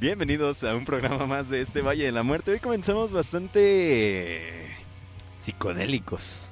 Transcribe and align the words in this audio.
Bienvenidos 0.00 0.64
a 0.64 0.74
un 0.74 0.86
programa 0.86 1.26
más 1.26 1.50
de 1.50 1.60
este 1.60 1.82
Valle 1.82 2.06
de 2.06 2.10
la 2.10 2.22
Muerte. 2.22 2.52
Hoy 2.52 2.58
comenzamos 2.58 3.12
bastante 3.12 4.66
psicodélicos, 5.36 6.48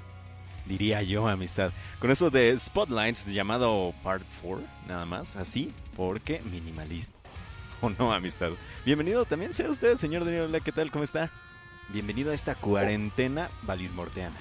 diría 0.67 1.03
yo, 1.03 1.27
amistad. 1.27 1.71
Con 1.99 2.11
eso 2.11 2.29
de 2.29 2.55
Spotlights 2.59 3.25
llamado 3.33 3.95
Part 4.03 4.23
4, 4.43 4.62
nada 4.87 5.06
más, 5.06 5.37
así, 5.37 5.73
porque 5.97 6.43
minimalismo. 6.53 7.17
¿O 7.81 7.89
no, 7.89 8.12
amistad? 8.12 8.50
Bienvenido 8.85 9.25
también 9.25 9.55
sea 9.55 9.71
usted, 9.71 9.97
señor 9.97 10.27
Daniel 10.27 10.49
Black, 10.49 10.65
¿qué 10.65 10.73
tal? 10.73 10.91
¿Cómo 10.91 11.05
está? 11.05 11.31
Bienvenido 11.89 12.33
a 12.33 12.35
esta 12.35 12.55
cuarentena 12.55 13.49
balismorteana. 13.62 14.37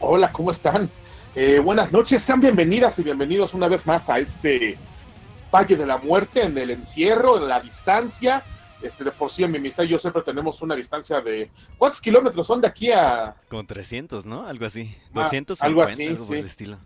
Hola, 0.00 0.30
¿cómo 0.30 0.50
están? 0.50 0.90
Eh, 1.34 1.58
buenas 1.58 1.90
noches, 1.90 2.22
sean 2.22 2.40
bienvenidas 2.42 2.98
y 2.98 3.02
bienvenidos 3.02 3.54
una 3.54 3.66
vez 3.66 3.86
más 3.86 4.10
a 4.10 4.18
este 4.18 4.76
Valle 5.54 5.76
de 5.76 5.86
la 5.86 5.98
Muerte, 5.98 6.42
en 6.42 6.58
el 6.58 6.70
encierro, 6.70 7.38
en 7.38 7.46
la 7.46 7.60
distancia. 7.60 8.42
Este, 8.82 9.04
de 9.04 9.12
por 9.12 9.30
sí, 9.30 9.44
en 9.44 9.52
mi 9.52 9.58
amistad 9.58 9.84
yo 9.84 10.00
siempre 10.00 10.22
tenemos 10.22 10.60
una 10.62 10.74
distancia 10.74 11.20
de... 11.20 11.48
¿Cuántos 11.78 12.00
kilómetros 12.00 12.44
son 12.44 12.60
de 12.60 12.66
aquí 12.66 12.90
a...? 12.90 13.36
Como 13.48 13.64
300, 13.64 14.26
¿no? 14.26 14.44
Algo 14.46 14.66
así. 14.66 14.96
250, 15.12 15.54
ah, 15.54 15.66
algo 15.66 15.82
así, 15.82 16.06
algo 16.08 16.26
por 16.26 16.36
el 16.36 16.46
estilo. 16.46 16.78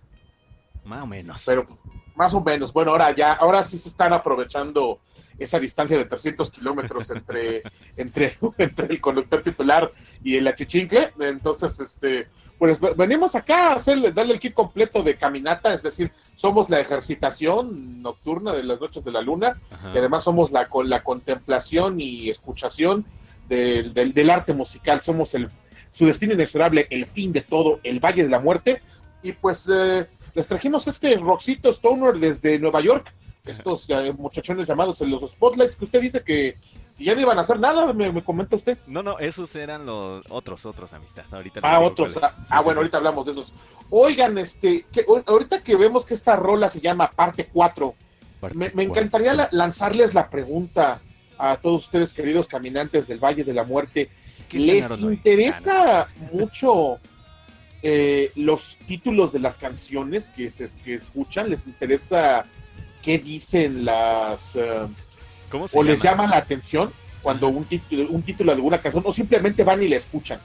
Más 0.85 1.03
o 1.03 1.07
menos. 1.07 1.45
Pero, 1.47 1.67
más 2.15 2.35
o 2.35 2.43
menos. 2.43 2.71
Bueno, 2.71 2.91
ahora 2.91 3.11
ya, 3.17 3.33
ahora 3.33 3.65
sí 3.65 3.79
se 3.79 3.89
están 3.89 4.13
aprovechando 4.13 5.01
esa 5.39 5.59
distancia 5.59 5.97
de 5.97 6.05
300 6.05 6.51
kilómetros 6.51 7.09
entre, 7.11 7.63
entre, 7.97 8.37
entre 8.59 8.87
el 8.87 9.01
conductor 9.01 9.43
titular 9.43 9.91
y 10.23 10.37
el 10.37 10.47
achichincle. 10.47 11.15
Entonces, 11.21 11.81
este, 11.81 12.29
pues 12.59 12.79
venimos 12.97 13.35
acá 13.37 13.69
a 13.69 13.75
hacerle, 13.75 14.11
darle 14.11 14.35
el 14.35 14.41
kit 14.41 14.53
completo 14.53 15.03
de 15.03 15.15
caminata, 15.15 15.73
es 15.73 15.83
decir, 15.83 16.11
somos 16.35 16.69
la 16.69 16.81
ejercitación 16.81 18.03
nocturna 18.03 18.53
de 18.53 18.65
las 18.65 18.81
noches 18.81 19.05
de 19.05 19.13
la 19.13 19.23
luna, 19.23 19.61
y 19.95 19.99
además 19.99 20.25
somos 20.25 20.51
la, 20.51 20.69
la 20.85 21.05
contemplación 21.05 22.01
y 22.01 22.31
escuchación 22.31 23.07
del, 23.49 23.95
del, 23.95 24.31
arte 24.31 24.53
musical, 24.53 25.01
somos 25.03 25.35
el, 25.35 25.49
su 25.89 26.07
destino 26.07 26.35
inexorable, 26.35 26.89
el 26.91 27.07
fin 27.07 27.33
de 27.33 27.43
todo, 27.43 27.79
el 27.85 28.01
Valle 28.01 28.25
de 28.25 28.29
la 28.29 28.41
Muerte, 28.41 28.83
y 29.23 29.33
pues 29.33 29.69
eh, 29.73 30.07
les 30.35 30.47
trajimos 30.49 30.89
este 30.89 31.17
rockcito 31.17 31.71
Stoner 31.71 32.19
desde 32.19 32.59
Nueva 32.59 32.81
York, 32.81 33.15
estos 33.47 33.87
eh, 33.89 34.13
muchachones 34.19 34.67
llamados 34.67 35.01
en 35.01 35.11
los 35.11 35.23
Spotlights, 35.31 35.77
que 35.77 35.85
usted 35.85 36.01
dice 36.01 36.23
que 36.23 36.59
ya 37.05 37.15
no 37.15 37.21
iban 37.21 37.39
a 37.39 37.43
hacer 37.43 37.61
nada, 37.61 37.93
me, 37.93 38.25
comenta 38.25 38.57
usted. 38.57 38.77
No, 38.87 39.03
no, 39.03 39.19
esos 39.19 39.55
eran 39.55 39.87
los 39.87 40.25
otros, 40.29 40.67
otros 40.67 40.93
amistad. 40.93 41.25
Ahorita 41.31 41.61
ah, 41.63 41.81
otros. 41.81 42.17
Ah, 42.23 42.35
ah 42.51 42.61
bueno, 42.61 42.81
ahorita 42.81 42.99
hablamos 42.99 43.25
de 43.27 43.33
esos. 43.33 43.53
Oigan, 43.91 44.37
este, 44.39 44.85
que, 44.93 45.07
ahorita 45.27 45.63
que 45.63 45.77
vemos 45.77 46.05
que 46.05 46.15
esta 46.15 46.35
rola 46.37 46.69
se 46.69 46.81
llama 46.81 47.11
Parte 47.11 47.49
4, 47.53 47.95
me, 48.55 48.83
encantaría 48.83 49.49
lanzarles 49.53 50.15
la 50.15 50.29
pregunta 50.29 51.01
a 51.39 51.57
todos 51.57 51.85
ustedes, 51.85 52.13
queridos 52.13 52.49
caminantes 52.49 53.07
del 53.07 53.21
Valle 53.21 53.45
de 53.45 53.55
la 53.55 53.65
Muerte. 53.65 54.11
¿Les 54.51 54.91
interesa 55.01 56.01
ah, 56.01 56.09
mucho 56.33 56.99
eh, 57.83 58.33
los 58.35 58.77
títulos 58.87 59.33
de 59.33 59.39
las 59.39 59.57
canciones 59.59 60.31
que, 60.31 60.51
se, 60.51 60.69
que 60.85 60.95
escuchan? 60.95 61.49
¿Les 61.49 61.67
interesa 61.67 62.45
qué 63.03 63.19
dicen 63.19 63.85
las... 63.85 64.57
O 65.75 65.83
les 65.83 66.03
llama 66.03 66.27
la 66.27 66.37
atención 66.37 66.93
cuando 67.23 67.49
un 67.49 67.65
título, 67.65 68.09
un 68.11 68.23
título 68.23 68.53
de 68.53 68.57
alguna 68.57 68.79
canción 68.79 69.03
o 69.07 69.13
simplemente 69.13 69.65
van 69.65 69.83
y 69.83 69.89
la 69.89 69.97
escuchan. 69.97 70.41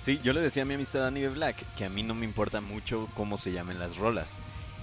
Sí, 0.00 0.20
yo 0.22 0.32
le 0.32 0.40
decía 0.40 0.62
a 0.62 0.66
mi 0.66 0.74
amistad 0.74 1.00
Dani 1.00 1.26
Black 1.28 1.64
que 1.76 1.84
a 1.84 1.88
mí 1.88 2.02
no 2.02 2.14
me 2.14 2.24
importa 2.24 2.60
mucho 2.60 3.08
cómo 3.14 3.36
se 3.36 3.52
llamen 3.52 3.78
las 3.78 3.96
rolas. 3.96 4.36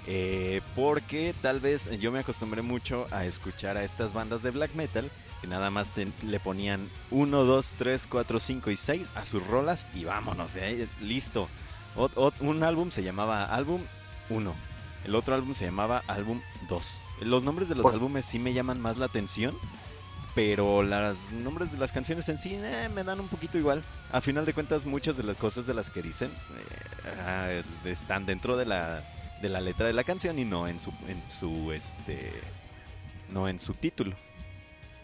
Eh, 0.08 0.62
porque 0.76 1.36
tal 1.42 1.60
vez 1.60 1.90
yo 2.00 2.12
me 2.12 2.20
acostumbré 2.20 2.62
mucho 2.62 3.06
a 3.12 3.26
escuchar 3.26 3.78
a 3.78 3.84
estas 3.84 4.14
bandas 4.14 4.42
de 4.42 4.50
black 4.52 4.74
metal 4.74 5.12
que 5.42 5.48
nada 5.48 5.70
más 5.70 5.92
le 5.98 6.40
ponían 6.40 6.90
1, 7.12 7.44
2, 7.44 7.74
3, 7.78 8.08
4, 8.08 8.40
5 8.40 8.72
y 8.72 8.78
6 8.78 9.08
a 9.16 9.26
sus 9.26 9.46
rolas 9.46 9.88
y 9.94 10.06
vámonos, 10.06 10.56
eh, 10.56 10.88
listo. 11.02 11.48
un 12.40 12.64
álbum 12.64 12.92
se 12.92 13.04
llamaba 13.04 13.44
álbum 13.46 13.82
1, 14.30 14.56
el 15.06 15.16
otro 15.16 15.36
álbum 15.36 15.54
se 15.54 15.66
llamaba 15.66 16.04
álbum 16.08 16.42
2. 16.68 17.02
Los 17.22 17.44
nombres 17.44 17.70
de 17.70 17.76
los 17.76 17.86
álbumes 17.92 18.26
sí 18.26 18.40
me 18.40 18.54
llaman 18.54 18.80
más 18.80 18.98
la 18.98 19.06
atención, 19.06 19.56
pero 20.36 20.84
los 20.84 21.32
nombres 21.32 21.72
de 21.72 21.78
las 21.78 21.92
canciones 21.92 22.30
en 22.30 22.40
sí 22.40 22.54
eh, 22.54 22.90
me 22.94 23.04
dan 23.04 23.20
un 23.20 23.28
poquito 23.28 23.58
igual. 23.58 23.84
A 24.12 24.22
final 24.22 24.46
de 24.46 24.54
cuentas, 24.54 24.86
muchas 24.86 25.18
de 25.18 25.24
las 25.24 25.36
cosas 25.38 25.68
de 25.68 25.74
las 25.74 25.90
que 25.90 26.02
dicen 26.02 26.30
eh, 26.30 27.12
ah, 27.26 27.50
están 27.86 28.26
dentro 28.26 28.56
de 28.56 28.66
la, 28.66 29.04
de 29.42 29.50
la 29.50 29.60
letra 29.60 29.88
de 29.88 29.94
la 29.94 30.04
canción 30.04 30.40
y 30.40 30.46
no 30.46 30.68
en 30.68 30.80
su, 30.80 30.92
en 31.08 31.22
su, 31.30 31.72
este, 31.72 32.32
no 33.30 33.48
en 33.48 33.60
su 33.60 33.74
título. 33.74 34.16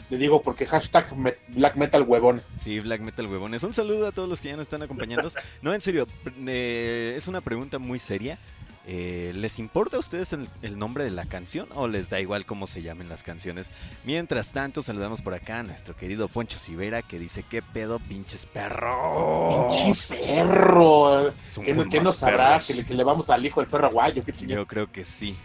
Le 0.09 0.17
digo 0.17 0.41
porque 0.41 0.67
hashtag 0.67 1.07
Black 1.47 1.75
Metal 1.75 2.03
Huevones. 2.03 2.43
Sí, 2.61 2.79
Black 2.79 3.01
Metal 3.01 3.25
Huevones. 3.25 3.63
Un 3.63 3.73
saludo 3.73 4.07
a 4.07 4.11
todos 4.11 4.29
los 4.29 4.39
que 4.39 4.49
ya 4.49 4.55
nos 4.55 4.63
están 4.63 4.83
acompañando. 4.83 5.29
No, 5.61 5.73
en 5.73 5.81
serio, 5.81 6.05
eh, 6.45 7.15
es 7.17 7.27
una 7.27 7.41
pregunta 7.41 7.79
muy 7.79 7.97
seria. 7.97 8.37
Eh, 8.87 9.31
¿Les 9.35 9.57
importa 9.57 9.97
a 9.97 9.99
ustedes 9.99 10.33
el, 10.33 10.77
nombre 10.77 11.03
de 11.03 11.09
la 11.09 11.25
canción 11.25 11.67
o 11.73 11.87
les 11.87 12.09
da 12.09 12.19
igual 12.19 12.45
cómo 12.45 12.67
se 12.67 12.83
llamen 12.83 13.09
las 13.09 13.23
canciones? 13.23 13.71
Mientras 14.03 14.51
tanto, 14.51 14.83
saludamos 14.83 15.23
por 15.23 15.33
acá 15.33 15.59
a 15.59 15.63
nuestro 15.63 15.95
querido 15.95 16.27
Poncho 16.27 16.59
Sivera 16.59 17.01
que 17.01 17.17
dice: 17.17 17.43
¿Qué 17.43 17.61
pedo, 17.61 17.99
pinches 17.99 18.45
perros? 18.45 19.75
¡Pinches 19.75 20.17
perro! 20.19 21.33
¿Qué, 21.63 21.99
nos 22.01 22.17
sabrá? 22.17 22.59
¿Que 22.59 22.93
le, 22.93 23.03
vamos 23.03 23.29
al 23.29 23.43
hijo 23.45 23.59
del 23.59 23.69
perro 23.69 23.89
guayo? 23.89 24.23
¿Qué 24.23 24.33
Yo 24.45 24.67
creo 24.67 24.91
que 24.91 25.03
sí. 25.03 25.35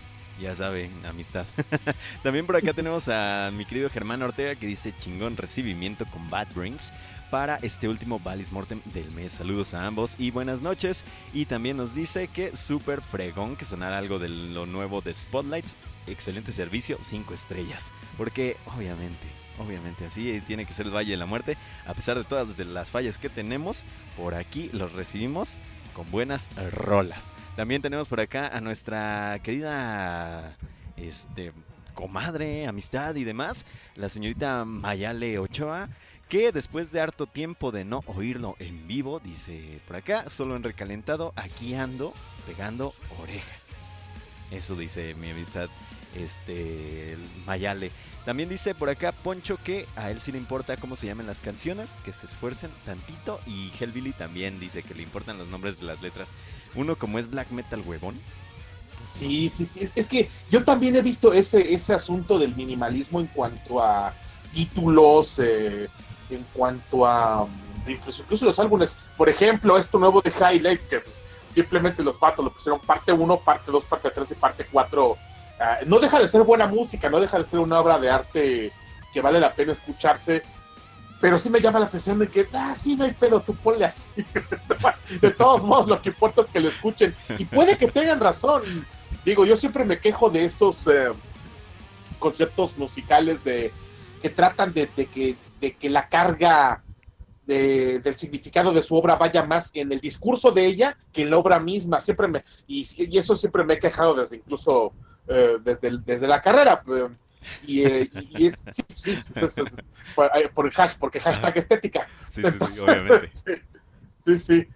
Ya 0.40 0.54
saben, 0.54 0.90
amistad. 1.06 1.44
También 2.22 2.46
por 2.46 2.56
acá 2.56 2.72
tenemos 2.72 3.08
a 3.10 3.50
mi 3.52 3.66
querido 3.66 3.90
Germán 3.90 4.22
Ortega 4.22 4.54
que 4.54 4.66
dice 4.66 4.94
chingón 4.98 5.36
recibimiento 5.36 6.06
con 6.06 6.30
Bad 6.30 6.48
Drinks 6.54 6.94
para 7.30 7.56
este 7.56 7.88
último 7.88 8.18
Valis 8.18 8.52
Mortem 8.52 8.80
del 8.92 9.10
mes. 9.12 9.32
Saludos 9.32 9.72
a 9.74 9.86
ambos 9.86 10.16
y 10.18 10.30
buenas 10.30 10.60
noches. 10.60 11.04
Y 11.32 11.46
también 11.46 11.76
nos 11.76 11.94
dice 11.94 12.28
que 12.28 12.56
super 12.56 13.00
fregón 13.00 13.56
que 13.56 13.64
sonara 13.64 13.98
algo 13.98 14.18
de 14.18 14.28
lo 14.28 14.66
nuevo 14.66 15.00
de 15.00 15.14
Spotlights. 15.14 15.76
Excelente 16.06 16.52
servicio, 16.52 16.98
5 17.00 17.32
estrellas. 17.32 17.90
Porque 18.18 18.56
obviamente, 18.76 19.26
obviamente 19.58 20.06
así 20.06 20.42
tiene 20.46 20.66
que 20.66 20.74
ser 20.74 20.86
el 20.86 20.94
Valle 20.94 21.12
de 21.12 21.16
la 21.16 21.26
Muerte. 21.26 21.56
A 21.86 21.94
pesar 21.94 22.18
de 22.18 22.24
todas 22.24 22.58
las 22.58 22.90
fallas 22.90 23.16
que 23.16 23.28
tenemos, 23.28 23.84
por 24.16 24.34
aquí 24.34 24.68
los 24.72 24.92
recibimos 24.92 25.56
con 25.94 26.10
buenas 26.10 26.48
rolas. 26.72 27.30
También 27.56 27.80
tenemos 27.80 28.08
por 28.08 28.20
acá 28.20 28.48
a 28.48 28.60
nuestra 28.60 29.38
querida 29.42 30.56
este 30.96 31.52
comadre, 31.94 32.66
amistad 32.66 33.14
y 33.16 33.24
demás, 33.24 33.66
la 33.94 34.08
señorita 34.08 34.64
Mayale 34.64 35.38
Ochoa, 35.38 35.90
que 36.30 36.52
después 36.52 36.92
de 36.92 37.00
harto 37.00 37.26
tiempo 37.26 37.72
de 37.72 37.84
no 37.84 38.04
oírlo 38.06 38.54
en 38.60 38.86
vivo, 38.86 39.18
dice 39.18 39.80
por 39.86 39.96
acá, 39.96 40.30
solo 40.30 40.54
en 40.54 40.62
recalentado, 40.62 41.32
aquí 41.34 41.74
ando 41.74 42.14
pegando 42.46 42.94
oreja. 43.20 43.52
Eso 44.52 44.76
dice 44.76 45.14
mi 45.14 45.30
amistad 45.30 45.68
este 46.14 47.16
Mayale. 47.46 47.90
También 48.24 48.48
dice 48.48 48.76
por 48.76 48.88
acá 48.90 49.10
Poncho 49.10 49.58
que 49.64 49.86
a 49.96 50.12
él 50.12 50.20
sí 50.20 50.30
le 50.30 50.38
importa 50.38 50.76
cómo 50.76 50.94
se 50.94 51.08
llaman 51.08 51.26
las 51.26 51.40
canciones, 51.40 51.96
que 52.04 52.12
se 52.12 52.26
esfuercen 52.26 52.70
tantito 52.86 53.40
y 53.44 53.72
Hellbilly 53.80 54.12
también 54.12 54.60
dice 54.60 54.84
que 54.84 54.94
le 54.94 55.02
importan 55.02 55.36
los 55.36 55.48
nombres 55.48 55.80
de 55.80 55.86
las 55.86 56.00
letras. 56.00 56.28
Uno 56.76 56.94
como 56.94 57.18
es 57.18 57.28
black 57.28 57.50
metal 57.50 57.82
huevón. 57.84 58.14
Pues 58.98 59.10
sí, 59.10 59.48
sí, 59.48 59.64
sí, 59.64 59.88
es, 59.96 60.08
que 60.08 60.28
yo 60.48 60.62
también 60.64 60.94
he 60.94 61.02
visto 61.02 61.32
ese, 61.32 61.74
ese 61.74 61.92
asunto 61.92 62.38
del 62.38 62.54
minimalismo 62.54 63.18
en 63.18 63.26
cuanto 63.26 63.82
a 63.82 64.14
títulos, 64.52 65.38
eh, 65.38 65.88
en 66.30 66.44
cuanto 66.52 67.06
a 67.06 67.46
incluso, 67.86 68.22
incluso 68.22 68.44
los 68.44 68.58
álbumes, 68.58 68.96
por 69.16 69.28
ejemplo, 69.28 69.78
esto 69.78 69.98
nuevo 69.98 70.20
de 70.20 70.30
Highlights, 70.30 70.84
que 70.84 71.02
simplemente 71.54 72.02
los 72.02 72.16
patos 72.16 72.44
lo 72.44 72.52
pusieron 72.52 72.80
parte 72.80 73.12
1, 73.12 73.36
parte 73.40 73.70
2, 73.70 73.84
parte 73.84 74.10
3 74.10 74.30
y 74.30 74.34
parte 74.34 74.66
4. 74.70 75.16
Ah, 75.60 75.78
no 75.86 75.98
deja 75.98 76.18
de 76.18 76.28
ser 76.28 76.42
buena 76.42 76.66
música, 76.66 77.10
no 77.10 77.20
deja 77.20 77.38
de 77.38 77.44
ser 77.44 77.60
una 77.60 77.80
obra 77.80 77.98
de 77.98 78.10
arte 78.10 78.72
que 79.12 79.20
vale 79.20 79.40
la 79.40 79.52
pena 79.52 79.72
escucharse, 79.72 80.42
pero 81.20 81.38
sí 81.38 81.50
me 81.50 81.60
llama 81.60 81.80
la 81.80 81.86
atención 81.86 82.18
de 82.18 82.28
que, 82.28 82.48
ah, 82.54 82.74
sí, 82.74 82.96
no 82.96 83.04
hay 83.04 83.12
pedo, 83.12 83.40
tú 83.40 83.54
ponle 83.54 83.84
así. 83.84 84.06
de 85.20 85.30
todos 85.30 85.62
modos, 85.62 85.86
lo 85.86 86.00
que 86.00 86.08
importa 86.08 86.42
es 86.42 86.48
que 86.48 86.60
lo 86.60 86.68
escuchen. 86.70 87.14
Y 87.38 87.44
puede 87.44 87.76
que 87.76 87.88
tengan 87.88 88.20
razón. 88.20 88.86
Digo, 89.24 89.44
yo 89.44 89.56
siempre 89.56 89.84
me 89.84 89.98
quejo 89.98 90.30
de 90.30 90.46
esos 90.46 90.86
eh, 90.86 91.10
conceptos 92.18 92.76
musicales 92.78 93.44
de 93.44 93.70
que 94.22 94.30
tratan 94.30 94.72
de, 94.72 94.88
de, 94.96 95.06
que 95.06 95.36
de 95.60 95.76
que 95.76 95.90
la 95.90 96.08
carga 96.08 96.82
del 97.46 98.16
significado 98.16 98.72
de 98.72 98.82
su 98.82 98.94
obra 98.94 99.16
vaya 99.16 99.42
más 99.42 99.70
en 99.74 99.90
el 99.90 100.00
discurso 100.00 100.52
de 100.52 100.66
ella 100.66 100.96
que 101.12 101.22
en 101.22 101.30
la 101.30 101.38
obra 101.38 101.58
misma. 101.58 102.00
Siempre 102.00 102.28
me, 102.28 102.44
y, 102.66 102.86
eso 103.18 103.34
siempre 103.34 103.64
me 103.64 103.74
he 103.74 103.78
quejado 103.78 104.14
desde 104.14 104.36
incluso 104.36 104.92
eh, 105.26 105.56
desde, 105.62 105.98
desde 105.98 106.28
la 106.28 106.40
carrera. 106.40 106.82
Eh, 106.86 107.08
y, 107.66 107.82
eh, 107.82 108.10
y, 108.12 108.46
es, 108.46 108.54
sí, 108.72 108.84
sí, 108.94 109.62
por, 110.54 110.70
hash, 110.76 110.94
porque 110.98 111.20
hashtag 111.20 111.58
estética. 111.58 112.06
Sí, 112.28 112.42
sí, 112.42 112.80
obviamente. 112.80 113.30
sí, 114.24 114.38
sí. 114.38 114.68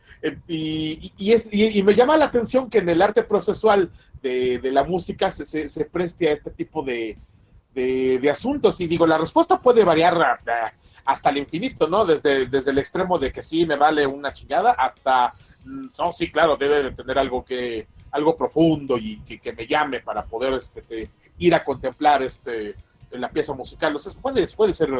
Y, 0.48 1.12
y, 1.18 1.32
es, 1.32 1.46
y, 1.52 1.82
me 1.82 1.94
llama 1.94 2.16
la 2.16 2.24
atención 2.24 2.70
que 2.70 2.78
en 2.78 2.88
el 2.88 3.02
arte 3.02 3.22
procesual 3.22 3.90
de, 4.22 4.58
de 4.58 4.72
la 4.72 4.82
música 4.82 5.30
se, 5.30 5.44
se, 5.44 5.68
se 5.68 5.84
preste 5.84 6.28
a 6.28 6.32
este 6.32 6.50
tipo 6.50 6.82
de, 6.82 7.18
de, 7.74 8.30
asuntos. 8.30 8.80
Y 8.80 8.86
digo, 8.86 9.06
la 9.06 9.18
respuesta 9.18 9.60
puede 9.60 9.84
variar 9.84 10.38
hasta 11.04 11.30
el 11.30 11.38
infinito, 11.38 11.88
¿no? 11.88 12.04
Desde, 12.04 12.46
desde 12.46 12.70
el 12.70 12.78
extremo 12.78 13.18
de 13.18 13.32
que 13.32 13.42
sí 13.42 13.66
me 13.66 13.76
vale 13.76 14.06
una 14.06 14.32
chingada 14.32 14.72
hasta, 14.72 15.34
mm, 15.64 15.86
no, 15.98 16.12
sí, 16.12 16.30
claro, 16.30 16.56
debe 16.56 16.82
de 16.82 16.92
tener 16.92 17.18
algo 17.18 17.44
que 17.44 17.86
algo 18.12 18.36
profundo 18.36 18.96
y 18.96 19.18
que, 19.24 19.52
me 19.52 19.66
llame 19.66 19.98
para 19.98 20.22
poder 20.24 20.52
este, 20.52 21.10
ir 21.38 21.52
a 21.52 21.64
contemplar 21.64 22.22
este 22.22 22.76
la 23.18 23.30
pieza 23.30 23.52
musical. 23.52 23.94
O 23.96 23.98
sea, 23.98 24.12
puede, 24.12 24.46
puede 24.48 24.74
ser, 24.74 24.90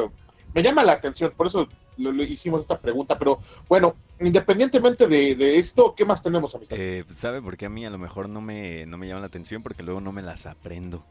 me 0.53 0.63
llama 0.63 0.85
la 0.85 0.93
atención, 0.93 1.33
por 1.37 1.47
eso 1.47 1.67
lo, 1.99 2.11
hicimos 2.23 2.61
esta 2.61 2.79
pregunta, 2.79 3.19
pero 3.19 3.39
bueno, 3.69 3.97
independientemente 4.21 5.07
de, 5.07 5.59
esto, 5.59 5.95
¿qué 5.97 6.05
más 6.05 6.23
tenemos, 6.23 6.55
amistad? 6.55 6.77
Eh, 6.79 7.05
¿Sabe 7.11 7.43
por 7.43 7.57
qué 7.57 7.67
a 7.67 7.71
mí 7.71 7.85
a 7.85 7.91
lo 7.91 7.99
mejor 7.99 8.29
no 8.29 8.41
me, 8.41 8.87
no 8.87 8.99
me 8.99 9.07
llama 9.07 9.21
la 9.21 9.27
atención? 9.27 9.63
Porque 9.63 9.83
luego 9.83 10.01
no 10.01 10.13
me 10.13 10.23
las 10.23 10.47
aprendo. 10.47 11.05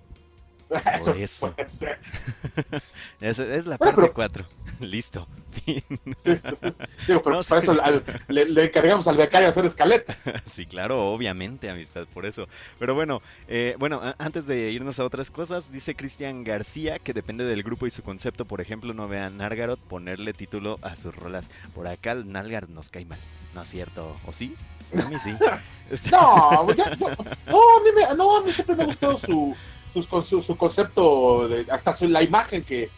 Por 1.05 1.17
eso. 1.17 1.53
Es, 3.19 3.65
la 3.65 3.77
parte 3.77 4.11
4. 4.11 4.45
Listo. 4.79 5.27
Digo, 7.07 7.21
pero 7.21 7.43
para 7.43 7.61
eso 7.61 7.75
le, 8.27 8.45
le, 8.45 8.65
encargamos 8.65 9.07
al 9.07 9.17
becario 9.17 9.47
hacer 9.49 9.65
escaleta. 9.65 10.17
sí, 10.45 10.65
claro, 10.65 11.11
obviamente, 11.11 11.69
amistad, 11.69 12.05
por 12.13 12.25
eso. 12.25 12.47
Pero 12.79 12.95
bueno, 12.95 13.21
eh, 13.47 13.75
bueno, 13.77 14.01
antes 14.17 14.47
de 14.47 14.71
irnos 14.71 14.99
a 14.99 15.05
otras 15.05 15.31
cosas, 15.31 15.71
dice 15.71 15.95
Cristian 15.95 16.43
García 16.43 16.99
que 16.99 17.13
depende 17.13 17.45
del 17.45 17.63
grupo 17.63 17.87
y 17.87 17.91
su 17.91 18.03
concepto. 18.03 18.45
Por 18.45 18.61
ejemplo, 18.61 18.93
no 18.93 19.07
vean 19.07 19.37
Nargarot 19.37 19.79
ponerle 19.79 20.33
título 20.33 20.79
a 20.81 20.95
sus 20.95 21.15
rolas. 21.15 21.49
Por 21.73 21.87
acá 21.87 22.13
el 22.13 22.31
Nalgar 22.31 22.69
nos 22.69 22.89
cae 22.89 23.05
mal. 23.05 23.19
No 23.53 23.61
es 23.61 23.69
cierto, 23.69 24.15
¿o 24.25 24.33
sí? 24.33 24.55
A 24.93 25.09
mí 25.09 25.17
sí. 25.17 25.35
no, 26.11 26.19
no, 26.21 26.59
a 26.59 26.65
mí 26.65 27.89
me, 27.95 28.15
no, 28.15 28.37
a 28.37 28.41
mí 28.41 28.53
siempre 28.53 28.75
me 28.75 28.85
gustó 28.85 29.17
su 29.17 29.55
su, 30.01 30.57
concepto, 30.57 31.47
de, 31.47 31.65
hasta 31.71 31.93
su, 31.93 32.07
la 32.07 32.23
imagen 32.23 32.63
que, 32.63 32.89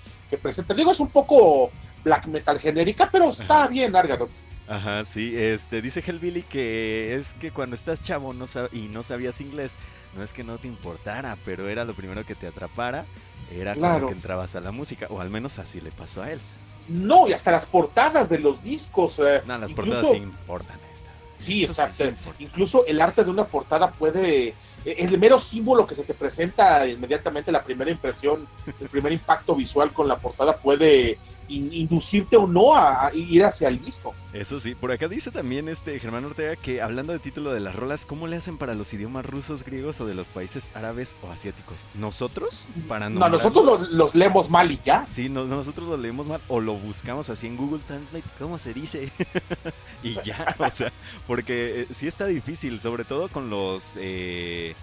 presenta. 0.42 0.74
Digo, 0.74 0.92
es 0.92 1.00
un 1.00 1.10
poco 1.10 1.72
black 2.04 2.26
metal 2.28 2.60
genérica, 2.60 3.10
pero 3.12 3.30
está 3.30 3.68
bien, 3.68 3.96
Argadot. 3.96 4.30
Ajá, 4.68 5.06
sí, 5.06 5.34
este, 5.38 5.82
dice 5.82 6.04
Hellbilly 6.06 6.42
que 6.42 7.16
es 7.16 7.36
que 7.36 7.52
cuando 7.52 7.76
estás 7.76 8.04
chavo 8.04 8.34
no 8.34 8.46
y 8.72 8.88
no 8.88 9.04
sabías 9.04 9.40
inglés, 9.40 9.74
no 10.16 10.24
es 10.24 10.34
que 10.34 10.44
no 10.44 10.58
te 10.58 10.68
importara, 10.68 11.38
pero 11.46 11.70
era 11.70 11.86
lo 11.86 11.94
primero 11.94 12.26
que 12.26 12.36
te 12.36 12.48
atrapara, 12.48 13.06
era 13.52 13.76
claro. 13.76 14.08
que 14.08 14.14
entrabas 14.14 14.56
a 14.56 14.62
la 14.62 14.72
música, 14.72 15.08
o 15.10 15.22
al 15.22 15.30
menos 15.30 15.60
así 15.60 15.80
le 15.82 15.92
pasó 15.92 16.24
a 16.24 16.32
él. 16.32 16.40
No, 16.88 17.28
y 17.28 17.34
hasta 17.34 17.52
las 17.52 17.66
portadas 17.66 18.30
de 18.30 18.40
los 18.40 18.64
discos. 18.64 19.20
Eh, 19.20 19.42
no, 19.46 19.58
las 19.58 19.74
portadas 19.74 20.10
sí 20.12 20.18
importan. 20.18 20.78
Esta. 20.94 21.10
Sí, 21.40 21.64
exacto. 21.64 22.06
incluso 22.40 22.86
el 22.86 23.02
arte 23.02 23.24
de 23.24 23.30
una 23.30 23.46
portada 23.46 23.92
puede 23.92 24.54
el 24.86 25.18
mero 25.18 25.40
símbolo 25.40 25.88
que 25.88 25.96
se 25.96 26.04
te 26.04 26.14
presenta 26.14 26.86
inmediatamente 26.88 27.52
la 27.52 27.64
primera 27.64 27.90
impresión, 27.90 28.48
el 28.80 28.90
primer 28.90 29.12
impacto 29.12 29.56
visual 29.56 29.92
con 29.92 30.08
la 30.08 30.18
portada 30.18 30.56
puede 30.56 31.18
inducirte 31.48 32.38
o 32.38 32.48
no 32.48 32.76
a, 32.76 33.12
ir 33.14 33.44
hacia 33.44 33.68
el 33.68 33.84
disco. 33.84 34.14
Eso 34.34 34.60
sí, 34.60 34.76
por 34.76 34.92
acá 34.92 35.08
dice 35.08 35.32
también 35.32 35.70
este 35.70 35.98
Germán 36.00 36.26
Ortega 36.26 36.56
que 36.56 36.82
hablando 36.82 37.14
de 37.14 37.20
título 37.20 37.54
de 37.54 37.60
las 37.60 37.76
rolas, 37.76 38.06
¿cómo 38.06 38.28
le 38.28 38.36
hacen 38.36 38.58
para 38.58 38.74
los 38.76 38.94
idiomas 38.94 39.26
rusos, 39.26 39.64
griegos 39.64 40.02
o 40.02 40.06
de 40.06 40.14
los 40.14 40.28
países 40.28 40.72
árabes 40.74 41.16
o 41.22 41.32
asiáticos? 41.32 41.88
¿Nosotros? 41.94 42.68
Para 42.88 43.10
no, 43.10 43.30
nosotros 43.30 43.90
los, 43.90 44.16
leemos 44.16 44.50
mal 44.50 44.72
y 44.72 44.80
ya. 44.84 45.06
Sí, 45.08 45.30
nosotros 45.30 45.88
los 45.88 46.00
leemos 46.00 46.28
mal 46.28 46.42
o 46.48 46.60
lo 46.60 46.74
buscamos 46.74 47.30
así 47.30 47.48
en 47.48 47.58
Google 47.58 47.82
Translate, 47.88 48.26
¿cómo 48.40 48.60
se 48.60 48.74
dice? 48.74 49.12
y 50.04 50.16
ya, 50.24 50.56
o 50.60 50.72
sea, 50.72 50.92
porque 51.28 51.82
eh, 51.82 51.88
sí 51.92 52.08
está 52.08 52.26
difícil, 52.26 52.80
sobre 52.80 53.06
todo 53.06 53.30
con 53.30 53.50
los... 53.50 53.94
Eh, 53.98 54.76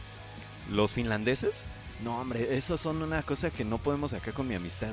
los 0.71 0.93
finlandeses, 0.93 1.65
no, 2.03 2.21
hombre, 2.21 2.57
esos 2.57 2.81
son 2.81 3.03
una 3.03 3.23
cosa 3.23 3.51
que 3.51 3.65
no 3.65 3.79
podemos 3.79 4.13
acá 4.13 4.33
con 4.33 4.49
mi 4.49 4.55
amistad. 4.55 4.93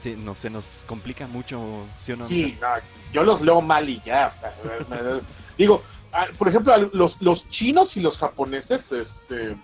Sí, 0.00 0.16
no, 0.16 0.34
se 0.34 0.48
nos 0.50 0.84
complica 0.86 1.26
mucho, 1.26 1.60
¿sí 2.00 2.12
o 2.12 2.16
no? 2.16 2.24
Sí, 2.24 2.56
yo 3.12 3.22
los 3.22 3.40
leo 3.40 3.60
mal 3.60 3.88
y 3.88 4.00
ya, 4.04 4.32
o 4.34 4.38
sea, 4.38 4.54
digo, 5.56 5.82
ah, 6.12 6.26
por 6.36 6.48
ejemplo, 6.48 6.76
los, 6.92 7.20
los 7.20 7.48
chinos 7.48 7.96
y 7.96 8.00
los 8.00 8.16
japoneses 8.16 8.92
este, 8.92 9.56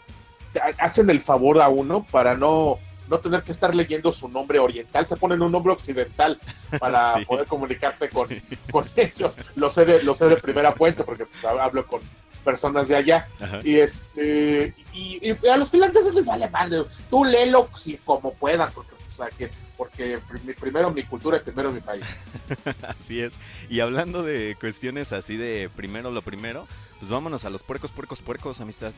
hacen 0.78 1.08
el 1.10 1.20
favor 1.20 1.60
a 1.60 1.68
uno 1.68 2.04
para 2.10 2.34
no, 2.34 2.78
no 3.08 3.20
tener 3.20 3.42
que 3.42 3.52
estar 3.52 3.74
leyendo 3.74 4.10
su 4.10 4.28
nombre 4.28 4.58
oriental, 4.58 5.06
se 5.06 5.16
ponen 5.16 5.40
un 5.40 5.52
nombre 5.52 5.72
occidental 5.72 6.40
para 6.80 7.14
poder 7.28 7.46
comunicarse 7.46 8.08
con, 8.08 8.28
con 8.72 8.84
ellos. 8.96 9.36
Lo 9.54 9.70
sé, 9.70 9.84
de, 9.84 10.02
lo 10.02 10.14
sé 10.14 10.26
de 10.26 10.36
primera 10.36 10.72
fuente 10.72 11.04
porque 11.04 11.26
pues, 11.26 11.44
hablo 11.44 11.86
con, 11.86 12.00
personas 12.44 12.86
de 12.86 12.96
allá. 12.96 13.26
Y 13.64 13.78
este 13.78 14.74
y, 14.92 15.48
a 15.48 15.56
los 15.56 15.70
finlandeses 15.70 16.14
les 16.14 16.26
vale 16.26 16.48
madre. 16.50 16.84
Tú 17.10 17.24
léelo 17.24 17.68
si 17.74 17.96
como 18.04 18.34
puedas, 18.34 18.70
porque, 18.70 18.93
o 19.14 19.16
sea, 19.16 19.30
que, 19.30 19.48
porque 19.76 20.18
primero 20.60 20.90
mi 20.90 21.04
cultura 21.04 21.36
y 21.36 21.40
primero 21.40 21.70
mi 21.70 21.80
país. 21.80 22.04
así 22.88 23.20
es. 23.20 23.34
Y 23.68 23.80
hablando 23.80 24.22
de 24.24 24.56
cuestiones 24.58 25.12
así 25.12 25.36
de 25.36 25.70
primero 25.74 26.10
lo 26.10 26.22
primero, 26.22 26.66
pues 26.98 27.10
vámonos 27.10 27.44
a 27.44 27.50
los 27.50 27.62
puercos, 27.62 27.92
puercos, 27.92 28.22
puercos, 28.22 28.60
amistad. 28.60 28.92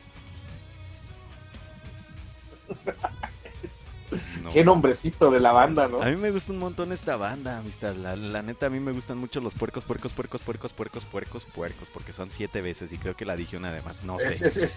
Qué 4.53 4.63
nombrecito 4.63 5.29
de 5.29 5.39
la 5.39 5.51
banda, 5.51 5.87
¿no? 5.87 6.01
A 6.01 6.05
mí 6.05 6.15
me 6.15 6.31
gusta 6.31 6.53
un 6.53 6.59
montón 6.59 6.91
esta 6.91 7.17
banda, 7.17 7.59
amistad. 7.59 7.93
La, 7.95 8.41
neta, 8.41 8.67
a 8.67 8.69
mí 8.69 8.79
me 8.79 8.93
gustan 8.93 9.17
mucho 9.17 9.41
los 9.41 9.53
puercos, 9.53 9.83
puercos, 9.83 10.13
puercos, 10.13 10.41
puercos, 10.41 10.73
puercos, 10.73 11.05
puercos, 11.05 11.45
puercos, 11.45 11.89
porque 11.89 12.13
son 12.13 12.31
siete 12.31 12.61
veces 12.61 12.91
y 12.93 12.97
creo 12.97 13.15
que 13.15 13.25
la 13.25 13.35
dije 13.35 13.57
una 13.57 13.71
de 13.71 13.81
más, 13.81 14.03
no 14.03 14.17
sé. 14.17 14.69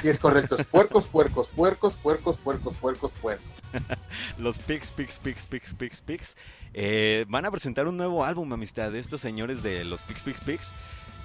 Sí, 0.00 0.08
es 0.08 0.18
correcto. 0.18 0.56
Es 0.56 0.66
puercos, 0.66 1.06
puercos, 1.06 1.48
puercos, 1.48 1.94
puercos, 1.94 2.36
puercos, 2.38 2.76
puercos, 2.76 3.12
puercos. 3.20 3.50
los 4.38 4.58
pigs, 4.58 4.90
pigs, 4.90 5.18
pigs, 5.18 5.46
pigs, 5.46 5.74
pigs, 5.74 6.02
pigs. 6.02 6.36
Eh, 6.74 7.24
van 7.28 7.44
a 7.44 7.50
presentar 7.50 7.86
un 7.86 7.96
nuevo 7.96 8.24
álbum, 8.24 8.52
amistad, 8.52 8.90
de 8.90 9.00
estos 9.00 9.20
señores 9.20 9.62
de 9.62 9.84
los 9.84 10.02
pigs, 10.02 10.24
pigs, 10.24 10.40
pigs. 10.40 10.72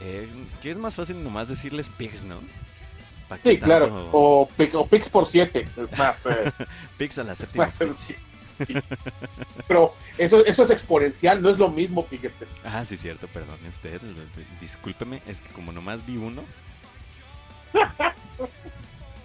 Eh, 0.01 0.27
que 0.61 0.71
es 0.71 0.77
más 0.77 0.95
fácil 0.95 1.23
nomás 1.23 1.47
decirles 1.47 1.89
pigs, 1.89 2.23
¿no? 2.23 2.39
Sí, 3.41 3.57
claro. 3.57 4.09
O, 4.11 4.47
o 4.73 4.87
Pix 4.87 5.09
por 5.09 5.25
7. 5.25 5.67
Más. 5.97 6.17
Eh, 6.25 6.51
Pix 6.97 7.17
a 7.17 7.23
la 7.23 7.35
séptima. 7.35 7.67
Pero 9.67 9.95
eso, 10.17 10.45
eso 10.45 10.63
es 10.63 10.69
exponencial, 10.69 11.41
no 11.41 11.49
es 11.49 11.57
lo 11.57 11.69
mismo, 11.69 12.03
fíjese. 12.03 12.45
Ah, 12.63 12.85
sí, 12.85 12.97
cierto, 12.97 13.27
perdone 13.27 13.67
usted. 13.67 13.99
Discúlpeme, 14.61 15.21
es 15.27 15.41
que 15.41 15.49
como 15.49 15.71
nomás 15.71 16.05
vi 16.05 16.17
uno. 16.17 16.43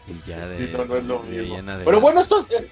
y 0.08 0.28
ya 0.28 0.46
de. 0.46 0.66
Sí, 0.66 0.72
no, 0.72 0.84
no 0.84 0.96
es 0.96 1.04
lo 1.04 1.22
mismo. 1.22 1.58
Pero 1.84 2.00
bueno, 2.00 2.20
estos. 2.20 2.50
Eh, 2.50 2.68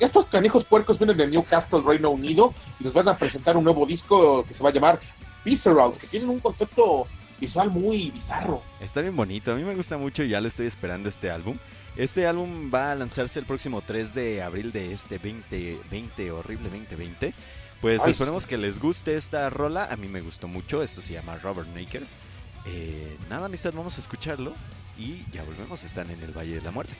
estos 0.00 0.26
canijos 0.26 0.64
puercos 0.64 0.98
vienen 0.98 1.16
de 1.16 1.26
Newcastle, 1.26 1.80
Reino 1.84 2.10
Unido, 2.10 2.54
y 2.78 2.84
nos 2.84 2.92
van 2.92 3.08
a 3.08 3.16
presentar 3.16 3.56
un 3.56 3.64
nuevo 3.64 3.84
disco 3.84 4.44
que 4.46 4.54
se 4.54 4.62
va 4.62 4.70
a 4.70 4.72
llamar 4.72 5.00
Viscerals, 5.44 5.98
que 5.98 6.06
tienen 6.06 6.28
un 6.28 6.38
concepto 6.38 7.06
visual 7.40 7.70
muy 7.70 8.10
bizarro. 8.10 8.62
Está 8.80 9.00
bien 9.00 9.16
bonito, 9.16 9.52
a 9.52 9.54
mí 9.54 9.64
me 9.64 9.74
gusta 9.74 9.96
mucho 9.96 10.22
y 10.22 10.28
ya 10.28 10.40
lo 10.40 10.48
estoy 10.48 10.66
esperando 10.66 11.08
este 11.08 11.30
álbum. 11.30 11.56
Este 11.96 12.26
álbum 12.26 12.70
va 12.72 12.92
a 12.92 12.94
lanzarse 12.94 13.40
el 13.40 13.46
próximo 13.46 13.82
3 13.82 14.14
de 14.14 14.42
abril 14.42 14.70
de 14.70 14.92
este 14.92 15.16
2020, 15.16 16.30
horrible 16.30 16.70
2020. 16.70 17.34
Pues 17.80 18.06
esperemos 18.06 18.46
que 18.46 18.56
les 18.56 18.80
guste 18.80 19.16
esta 19.16 19.50
rola, 19.50 19.88
a 19.90 19.96
mí 19.96 20.08
me 20.08 20.20
gustó 20.20 20.48
mucho, 20.48 20.82
esto 20.82 21.00
se 21.00 21.14
llama 21.14 21.38
Robert 21.38 21.68
Maker. 21.74 22.04
Eh, 22.66 23.16
nada, 23.28 23.46
amistad, 23.46 23.72
vamos 23.74 23.98
a 23.98 24.00
escucharlo 24.00 24.52
y 24.98 25.24
ya 25.32 25.42
volvemos, 25.44 25.82
están 25.84 26.10
en 26.10 26.22
el 26.22 26.36
Valle 26.36 26.56
de 26.56 26.62
la 26.62 26.70
Muerte. 26.70 26.94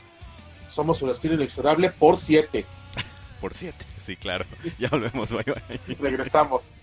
Somos 0.71 1.03
un 1.03 1.11
estilo 1.11 1.35
inexorable 1.35 1.91
por 1.91 2.19
7. 2.19 2.65
por 3.41 3.53
7, 3.53 3.85
sí, 3.99 4.17
claro. 4.17 4.45
Ya 4.79 4.89
volvemos, 4.89 5.33
bye 5.33 5.45
bye. 5.45 5.97
Regresamos. 5.99 6.75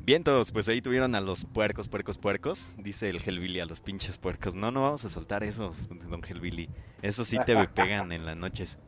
Vientos, 0.10 0.52
pues 0.52 0.68
ahí 0.68 0.82
tuvieron 0.82 1.14
a 1.14 1.22
los 1.22 1.46
puercos, 1.46 1.88
puercos, 1.88 2.18
puercos. 2.18 2.70
Dice 2.80 3.10
el 3.10 3.22
Hellbilly 3.24 3.60
a 3.60 3.68
los 3.68 3.80
pinches 3.80 4.18
puercos. 4.18 4.56
No, 4.56 4.72
no 4.72 4.82
vamos 4.82 5.06
a 5.06 5.10
soltar 5.10 5.44
esos, 5.44 5.88
don 6.10 6.24
Hellbilly. 6.28 6.68
Esos 7.04 7.28
sí 7.28 7.38
te 7.46 7.56
pegan 7.76 8.12
en 8.12 8.26
las 8.26 8.36
noches. 8.36 8.80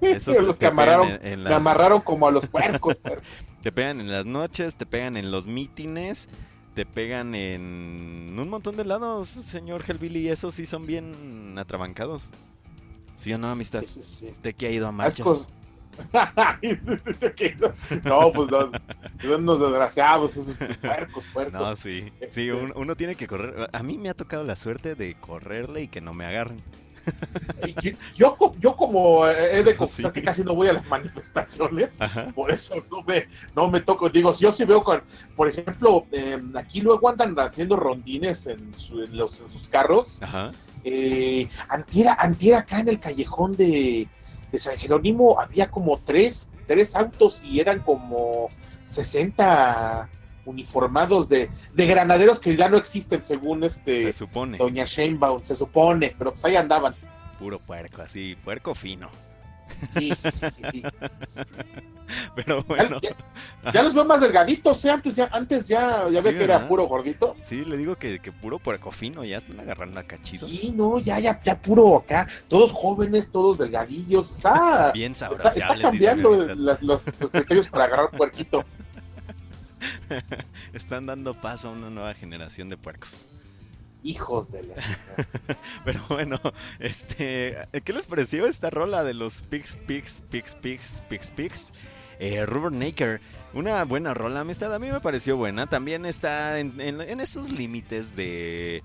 Esos 0.00 0.42
los 0.42 0.56
que 0.58 0.68
amarraron, 0.68 1.18
amarraron 1.48 2.00
como 2.00 2.26
a 2.26 2.30
los 2.30 2.46
puercos. 2.46 2.96
te 3.62 3.72
pegan 3.72 4.00
en 4.00 4.10
las 4.10 4.24
noches, 4.24 4.74
te 4.74 4.86
pegan 4.86 5.18
en 5.18 5.30
los 5.30 5.46
mítines, 5.46 6.30
te 6.74 6.86
pegan 6.86 7.34
en 7.34 8.34
un 8.38 8.48
montón 8.48 8.78
de 8.78 8.86
lados, 8.86 9.28
señor 9.28 9.84
Hellbilly. 9.86 10.30
Esos 10.30 10.54
sí 10.54 10.64
son 10.64 10.86
bien 10.86 11.58
atrabancados. 11.58 12.30
¿Sí 13.16 13.34
o 13.34 13.36
no, 13.36 13.50
amistad? 13.50 13.82
Usted 13.82 14.54
que 14.54 14.66
ha 14.66 14.70
ido 14.70 14.88
a 14.88 14.92
marchas. 14.92 15.50
no, 18.04 18.32
pues 18.32 18.50
no, 18.50 18.70
son 19.20 19.42
unos 19.42 19.60
desgraciados, 19.60 20.36
esos 20.36 20.56
puercos, 20.78 21.24
puercos. 21.32 21.52
No, 21.52 21.76
sí, 21.76 22.04
sí, 22.28 22.48
este 22.48 22.52
uno, 22.52 22.96
tiene 22.96 23.14
que 23.14 23.26
correr. 23.26 23.68
A 23.72 23.82
mí 23.82 23.98
me 23.98 24.08
ha 24.08 24.14
tocado 24.14 24.44
la 24.44 24.56
suerte 24.56 24.94
de 24.94 25.14
correrle 25.14 25.82
y 25.82 25.88
que 25.88 26.00
no 26.00 26.14
me 26.14 26.26
agarren. 26.26 26.62
Yo, 28.16 28.34
yo, 28.60 28.76
como 28.76 29.26
he 29.28 29.62
de 29.62 29.76
confesar 29.76 30.12
que 30.12 30.22
casi 30.22 30.42
no 30.42 30.54
voy 30.54 30.68
a 30.68 30.72
las 30.74 30.88
manifestaciones, 30.88 31.98
por 32.34 32.50
eso 32.50 32.76
no 32.90 33.02
me, 33.02 33.28
no 33.54 33.68
me 33.68 33.80
toco. 33.80 34.08
Digo, 34.08 34.32
si 34.32 34.44
yo 34.44 34.52
sí 34.52 34.64
veo, 34.64 34.82
con, 34.82 35.02
por 35.36 35.48
ejemplo, 35.48 36.06
em, 36.12 36.56
aquí 36.56 36.80
luego 36.80 37.08
andan 37.08 37.38
haciendo 37.38 37.76
rondines 37.76 38.46
en, 38.46 38.72
los, 39.12 39.40
en 39.40 39.50
sus 39.50 39.68
carros. 39.68 40.18
Ajá. 40.22 40.52
Eh, 40.84 41.48
antiera, 41.68 42.14
antiera 42.14 42.58
acá 42.58 42.80
en 42.80 42.88
el 42.88 43.00
callejón 43.00 43.52
de, 43.56 44.06
de 44.54 44.60
San 44.60 44.78
Jerónimo 44.78 45.40
había 45.40 45.68
como 45.68 45.98
tres, 45.98 46.48
tres 46.68 46.94
autos 46.94 47.42
y 47.42 47.58
eran 47.58 47.80
como 47.80 48.50
60 48.86 50.08
uniformados 50.46 51.28
de, 51.28 51.50
de 51.72 51.86
granaderos 51.86 52.38
que 52.38 52.56
ya 52.56 52.68
no 52.68 52.76
existen 52.76 53.24
según 53.24 53.64
este 53.64 54.02
se 54.02 54.12
supone. 54.12 54.58
Doña 54.58 54.84
Sheinbaum, 54.84 55.42
se 55.42 55.56
supone, 55.56 56.14
pero 56.16 56.32
pues 56.32 56.44
ahí 56.44 56.54
andaban. 56.54 56.94
Puro 57.36 57.58
puerco, 57.58 58.02
así, 58.02 58.36
puerco 58.44 58.76
fino. 58.76 59.10
Sí, 59.90 60.12
sí, 60.14 60.30
sí, 60.30 60.62
sí. 60.70 60.82
Pero 62.36 62.62
bueno. 62.64 63.00
Ya, 63.72 63.82
los 63.82 63.94
veo 63.94 64.04
más 64.04 64.20
delgaditos, 64.20 64.84
¿eh? 64.84 64.90
Antes 64.90 65.16
ya, 65.16 65.28
antes 65.32 65.66
ya, 65.66 66.08
ya 66.10 66.20
ve 66.20 66.36
que 66.36 66.44
era 66.44 66.68
puro 66.68 66.84
gordito. 66.84 67.36
Sí, 67.42 67.64
le 67.64 67.76
digo 67.76 67.96
que, 67.96 68.18
que 68.18 68.32
puro 68.32 68.58
puerco 68.58 68.90
fino, 68.90 69.24
ya 69.24 69.38
están 69.38 69.60
agarrando 69.60 69.98
a 70.00 70.02
cachitos. 70.02 70.50
Sí, 70.50 70.72
no, 70.72 70.98
ya, 70.98 71.18
ya, 71.18 71.40
ya 71.42 71.60
puro 71.60 71.96
acá. 71.96 72.28
Todos 72.48 72.72
jóvenes, 72.72 73.30
todos 73.30 73.58
delgadillos. 73.58 74.32
Está. 74.32 74.92
Bien 74.94 75.14
sabroso. 75.14 75.48
Está, 75.48 75.76
cambiando 75.78 76.30
los, 76.54 76.82
los, 76.82 77.04
criterios 77.04 77.68
para 77.68 77.84
agarrar 77.84 78.10
puerquito. 78.10 78.64
Están 80.72 81.06
dando 81.06 81.34
paso 81.34 81.68
a 81.68 81.72
una 81.72 81.90
nueva 81.90 82.14
generación 82.14 82.68
de 82.68 82.76
puercos. 82.76 83.26
Hijos 84.04 84.52
de 84.52 84.62
la. 84.62 84.74
Pero 85.84 86.00
bueno, 86.10 86.38
este, 86.78 87.56
¿qué 87.84 87.92
les 87.92 88.06
pareció 88.06 88.46
esta 88.46 88.68
rola 88.68 89.02
de 89.02 89.14
los 89.14 89.40
Pigs, 89.42 89.76
Pigs, 89.86 90.22
Pigs, 90.30 90.54
Pigs, 90.56 91.02
Pigs, 91.08 91.30
Pigs? 91.30 91.72
Eh, 92.18 92.46
Naker, 92.70 93.20
una 93.54 93.82
buena 93.84 94.12
rola, 94.12 94.40
amistad. 94.40 94.74
A 94.74 94.78
mí 94.78 94.88
me 94.88 95.00
pareció 95.00 95.38
buena. 95.38 95.66
También 95.66 96.04
está 96.04 96.60
en, 96.60 97.00
esos 97.20 97.50
límites 97.50 98.14
de 98.14 98.82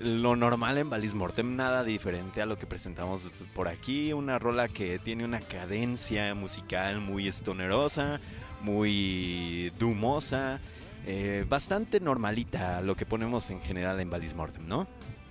lo 0.00 0.36
normal 0.36 0.78
en 0.78 0.90
Valis 0.90 1.14
Mortem, 1.14 1.54
nada 1.54 1.84
diferente 1.84 2.42
a 2.42 2.46
lo 2.46 2.58
que 2.58 2.66
presentamos 2.66 3.22
por 3.54 3.68
aquí. 3.68 4.14
Una 4.14 4.38
rola 4.38 4.68
que 4.68 4.98
tiene 4.98 5.24
una 5.24 5.40
cadencia 5.40 6.34
musical 6.34 7.00
muy 7.00 7.28
estonerosa, 7.28 8.20
muy 8.62 9.70
dumosa. 9.78 10.60
Eh, 11.06 11.44
bastante 11.48 12.00
normalita 12.00 12.80
lo 12.80 12.94
que 12.94 13.06
ponemos 13.06 13.50
en 13.50 13.60
general 13.60 13.98
en 14.00 14.10
Valis 14.10 14.34
Mortem, 14.34 14.66
¿no? 14.66 14.86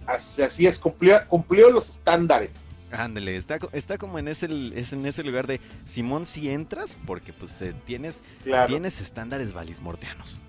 Así, 0.06 0.66
es, 0.66 0.80
cumplió, 0.80 1.20
cumplió 1.28 1.70
los 1.70 1.90
estándares. 1.90 2.54
Ándale, 2.92 3.38
está, 3.38 3.58
está 3.72 3.98
como 3.98 4.20
en 4.20 4.28
ese, 4.28 4.50
es 4.76 4.92
en 4.92 5.06
ese 5.06 5.24
lugar 5.24 5.48
de 5.48 5.62
Simón 5.86 6.26
si 6.26 6.50
entras, 6.50 7.00
porque 7.06 7.32
pues 7.32 7.62
eh, 7.62 7.74
tienes, 7.86 8.22
tienes 8.68 9.00
estándares 9.00 9.54
valismorteanos. 9.54 10.42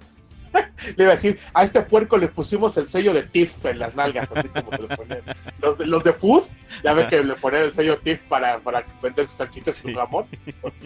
le 0.96 1.04
iba 1.04 1.12
a 1.12 1.16
decir, 1.16 1.38
a 1.54 1.64
este 1.64 1.82
puerco 1.82 2.16
le 2.16 2.28
pusimos 2.28 2.76
el 2.76 2.86
sello 2.86 3.12
de 3.12 3.22
TIFF 3.22 3.66
en 3.66 3.78
las 3.78 3.94
nalgas, 3.94 4.30
así 4.32 4.48
como 4.48 4.70
se 4.70 4.82
le 4.82 4.96
ponen. 4.96 5.22
Los 5.60 5.78
de, 5.78 5.86
los 5.86 6.04
de 6.04 6.12
Food, 6.12 6.44
ya 6.82 6.92
ven 6.92 7.08
que 7.08 7.22
le 7.22 7.34
ponen 7.34 7.62
el 7.62 7.74
sello 7.74 7.98
TIFF 7.98 8.22
para, 8.26 8.58
para 8.60 8.84
vender 9.02 9.26
sus 9.26 9.36
salchitas 9.36 9.78
y 9.84 9.92
su 9.92 9.98
jamón. 9.98 10.26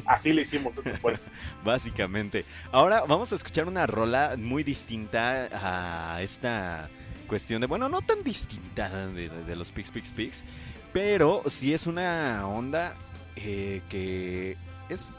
Así 0.07 0.33
le 0.33 0.43
hicimos 0.43 0.77
a 0.77 0.81
este 0.81 0.95
puerco. 0.99 1.25
Básicamente. 1.65 2.45
Ahora 2.73 3.05
vamos 3.07 3.33
a 3.33 3.37
escuchar 3.37 3.67
una 3.67 3.87
rola 3.87 4.37
muy 4.39 4.63
distinta 4.63 5.49
a 5.53 6.23
esta 6.23 6.89
cuestión 7.27 7.61
de, 7.61 7.67
bueno, 7.67 7.89
no 7.89 8.03
tan 8.03 8.23
distinta 8.23 9.09
de, 9.09 9.57
los 9.57 9.73
Pigs, 9.73 9.91
Pigs, 9.91 10.13
Pigs, 10.13 10.45
pero 10.93 11.43
sí 11.49 11.75
es 11.75 11.87
una 11.87 12.47
onda 12.47 12.95
eh, 13.37 13.83
que 13.89 14.57
es 14.89 15.17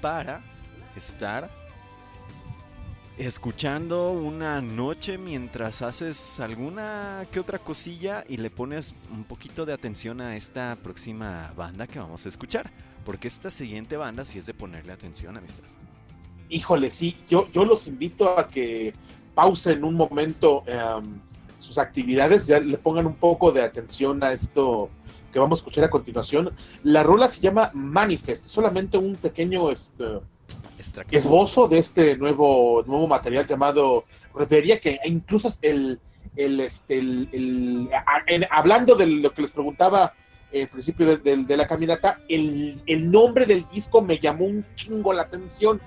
para 0.00 0.40
estar 0.96 1.50
escuchando 3.26 4.12
una 4.12 4.62
noche 4.62 5.18
mientras 5.18 5.82
haces 5.82 6.40
alguna 6.40 7.26
que 7.30 7.38
otra 7.38 7.58
cosilla 7.58 8.24
y 8.26 8.38
le 8.38 8.48
pones 8.48 8.94
un 9.12 9.24
poquito 9.24 9.66
de 9.66 9.74
atención 9.74 10.22
a 10.22 10.36
esta 10.36 10.76
próxima 10.82 11.52
banda 11.54 11.86
que 11.86 11.98
vamos 11.98 12.24
a 12.24 12.30
escuchar. 12.30 12.70
Porque 13.04 13.28
esta 13.28 13.50
siguiente 13.50 13.98
banda 13.98 14.24
sí 14.24 14.38
es 14.38 14.46
de 14.46 14.54
ponerle 14.54 14.92
atención, 14.92 15.36
amistad. 15.36 15.64
Híjole, 16.48 16.90
sí, 16.90 17.14
yo, 17.28 17.46
yo 17.52 17.64
los 17.66 17.86
invito 17.86 18.38
a 18.38 18.48
que 18.48 18.94
pausen 19.34 19.84
un 19.84 19.94
momento 19.94 20.62
em, 20.66 21.20
sus 21.60 21.76
actividades, 21.76 22.46
ya 22.46 22.58
le 22.58 22.78
pongan 22.78 23.06
un 23.06 23.16
poco 23.16 23.52
de 23.52 23.62
atención 23.62 24.24
a 24.24 24.32
esto 24.32 24.88
que 25.30 25.38
vamos 25.38 25.58
a 25.58 25.60
escuchar 25.60 25.84
a 25.84 25.90
continuación. 25.90 26.52
La 26.84 27.02
rola 27.02 27.28
se 27.28 27.42
llama 27.42 27.70
Manifest, 27.74 28.46
solamente 28.46 28.96
un 28.96 29.14
pequeño... 29.16 29.70
Este, 29.70 30.20
esbozo 31.10 31.68
de 31.68 31.78
este 31.78 32.16
nuevo, 32.16 32.82
nuevo 32.86 33.06
material 33.06 33.46
llamado 33.46 34.04
Revería, 34.34 34.80
que 34.80 34.98
incluso 35.04 35.52
el, 35.62 36.00
el, 36.36 36.60
este, 36.60 36.98
el, 36.98 37.90
hablando 38.50 38.94
de 38.94 39.06
lo 39.06 39.32
que 39.32 39.42
les 39.42 39.50
preguntaba 39.50 40.14
al 40.52 40.68
principio 40.68 41.16
de, 41.16 41.56
la 41.56 41.66
caminata, 41.66 42.20
el, 42.28 42.80
el, 42.86 43.10
nombre 43.10 43.46
del 43.46 43.66
disco 43.68 44.02
me 44.02 44.18
llamó 44.18 44.46
un 44.46 44.64
chingo 44.74 45.12
la 45.12 45.22
atención. 45.22 45.80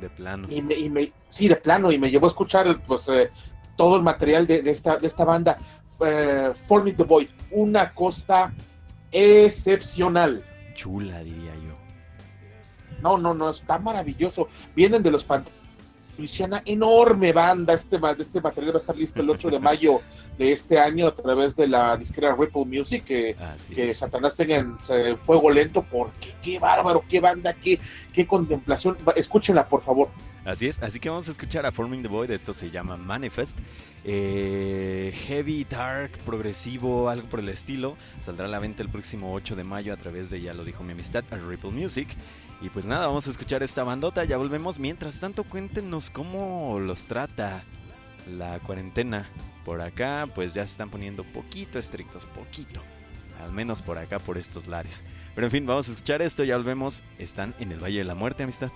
De 0.00 0.08
plano. 0.08 0.48
Y 0.50 0.62
me, 0.62 0.74
y 0.74 0.88
me, 0.88 1.12
sí, 1.28 1.48
de 1.48 1.56
plano, 1.56 1.92
y 1.92 1.98
me 1.98 2.10
llevó 2.10 2.26
a 2.26 2.28
escuchar 2.28 2.80
pues, 2.86 3.06
eh, 3.08 3.30
todo 3.76 3.96
el 3.96 4.02
material 4.02 4.46
de, 4.46 4.62
esta, 4.70 4.96
de 4.96 5.06
esta 5.06 5.24
banda. 5.24 5.58
Eh, 6.00 6.52
Forming 6.66 6.96
the 6.96 7.04
Voice, 7.04 7.34
una 7.50 7.92
cosa 7.92 8.52
excepcional. 9.12 10.42
Chula, 10.74 11.20
diría 11.20 11.54
yo. 11.56 11.69
No, 13.02 13.18
no, 13.18 13.34
no, 13.34 13.50
está 13.50 13.78
maravilloso. 13.78 14.48
Vienen 14.74 15.02
de 15.02 15.10
los 15.10 15.24
Luisiana, 16.18 16.62
enorme 16.64 17.32
banda. 17.32 17.72
Este, 17.72 17.98
este 18.18 18.40
material 18.40 18.74
va 18.74 18.76
a 18.76 18.80
estar 18.80 18.96
listo 18.96 19.22
el 19.22 19.30
8 19.30 19.50
de 19.50 19.58
mayo 19.70 20.00
de 20.38 20.52
este 20.52 20.78
año 20.78 21.08
a 21.08 21.14
través 21.14 21.56
de 21.56 21.66
la 21.66 21.96
disquera 21.96 22.36
Ripple 22.36 22.66
Music. 22.66 23.04
Que, 23.04 23.36
que 23.74 23.94
Satanás 23.94 24.36
tenga 24.36 24.56
en 24.56 24.78
fuego 25.24 25.50
lento, 25.50 25.82
porque 25.90 26.34
qué 26.42 26.58
bárbaro, 26.58 27.02
qué 27.08 27.20
banda, 27.20 27.54
qué, 27.54 27.80
qué 28.12 28.26
contemplación. 28.26 28.96
Escúchenla, 29.16 29.66
por 29.66 29.82
favor. 29.82 30.10
Así 30.44 30.66
es, 30.66 30.82
así 30.82 30.98
que 31.00 31.10
vamos 31.10 31.28
a 31.28 31.32
escuchar 31.32 31.66
a 31.66 31.72
Forming 31.72 32.00
the 32.00 32.08
Void, 32.08 32.30
esto 32.30 32.54
se 32.54 32.70
llama 32.70 32.96
Manifest, 32.96 33.58
eh, 34.04 35.12
heavy, 35.26 35.64
dark, 35.64 36.12
progresivo, 36.24 37.10
algo 37.10 37.28
por 37.28 37.40
el 37.40 37.50
estilo, 37.50 37.98
saldrá 38.18 38.46
a 38.46 38.48
la 38.48 38.58
venta 38.58 38.82
el 38.82 38.88
próximo 38.88 39.34
8 39.34 39.54
de 39.54 39.64
mayo 39.64 39.92
a 39.92 39.98
través 39.98 40.30
de, 40.30 40.40
ya 40.40 40.54
lo 40.54 40.64
dijo 40.64 40.82
mi 40.82 40.92
amistad, 40.92 41.24
Ripple 41.30 41.72
Music, 41.72 42.08
y 42.60 42.68
pues 42.68 42.84
nada, 42.84 43.06
vamos 43.06 43.26
a 43.26 43.30
escuchar 43.30 43.62
esta 43.62 43.84
bandota, 43.84 44.24
ya 44.24 44.36
volvemos. 44.36 44.78
Mientras 44.78 45.18
tanto, 45.18 45.44
cuéntenos 45.44 46.10
cómo 46.10 46.78
los 46.78 47.06
trata 47.06 47.64
la 48.28 48.60
cuarentena. 48.60 49.30
Por 49.64 49.80
acá, 49.80 50.28
pues 50.34 50.52
ya 50.52 50.62
se 50.62 50.72
están 50.72 50.90
poniendo 50.90 51.24
poquito 51.24 51.78
estrictos, 51.78 52.26
poquito. 52.26 52.82
Al 53.42 53.52
menos 53.52 53.80
por 53.80 53.96
acá, 53.96 54.18
por 54.18 54.36
estos 54.36 54.66
lares. 54.66 55.02
Pero 55.34 55.46
en 55.46 55.50
fin, 55.50 55.66
vamos 55.66 55.88
a 55.88 55.92
escuchar 55.92 56.20
esto, 56.20 56.44
ya 56.44 56.56
volvemos. 56.56 57.02
Están 57.18 57.54
en 57.58 57.72
el 57.72 57.82
Valle 57.82 57.98
de 57.98 58.04
la 58.04 58.14
Muerte, 58.14 58.42
amistad. 58.42 58.70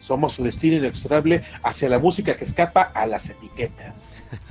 Somos 0.00 0.32
su 0.32 0.42
destino 0.42 0.76
inexorable 0.76 1.44
hacia 1.62 1.88
la 1.88 1.98
música 1.98 2.36
que 2.36 2.44
escapa 2.44 2.82
a 2.82 3.06
las 3.06 3.30
etiquetas. 3.30 4.30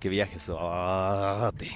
Qué 0.00 0.08
viajesote. 0.08 1.70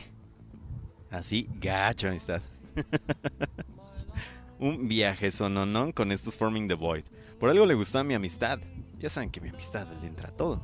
Así, 1.11 1.47
gacho, 1.61 2.09
amistad. 2.09 2.41
Un 4.59 4.89
viaje 4.89 5.31
sononón 5.31 5.93
con 5.93 6.11
estos 6.11 6.35
Forming 6.35 6.67
the 6.67 6.75
Void. 6.75 7.05
Por 7.39 7.51
algo 7.51 7.67
le 7.67 7.75
gustó 7.75 7.99
a 7.99 8.05
mi 8.05 8.15
amistad. 8.15 8.59
Ya 8.99 9.11
saben 9.11 9.31
que 9.31 9.43
mi 9.43 9.51
amistad 9.51 9.87
le 10.01 10.07
entra 10.07 10.31
todo. 10.31 10.63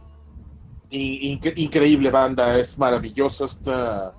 increíble 0.91 2.11
banda, 2.11 2.59
es 2.59 2.79
maravilloso 2.79 3.45
esta 3.45 4.15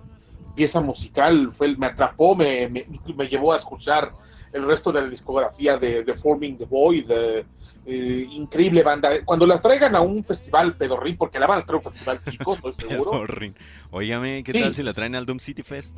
pieza 0.56 0.80
musical. 0.80 1.52
Me 1.80 1.88
atrapó, 1.88 2.36
me, 2.36 2.70
me, 2.70 3.28
llevó 3.28 3.54
a 3.54 3.58
escuchar 3.58 4.14
el 4.54 4.68
resto 4.68 4.92
de 4.92 5.02
la 5.02 5.08
discografía 5.08 5.78
de 5.78 6.14
Forming 6.14 6.60
the 6.60 6.66
Void. 6.66 7.10
Eh, 7.86 8.28
increíble 8.30 8.84
banda. 8.84 9.24
Cuando 9.26 9.46
la 9.48 9.60
traigan 9.60 9.96
a 9.96 10.02
un 10.02 10.24
festival 10.24 10.76
pedorrín, 10.76 11.18
porque 11.18 11.40
la 11.40 11.48
van 11.48 11.60
a 11.60 11.66
traer 11.66 11.82
a 11.84 11.88
un 11.88 11.94
festival 11.94 12.20
chico, 12.30 12.54
estoy 12.56 12.74
seguro. 12.90 13.12
pedorrín. 13.12 13.56
Óigame, 13.90 14.44
¿qué 14.44 14.54
tal 14.54 14.76
si 14.76 14.84
la 14.84 14.94
traen 14.94 15.16
al 15.16 15.26
Doom 15.26 15.40
City 15.40 15.64
Fest? 15.64 15.98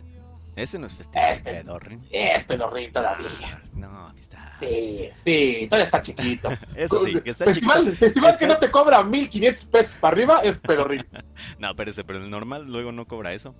Ese 0.55 0.77
no 0.77 0.85
es 0.85 0.93
festival, 0.93 1.31
es 1.31 1.39
pedorrín. 1.41 2.07
Es 2.11 2.43
pedorrín 2.43 2.91
todavía. 2.93 3.27
Ah, 3.43 3.61
no, 3.73 4.13
está. 4.15 4.55
Sí, 4.59 5.09
sí, 5.13 5.67
todavía 5.67 5.85
está 5.85 6.01
chiquito. 6.01 6.49
Eso 6.75 7.03
sí, 7.03 7.19
que 7.21 7.31
está 7.31 7.45
festival, 7.45 7.85
chiquito. 7.85 7.97
Festival 7.97 8.37
que 8.37 8.47
no 8.47 8.57
te 8.57 8.69
cobra 8.69 9.03
1500 9.03 9.65
pesos 9.65 9.95
para 9.95 10.13
arriba 10.13 10.41
es 10.43 10.55
pedorrín. 10.57 11.05
no, 11.57 11.69
espérese, 11.69 12.03
pero 12.03 12.19
el 12.19 12.29
normal 12.29 12.71
luego 12.71 12.91
no 12.91 13.07
cobra 13.07 13.33
eso. 13.33 13.55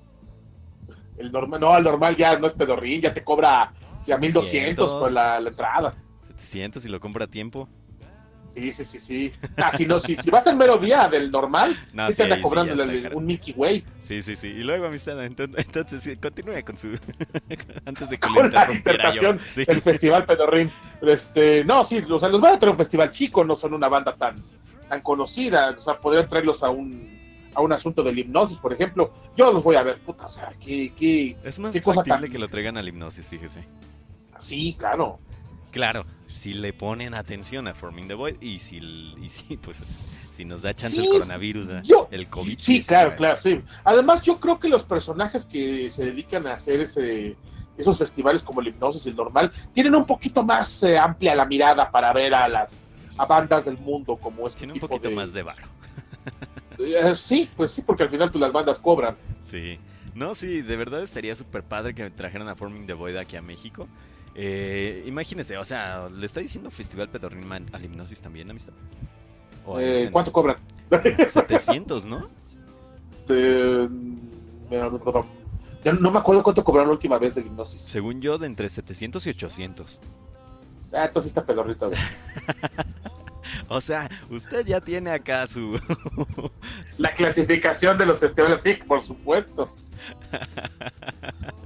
El 1.18 1.32
normal, 1.32 1.60
no, 1.60 1.76
el 1.76 1.84
normal 1.84 2.16
ya 2.16 2.38
no 2.38 2.46
es 2.48 2.54
pedorrín, 2.54 3.02
ya 3.02 3.14
te 3.14 3.24
cobra 3.24 3.74
ya 4.06 4.18
1200 4.18 4.94
por 4.94 5.12
la, 5.12 5.40
la 5.40 5.50
entrada. 5.50 5.96
700 6.22 6.86
y 6.86 6.90
lo 6.90 7.00
compra 7.00 7.26
a 7.26 7.28
tiempo. 7.28 7.68
Sí, 8.54 8.72
sí, 8.72 8.86
sí, 8.86 9.00
sí. 9.00 9.32
Ah, 9.58 9.76
si, 9.76 9.86
no, 9.86 10.00
si, 10.00 10.16
si 10.16 10.30
vas 10.30 10.46
al 10.46 10.56
mero 10.56 10.78
día 10.78 11.08
del 11.10 11.32
normal, 11.32 11.76
no, 11.92 12.12
sí, 12.12 12.22
anda 12.22 12.40
cobrando 12.40 12.76
un 13.14 13.26
Milky 13.26 13.54
Way. 13.54 13.84
Sí, 14.00 14.22
sí, 14.22 14.36
sí. 14.36 14.48
Y 14.48 14.64
luego, 14.64 14.86
amistad, 14.86 15.24
entonces, 15.24 15.66
entonces 15.66 16.18
continúe 16.22 16.64
con 16.64 16.78
su... 16.78 16.90
antes 17.86 18.10
de 18.12 18.18
que 18.18 18.28
con 18.28 18.52
la 18.52 18.66
disertación 18.68 19.40
del 19.56 19.82
Festival 19.82 20.26
Pedorrín. 20.26 20.70
Este, 21.02 21.64
no, 21.66 21.84
sí, 21.84 21.98
o 22.08 22.20
sea, 22.20 22.30
los 22.30 22.42
van 22.42 22.54
a 22.54 22.60
traer 22.60 22.72
un 22.72 22.78
festival 22.78 23.10
chico, 23.12 23.44
no 23.44 23.56
son 23.56 23.74
una 23.74 23.88
banda 23.88 24.16
tan, 24.16 24.36
tan 24.88 25.02
conocida. 25.02 25.76
O 25.78 25.82
sea, 25.82 26.00
podrían 26.00 26.28
traerlos 26.28 26.62
a 26.62 26.70
un 26.70 27.24
a 27.56 27.62
un 27.62 27.72
asunto 27.72 28.02
del 28.02 28.18
hipnosis, 28.18 28.58
por 28.58 28.74
ejemplo, 28.74 29.14
yo 29.38 29.54
los 29.54 29.64
voy 29.64 29.76
a 29.76 29.84
ver, 29.84 30.00
puta, 30.00 30.26
o 30.26 30.30
sea, 30.30 30.54
qué, 30.60 30.92
qué, 30.98 31.38
es 31.44 31.60
más 31.60 31.72
qué 31.72 31.84
factible 31.84 32.22
tan... 32.22 32.32
que 32.32 32.40
lo 32.40 32.48
traigan 32.48 32.78
al 32.78 32.88
hipnosis, 32.88 33.28
fíjese. 33.28 33.68
Sí, 34.40 34.76
claro. 34.78 35.20
Claro, 35.74 36.06
si 36.28 36.54
le 36.54 36.72
ponen 36.72 37.16
atención 37.16 37.68
a 37.68 37.74
Forming 37.74 38.08
the 38.08 38.14
Void 38.14 38.36
y 38.42 38.60
si, 38.60 38.78
y 38.78 39.28
si 39.28 39.58
pues 39.58 39.76
si 39.78 40.46
nos 40.46 40.62
da 40.62 40.74
chance 40.74 41.02
el 41.02 41.10
coronavirus, 41.10 41.68
el 42.12 42.30
COVID. 42.30 42.60
Sí, 42.60 42.84
claro, 42.84 43.16
claro, 43.16 43.38
sí. 43.38 43.60
Además, 43.84 44.22
yo 44.22 44.40
creo 44.40 44.60
que 44.60 44.70
los 44.70 44.84
personajes 44.84 45.46
que 45.46 45.90
se 45.90 46.06
dedican 46.06 46.46
a 46.48 46.54
hacer 46.54 46.80
ese 46.80 47.36
esos 47.76 47.98
festivales 47.98 48.44
como 48.44 48.62
el 48.62 48.68
hipnosis 48.68 49.04
y 49.08 49.10
el 49.10 49.16
normal 49.16 49.52
tienen 49.74 49.96
un 49.96 50.06
poquito 50.06 50.44
más 50.44 50.84
eh, 50.84 50.96
amplia 50.96 51.34
la 51.34 51.46
mirada 51.46 51.90
para 51.90 52.14
ver 52.14 52.36
a 52.36 52.48
las 52.48 52.84
a 53.18 53.26
bandas 53.26 53.66
del 53.66 53.80
mundo 53.80 54.16
como 54.16 54.48
este 54.48 54.60
Tiene 54.60 54.74
un 54.74 54.80
poquito 54.80 55.10
más 55.10 55.34
de 55.34 55.44
varo. 55.44 55.68
Eh, 56.80 57.14
sí, 57.16 57.50
pues 57.56 57.72
sí, 57.72 57.82
porque 57.82 58.04
al 58.04 58.10
final 58.10 58.32
pues, 58.32 58.42
las 58.42 58.52
bandas 58.52 58.80
cobran. 58.80 59.16
Sí. 59.42 59.80
No, 60.16 60.36
sí, 60.36 60.62
de 60.62 60.76
verdad 60.76 61.04
estaría 61.04 61.36
súper 61.36 61.64
padre 61.64 61.94
que 61.94 62.04
me 62.04 62.10
trajeran 62.10 62.48
a 62.48 62.56
Forming 62.56 62.86
the 62.86 62.94
Void 62.94 63.18
aquí 63.18 63.36
a 63.36 63.42
México. 63.42 63.88
Eh, 64.36 65.04
imagínese, 65.06 65.58
o 65.58 65.66
sea, 65.66 66.10
¿le 66.10 66.26
está 66.26 66.40
diciendo 66.40 66.72
Festival 66.72 67.10
Pedorrín 67.10 67.52
al 67.52 67.86
Hipnosis 67.86 68.20
también, 68.20 68.50
amistad? 68.50 68.74
Eh, 69.80 70.10
¿Cuánto 70.12 70.32
cobran? 70.32 70.58
700, 71.28 72.06
¿no? 72.06 72.30
Eh, 73.30 73.88
no 76.00 76.12
me 76.12 76.20
acuerdo 76.20 76.44
cuánto 76.44 76.64
cobraron 76.64 76.90
la 76.90 76.94
última 76.94 77.18
vez 77.18 77.36
del 77.36 77.46
Hipnosis. 77.46 77.82
Según 77.82 78.22
yo, 78.22 78.38
de 78.38 78.48
entre 78.48 78.70
700 78.70 79.26
y 79.28 79.30
800. 79.30 80.02
Ah, 80.94 81.06
entonces 81.06 81.30
está 81.30 81.46
pedorrito. 81.46 81.92
o 83.68 83.82
sea, 83.82 84.10
usted 84.30 84.66
ya 84.66 84.82
tiene 84.82 85.12
acá 85.12 85.48
su... 85.48 85.80
la 86.98 87.14
clasificación 87.14 87.98
de 87.98 88.06
los 88.06 88.20
festivales, 88.20 88.62
sí, 88.62 88.74
por 88.88 89.04
supuesto. 89.04 89.74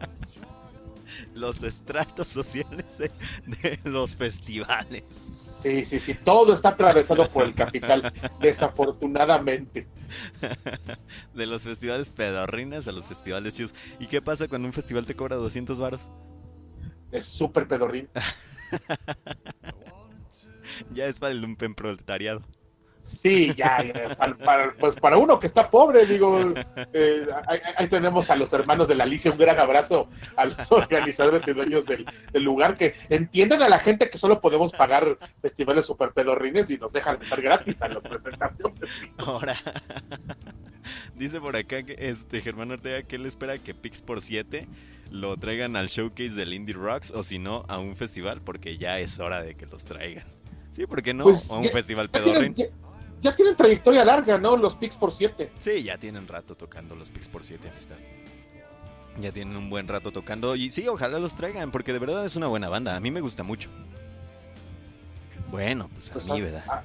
los 1.34 1.64
estratos 1.64 2.30
sociales 2.30 2.98
de, 2.98 3.80
los 3.84 4.16
festivales. 4.16 5.04
Sí, 5.62 5.86
sí, 5.86 6.00
sí, 6.00 6.14
todo 6.14 6.54
está 6.54 6.70
atravesado 6.70 7.30
por 7.30 7.46
el 7.46 7.56
capital, 7.56 8.14
desafortunadamente. 8.40 9.88
De 11.34 11.46
los 11.46 11.64
festivales 11.64 12.12
pedorrinas 12.12 12.88
a 12.88 12.92
los 12.92 13.06
festivales 13.06 13.56
chidos. 13.56 13.74
¿Y 14.00 14.08
qué 14.08 14.22
pasa 14.22 14.48
cuando 14.48 14.68
un 14.68 14.74
festival 14.74 15.06
te 15.06 15.16
cobra 15.16 15.36
200 15.36 15.80
varos? 15.80 16.12
Es 17.12 17.26
súper 17.26 17.68
pedorrín. 17.68 18.10
ya 20.94 21.06
es 21.06 21.20
para 21.20 21.32
el 21.32 21.42
lumpen 21.42 21.76
proletariado. 21.76 22.42
Sí, 23.08 23.54
ya, 23.56 23.78
para, 24.44 24.74
pues 24.74 24.96
para 24.96 25.18
uno 25.18 25.40
que 25.40 25.48
está 25.48 25.72
pobre, 25.72 26.06
digo, 26.06 26.54
eh, 26.92 27.26
ahí, 27.78 27.88
tenemos 27.88 28.30
a 28.30 28.36
los 28.36 28.52
hermanos 28.52 28.90
de 28.90 28.96
la 28.96 29.06
Alicia, 29.06 29.32
un 29.32 29.38
gran 29.38 29.58
abrazo 29.58 30.10
a 30.36 30.44
los 30.44 30.70
organizadores 30.74 31.48
y 31.48 31.54
dueños 31.54 31.86
del, 31.86 32.06
lugar 32.34 32.76
que 32.78 32.96
entienden 33.08 33.62
a 33.62 33.70
la 33.70 33.80
gente 33.80 34.10
que 34.10 34.18
solo 34.18 34.42
podemos 34.42 34.74
pagar 34.74 35.18
festivales 35.42 35.86
super 35.86 36.12
pedorrines 36.12 36.70
y 36.70 36.78
nos 36.78 36.92
dejan 36.92 37.18
estar 37.22 37.42
gratis 37.42 37.82
a 37.82 37.88
las 37.88 38.00
presentaciones. 38.00 38.90
Ahora, 39.20 39.56
dice 41.16 41.40
por 41.40 41.56
acá 41.56 41.84
que 41.84 41.96
este 41.98 42.42
Germán 42.42 42.72
Ortega 42.72 43.04
que 43.04 43.16
él 43.16 43.26
espera 43.26 43.58
que 43.58 43.74
Pix 43.74 44.02
por 44.02 44.22
7 44.22 44.68
lo 45.12 45.38
traigan 45.38 45.78
al 45.78 45.88
showcase 45.88 46.36
del 46.36 46.54
Indie 46.54 46.76
Rocks 46.76 47.12
o 47.12 47.24
si 47.24 47.40
no 47.40 47.64
a 47.70 47.80
un 47.80 47.96
festival 47.96 48.42
porque 48.42 48.78
ya 48.78 49.00
es 49.00 49.22
hora 49.22 49.42
de 49.42 49.56
que 49.56 49.66
los 49.66 49.86
traigan. 49.86 50.26
Sí, 50.72 50.86
¿por 50.86 51.02
qué 51.02 51.14
no? 51.14 51.24
Pues 51.24 51.50
o 51.50 51.56
a 51.56 51.60
un 51.60 51.70
festival 51.70 52.10
pedorrín 52.10 52.54
ya 52.54 52.66
tienen 52.66 52.87
trayectoria 53.58 54.06
larga, 54.06 54.38
¿no? 54.38 54.58
Los 54.58 54.76
Pix 54.76 54.96
por 54.96 55.12
7. 55.12 55.52
Sí, 55.58 55.84
ya 55.84 55.98
tienen 55.98 56.28
rato 56.28 56.56
tocando 56.56 56.96
los 56.96 57.10
Pix 57.10 57.28
por 57.28 57.44
7, 57.44 57.70
amistad. 57.70 57.98
Ya 59.20 59.32
tienen 59.32 59.56
un 59.56 59.70
buen 59.70 59.88
rato 59.88 60.12
tocando. 60.12 60.56
Y 60.56 60.70
sí, 60.70 60.88
ojalá 60.88 61.20
los 61.20 61.36
traigan, 61.36 61.72
porque 61.72 61.94
de 61.94 62.00
verdad 62.00 62.26
es 62.26 62.36
una 62.36 62.48
buena 62.48 62.70
banda. 62.70 62.96
A 62.96 63.00
mí 63.00 63.12
me 63.12 63.22
gusta 63.22 63.44
mucho. 63.44 63.70
Bueno, 65.50 65.88
pues 65.94 66.10
a 66.10 66.14
pues 66.14 66.30
mí, 66.30 66.42
¿verdad? 66.42 66.84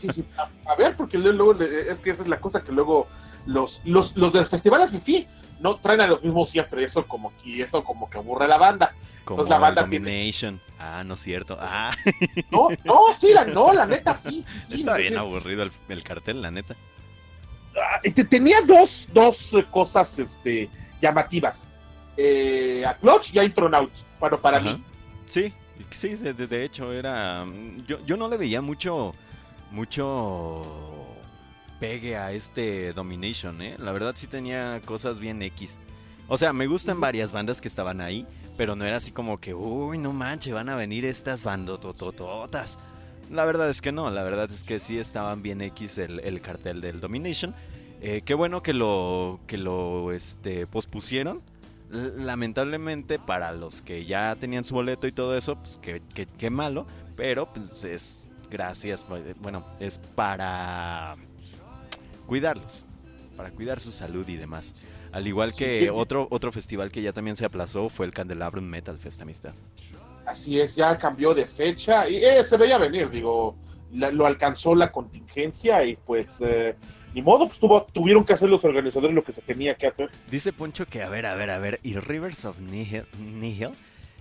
sí, 0.00 0.08
sí. 0.12 0.24
A, 0.66 0.74
ver, 0.74 0.96
porque 0.96 1.16
luego 1.16 1.52
es 1.52 1.98
que 2.00 2.10
esa 2.10 2.22
es 2.22 2.28
la 2.28 2.40
cosa 2.40 2.62
que 2.62 2.72
luego 2.72 3.06
los, 3.46 3.80
los, 3.84 4.16
los 4.16 4.32
del 4.32 4.46
festival 4.46 4.88
Fifi 4.88 5.26
no 5.64 5.76
traen 5.76 6.02
a 6.02 6.06
los 6.06 6.22
mismos 6.22 6.50
siempre. 6.50 6.84
Eso 6.84 7.06
como 7.06 7.32
que, 7.38 7.62
eso 7.62 7.82
como 7.82 8.08
que 8.10 8.18
aburre 8.18 8.44
a 8.44 8.48
la 8.48 8.58
banda. 8.58 8.94
Como 9.24 9.42
la 9.44 9.58
banda 9.58 9.82
Domination. 9.82 10.60
Ah, 10.78 11.02
no 11.04 11.14
es 11.14 11.20
cierto. 11.20 11.56
Ah. 11.58 11.90
No, 12.52 12.68
no, 12.84 13.00
sí, 13.18 13.32
la, 13.32 13.46
no, 13.46 13.72
la 13.72 13.86
neta 13.86 14.14
sí. 14.14 14.44
Está 14.68 14.98
bien 14.98 15.16
aburrido 15.16 15.66
el, 15.88 16.02
cartel, 16.04 16.42
la 16.42 16.50
neta. 16.50 16.76
Ah, 17.74 17.98
tenía 18.28 18.60
dos, 18.60 19.08
dos 19.12 19.54
eh, 19.54 19.64
cosas 19.70 20.18
este, 20.18 20.68
llamativas. 21.00 21.66
Eh, 22.18 22.84
a 22.86 22.96
Clutch 22.98 23.34
y 23.34 23.38
a 23.38 23.44
Intronaut, 23.44 23.90
bueno, 24.20 24.38
para 24.38 24.60
mí. 24.60 24.84
Sí, 25.26 25.52
sí, 25.90 26.10
de, 26.10 26.64
hecho 26.64 26.92
era... 26.92 27.44
Yo, 27.86 28.04
yo 28.04 28.16
no 28.16 28.28
le 28.28 28.36
veía 28.36 28.60
mucho, 28.60 29.14
mucho 29.70 30.93
pegue 31.84 32.16
a 32.16 32.32
este 32.32 32.94
Domination, 32.94 33.60
¿eh? 33.60 33.76
La 33.78 33.92
verdad 33.92 34.14
sí 34.16 34.26
tenía 34.26 34.80
cosas 34.86 35.20
bien 35.20 35.42
X. 35.42 35.78
O 36.28 36.38
sea, 36.38 36.54
me 36.54 36.66
gustan 36.66 36.98
varias 36.98 37.30
bandas 37.30 37.60
que 37.60 37.68
estaban 37.68 38.00
ahí, 38.00 38.26
pero 38.56 38.74
no 38.74 38.86
era 38.86 38.96
así 38.96 39.12
como 39.12 39.36
que, 39.36 39.52
uy, 39.52 39.98
no 39.98 40.14
manches, 40.14 40.54
van 40.54 40.70
a 40.70 40.76
venir 40.76 41.04
estas 41.04 41.44
bandototototas. 41.44 42.78
La 43.30 43.44
verdad 43.44 43.68
es 43.68 43.82
que 43.82 43.92
no, 43.92 44.10
la 44.10 44.22
verdad 44.22 44.50
es 44.50 44.64
que 44.64 44.78
sí 44.78 44.98
estaban 44.98 45.42
bien 45.42 45.60
X 45.60 45.98
el, 45.98 46.40
cartel 46.40 46.80
del 46.80 47.00
Domination. 47.00 47.54
Eh, 48.00 48.22
qué 48.24 48.32
bueno 48.32 48.62
que 48.62 48.72
lo, 48.72 49.40
que 49.46 49.58
lo 49.58 50.10
este, 50.12 50.66
pospusieron. 50.66 51.42
Lamentablemente 51.90 53.18
para 53.18 53.52
los 53.52 53.82
que 53.82 54.06
ya 54.06 54.34
tenían 54.36 54.64
su 54.64 54.74
boleto 54.74 55.06
y 55.06 55.12
todo 55.12 55.36
eso, 55.36 55.56
pues 55.56 55.78
qué 55.82 56.50
malo. 56.50 56.86
Pero 57.14 57.52
pues 57.52 57.84
es 57.84 58.30
gracias, 58.50 59.04
eh, 59.10 59.34
bueno, 59.40 59.66
es 59.80 59.98
para 60.14 61.16
cuidarlos, 62.26 62.86
para 63.36 63.50
cuidar 63.50 63.80
su 63.80 63.90
salud 63.90 64.28
y 64.28 64.36
demás. 64.36 64.74
Al 65.12 65.26
igual 65.26 65.54
que 65.54 65.90
otro, 65.90 66.26
otro 66.30 66.50
festival 66.50 66.90
que 66.90 67.00
ya 67.00 67.12
también 67.12 67.36
se 67.36 67.44
aplazó 67.44 67.88
fue 67.88 68.06
el 68.06 68.12
Candelabrum 68.12 68.64
Metal 68.64 68.98
Fest 68.98 69.22
Amistad. 69.22 69.54
Así 70.26 70.58
es, 70.58 70.74
ya 70.74 70.98
cambió 70.98 71.34
de 71.34 71.46
fecha 71.46 72.08
y 72.08 72.16
eh, 72.16 72.42
se 72.42 72.56
veía 72.56 72.78
venir, 72.78 73.10
digo, 73.10 73.56
lo 73.92 74.26
alcanzó 74.26 74.74
la 74.74 74.90
contingencia 74.90 75.84
y 75.84 75.96
pues 75.96 76.26
eh, 76.40 76.74
ni 77.14 77.22
modo, 77.22 77.46
pues 77.46 77.60
tuvo, 77.60 77.84
tuvieron 77.84 78.24
que 78.24 78.32
hacer 78.32 78.50
los 78.50 78.64
organizadores 78.64 79.14
lo 79.14 79.22
que 79.22 79.32
se 79.32 79.40
tenía 79.40 79.74
que 79.76 79.86
hacer. 79.86 80.10
Dice 80.28 80.52
Poncho 80.52 80.84
que, 80.86 81.02
a 81.02 81.08
ver, 81.08 81.26
a 81.26 81.34
ver, 81.36 81.50
a 81.50 81.58
ver, 81.58 81.78
¿y 81.84 81.96
Rivers 81.96 82.44
of 82.44 82.58
Nihil? 82.58 83.04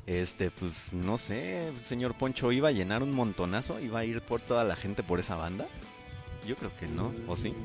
Este, 0.06 0.52
pues 0.52 0.94
no 0.94 1.18
sé, 1.18 1.72
señor 1.82 2.16
Poncho, 2.16 2.52
¿iba 2.52 2.68
a 2.68 2.72
llenar 2.72 3.02
un 3.02 3.12
montonazo? 3.12 3.80
¿Iba 3.80 4.00
a 4.00 4.06
ir 4.06 4.22
por 4.22 4.42
toda 4.42 4.64
la 4.64 4.76
gente 4.76 5.02
por 5.02 5.20
esa 5.20 5.36
banda? 5.36 5.68
Yo 6.46 6.56
creo 6.56 6.72
que 6.78 6.88
no, 6.88 7.14
¿o 7.28 7.36
sí? 7.36 7.56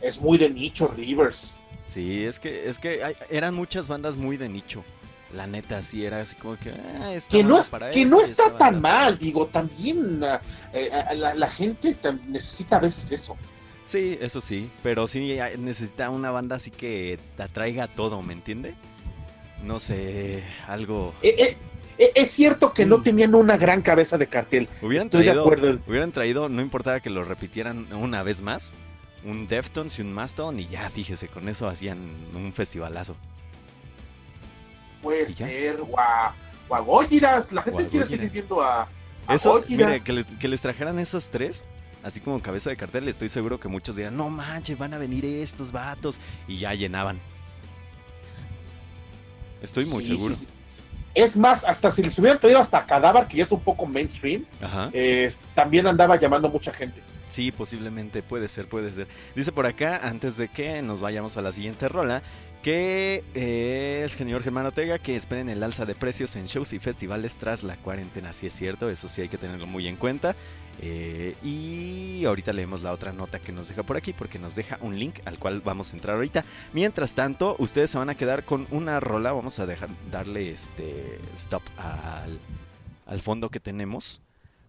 Es 0.00 0.20
muy 0.20 0.38
de 0.38 0.50
nicho, 0.50 0.88
Rivers. 0.96 1.52
Sí, 1.86 2.24
es 2.24 2.38
que, 2.38 2.68
es 2.68 2.78
que 2.78 3.00
eran 3.30 3.54
muchas 3.54 3.88
bandas 3.88 4.16
muy 4.16 4.36
de 4.36 4.48
nicho. 4.48 4.84
La 5.32 5.46
neta, 5.46 5.82
sí, 5.82 6.04
era 6.04 6.20
así 6.20 6.36
como 6.36 6.56
que... 6.56 6.70
Ah, 6.70 7.12
que 7.28 7.42
no, 7.42 7.60
que 7.92 8.04
no 8.04 8.20
está 8.20 8.56
tan 8.56 8.80
mal, 8.80 9.18
digo, 9.18 9.46
también 9.46 10.20
eh, 10.72 10.90
la, 11.14 11.50
gente 11.50 11.96
necesita 12.28 12.76
a 12.76 12.80
veces 12.80 13.10
eso. 13.10 13.36
Sí, 13.84 14.16
eso 14.20 14.40
sí, 14.40 14.70
pero 14.82 15.06
sí 15.06 15.36
necesita 15.58 16.08
una 16.10 16.30
banda 16.30 16.56
así 16.56 16.70
que 16.70 17.18
te 17.36 17.42
atraiga 17.42 17.88
todo, 17.88 18.22
¿me 18.22 18.32
entiende? 18.32 18.74
No 19.64 19.80
sé, 19.80 20.44
algo... 20.68 21.12
Eh, 21.20 21.34
eh, 21.36 21.56
eh, 21.98 22.12
es 22.14 22.30
cierto 22.30 22.72
que 22.72 22.86
no 22.86 22.98
mm. 22.98 23.02
tenían 23.02 23.34
una 23.34 23.56
gran 23.56 23.82
cabeza 23.82 24.18
de 24.18 24.26
cartel. 24.26 24.68
Hubieran 24.82 25.10
traído, 25.10 25.44
Hubieran 25.86 26.12
traído, 26.12 26.48
no 26.48 26.62
importaba 26.62 27.00
que 27.00 27.10
lo 27.10 27.24
repitieran 27.24 27.92
una 27.92 28.22
vez 28.22 28.40
más, 28.40 28.74
un 29.24 29.46
Deftones 29.46 29.98
y 29.98 30.02
un 30.02 30.12
Mastodon 30.12 30.60
y 30.60 30.66
ya, 30.66 30.88
fíjese, 30.90 31.28
con 31.28 31.48
eso 31.48 31.68
hacían 31.68 31.98
un 32.34 32.52
festivalazo. 32.52 33.16
Puede 35.02 35.28
ser, 35.28 35.78
guau, 35.82 36.32
la 37.50 37.62
gente 37.62 37.88
quiere 37.88 38.06
seguir 38.06 38.30
viendo 38.30 38.62
a, 38.62 38.88
Eso, 39.28 39.62
mire, 39.68 40.02
que, 40.02 40.24
que 40.24 40.48
les 40.48 40.60
trajeran 40.60 40.98
esos 40.98 41.28
tres, 41.30 41.66
así 42.02 42.20
como 42.20 42.40
cabeza 42.40 42.70
de 42.70 42.76
cartel, 42.76 43.08
estoy 43.08 43.28
seguro 43.28 43.58
que 43.60 43.68
muchos 43.68 43.96
dirán, 43.96 44.16
no 44.16 44.28
manches, 44.30 44.78
van 44.78 44.94
a 44.94 44.98
venir 44.98 45.24
estos 45.24 45.72
vatos, 45.72 46.18
y 46.48 46.58
ya 46.58 46.74
llenaban. 46.74 47.18
Estoy 49.62 49.86
muy 49.86 50.04
seguro. 50.04 50.34
Es 51.14 51.36
más, 51.36 51.64
hasta 51.64 51.90
si 51.90 52.02
les 52.02 52.18
hubieran 52.18 52.40
traído 52.40 52.58
hasta 52.58 52.84
Cadáver, 52.84 53.26
que 53.26 53.38
ya 53.38 53.44
es 53.44 53.52
un 53.52 53.60
poco 53.60 53.86
mainstream, 53.86 54.44
también 55.54 55.86
andaba 55.86 56.18
llamando 56.18 56.48
mucha 56.48 56.72
gente. 56.72 57.00
Sí, 57.34 57.50
posiblemente, 57.50 58.22
puede 58.22 58.46
ser, 58.46 58.68
puede 58.68 58.92
ser. 58.92 59.08
Dice 59.34 59.50
por 59.50 59.66
acá, 59.66 59.98
antes 60.04 60.36
de 60.36 60.46
que 60.46 60.80
nos 60.82 61.00
vayamos 61.00 61.36
a 61.36 61.42
la 61.42 61.50
siguiente 61.50 61.88
rola, 61.88 62.22
que 62.62 63.24
eh, 63.34 64.02
el 64.04 64.10
señor 64.10 64.44
Germán 64.44 64.66
Ortega 64.66 65.00
que 65.00 65.16
esperen 65.16 65.48
el 65.48 65.60
alza 65.64 65.84
de 65.84 65.96
precios 65.96 66.36
en 66.36 66.46
shows 66.46 66.72
y 66.74 66.78
festivales 66.78 67.36
tras 67.36 67.64
la 67.64 67.76
cuarentena. 67.76 68.32
Sí 68.32 68.46
es 68.46 68.54
cierto, 68.54 68.88
eso 68.88 69.08
sí 69.08 69.22
hay 69.22 69.28
que 69.28 69.36
tenerlo 69.36 69.66
muy 69.66 69.88
en 69.88 69.96
cuenta. 69.96 70.36
Eh, 70.80 71.34
y 71.42 72.24
ahorita 72.24 72.52
leemos 72.52 72.82
la 72.82 72.92
otra 72.92 73.12
nota 73.12 73.40
que 73.40 73.50
nos 73.50 73.66
deja 73.66 73.82
por 73.82 73.96
aquí 73.96 74.12
porque 74.12 74.38
nos 74.38 74.54
deja 74.54 74.78
un 74.80 74.96
link 74.96 75.18
al 75.24 75.40
cual 75.40 75.60
vamos 75.60 75.92
a 75.92 75.96
entrar 75.96 76.14
ahorita. 76.14 76.44
Mientras 76.72 77.16
tanto, 77.16 77.56
ustedes 77.58 77.90
se 77.90 77.98
van 77.98 78.10
a 78.10 78.14
quedar 78.14 78.44
con 78.44 78.68
una 78.70 79.00
rola. 79.00 79.32
Vamos 79.32 79.58
a 79.58 79.66
dejar 79.66 79.88
darle 80.12 80.52
este 80.52 81.18
stop 81.34 81.64
al, 81.78 82.38
al 83.06 83.20
fondo 83.20 83.48
que 83.48 83.58
tenemos. 83.58 84.22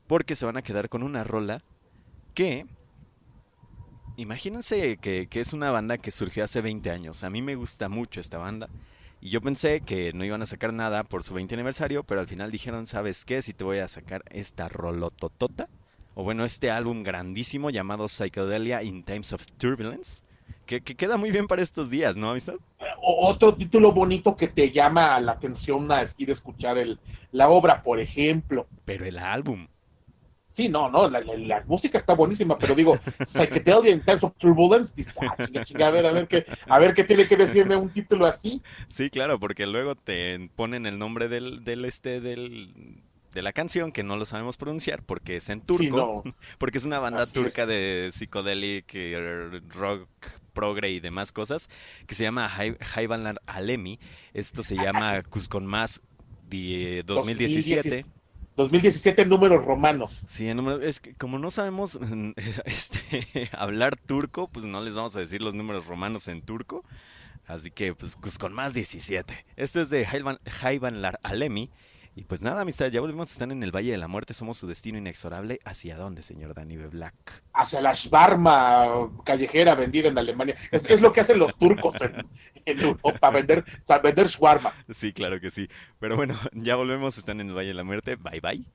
Porque 0.08 0.36
se 0.36 0.48
van 0.48 0.58
a 0.58 0.64
quedar 0.64 0.90
con 0.90 1.04
una 1.04 1.24
rola 1.24 1.62
que... 2.36 2.68
Imagínense 4.18 4.98
que, 4.98 5.28
que 5.28 5.42
es 5.42 5.52
una 5.52 5.72
banda 5.72 5.98
que 5.98 6.12
surgió 6.12 6.44
hace 6.44 6.62
20 6.62 6.90
años. 6.92 7.24
A 7.24 7.30
mí 7.30 7.42
me 7.42 7.56
gusta 7.56 7.90
mucho 7.90 8.22
esta 8.22 8.38
banda. 8.38 8.70
Y 9.20 9.30
yo 9.30 9.42
pensé 9.42 9.82
que 9.82 10.14
no 10.14 10.24
iban 10.24 10.42
a 10.42 10.46
sacar 10.46 10.72
nada 10.72 11.04
por 11.04 11.24
su 11.24 11.34
20 11.34 11.56
aniversario, 11.56 12.04
pero 12.04 12.22
al 12.22 12.28
final 12.28 12.52
dijeron, 12.52 12.86
¿sabes 12.86 13.26
qué? 13.26 13.42
Si 13.42 13.54
te 13.54 13.64
voy 13.64 13.80
a 13.80 13.88
sacar 13.88 14.24
esta 14.30 14.70
rolototota 14.70 15.68
o 16.16 16.24
bueno, 16.24 16.46
este 16.46 16.72
álbum 16.72 17.04
grandísimo 17.04 17.70
llamado 17.70 18.08
Psychedelia 18.08 18.82
in 18.84 19.04
Times 19.04 19.34
of 19.34 19.46
Turbulence, 19.58 20.24
que, 20.66 20.82
queda 20.82 21.18
muy 21.18 21.30
bien 21.30 21.46
para 21.46 21.62
estos 21.62 21.90
días, 21.90 22.16
¿no, 22.16 22.30
amistad? 22.30 22.56
Otro 23.02 23.54
título 23.54 23.92
bonito 23.92 24.36
que 24.36 24.48
te 24.48 24.72
llama 24.72 25.20
la 25.20 25.34
atención 25.34 25.92
a 25.92 26.04
ir 26.18 26.30
a 26.30 26.34
escuchar 26.34 26.78
el, 26.78 27.00
la 27.32 27.50
obra, 27.50 27.84
por 27.84 28.00
ejemplo. 28.00 28.66
Pero 28.86 29.06
el 29.06 29.20
álbum. 29.20 29.68
Sí, 30.56 30.70
no, 30.70 30.90
no, 30.90 31.10
la, 31.10 31.64
música 31.68 31.98
está 31.98 32.14
buenísima, 32.14 32.58
pero 32.58 32.74
digo, 32.74 32.98
Psychedelia 33.26 33.92
in 33.92 34.00
Times 34.00 34.24
of 34.24 34.38
Turbulence, 34.38 34.94
dices, 34.96 35.18
ah, 35.22 35.36
chinga, 35.66 35.88
a 35.88 35.92
ver, 35.92 36.06
a 36.06 36.14
ver 36.14 36.30
qué, 36.30 36.46
a 36.70 36.80
ver 36.80 36.94
qué 36.94 37.04
tiene 37.04 37.28
que 37.28 37.36
decirme 37.36 37.76
un 37.76 37.90
título 37.90 38.26
así. 38.26 38.62
Sí, 38.88 39.10
claro, 39.10 39.38
porque 39.38 39.66
luego 39.66 39.96
te 39.96 40.50
ponen 40.56 40.86
el 40.86 40.98
nombre 40.98 41.28
del, 41.28 41.66
del 41.66 41.84
este, 41.84 42.22
del, 42.22 43.02
de 43.34 43.42
la 43.42 43.52
canción, 43.52 43.92
que 43.92 44.04
no 44.04 44.16
lo 44.16 44.26
sabemos 44.26 44.56
pronunciar 44.56 45.04
porque 45.04 45.36
es 45.36 45.50
en 45.50 45.60
turco, 45.60 46.24
porque 46.58 46.78
es 46.78 46.86
una 46.86 47.00
banda 47.00 47.26
turca 47.26 47.66
de 47.66 48.12
psicodelic, 48.14 48.96
rock, 49.74 50.08
progre 50.54 50.90
y 50.90 51.02
demás 51.02 51.34
cosas, 51.34 51.70
que 52.08 52.16
se 52.16 52.24
llama 52.24 52.50
Hayvanlar 52.96 53.42
Alemi. 53.46 54.00
Esto 54.34 54.64
se 54.64 54.76
llama 54.76 55.22
Cuscon 55.24 55.66
Más 55.66 56.02
2017. 56.50 57.04
2017 57.06 58.25
números 59.26 59.66
romanos. 59.66 60.22
Sí, 60.28 60.48
es 60.82 61.00
que 61.00 61.14
como 61.16 61.40
no 61.40 61.52
sabemos 61.52 62.00
este, 62.66 63.50
hablar 63.58 63.98
turco, 63.98 64.48
pues 64.48 64.66
no 64.66 64.82
les 64.82 64.96
vamos 64.96 65.16
a 65.16 65.20
decir 65.20 65.42
los 65.42 65.56
números 65.56 65.86
romanos 65.86 66.28
en 66.28 66.42
turco. 66.42 66.84
Así 67.48 67.70
que, 67.70 67.94
pues, 67.94 68.16
Cuscon 68.16 68.54
más 68.54 68.74
17. 68.74 69.46
Este 69.56 69.82
es 69.82 69.90
de 69.92 70.08
Hayvanlar 70.62 71.20
Alemi. 71.22 71.70
Y 72.18 72.24
pues 72.24 72.42
nada, 72.42 72.62
amistad, 72.62 72.88
ya 72.88 73.02
volvimos, 73.02 73.30
están 73.30 73.52
en 73.52 73.62
el 73.62 73.76
Valle 73.76 73.92
de 73.92 73.98
la 73.98 74.08
Muerte, 74.08 74.34
somos 74.34 74.58
su 74.58 74.68
destino 74.68 74.98
inexorable. 74.98 75.60
¿Hacia 75.66 75.98
dónde, 75.98 76.24
señor 76.24 76.54
Danny 76.54 76.78
Black? 76.78 77.44
Hacia 77.54 77.82
la 77.82 77.94
Schwarma 77.94 79.12
callejera 79.26 79.76
vendida 79.76 80.08
en 80.08 80.18
Alemania. 80.18 80.56
Es, 80.72 81.02
lo 81.02 81.12
que 81.12 81.20
hacen 81.20 81.38
los 81.38 81.54
turcos 81.58 81.98
en, 82.66 82.80
Europa, 82.80 83.30
vender, 83.32 83.66
o 83.86 84.02
vender 84.02 84.30
Schwarma. 84.30 84.74
Sí, 84.90 85.12
claro 85.12 85.42
que 85.42 85.52
sí. 85.52 85.68
Pero 86.00 86.16
bueno, 86.16 86.40
ya 86.54 86.78
volvemos, 86.78 87.18
están 87.18 87.42
en 87.42 87.50
el 87.50 87.54
Valle 87.54 87.68
de 87.68 87.74
la 87.74 87.84
Muerte. 87.84 88.16
Bye 88.16 88.40
bye. 88.40 88.66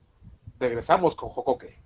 Regresamos 0.59 1.15
con 1.15 1.29
Jocoque. 1.29 1.79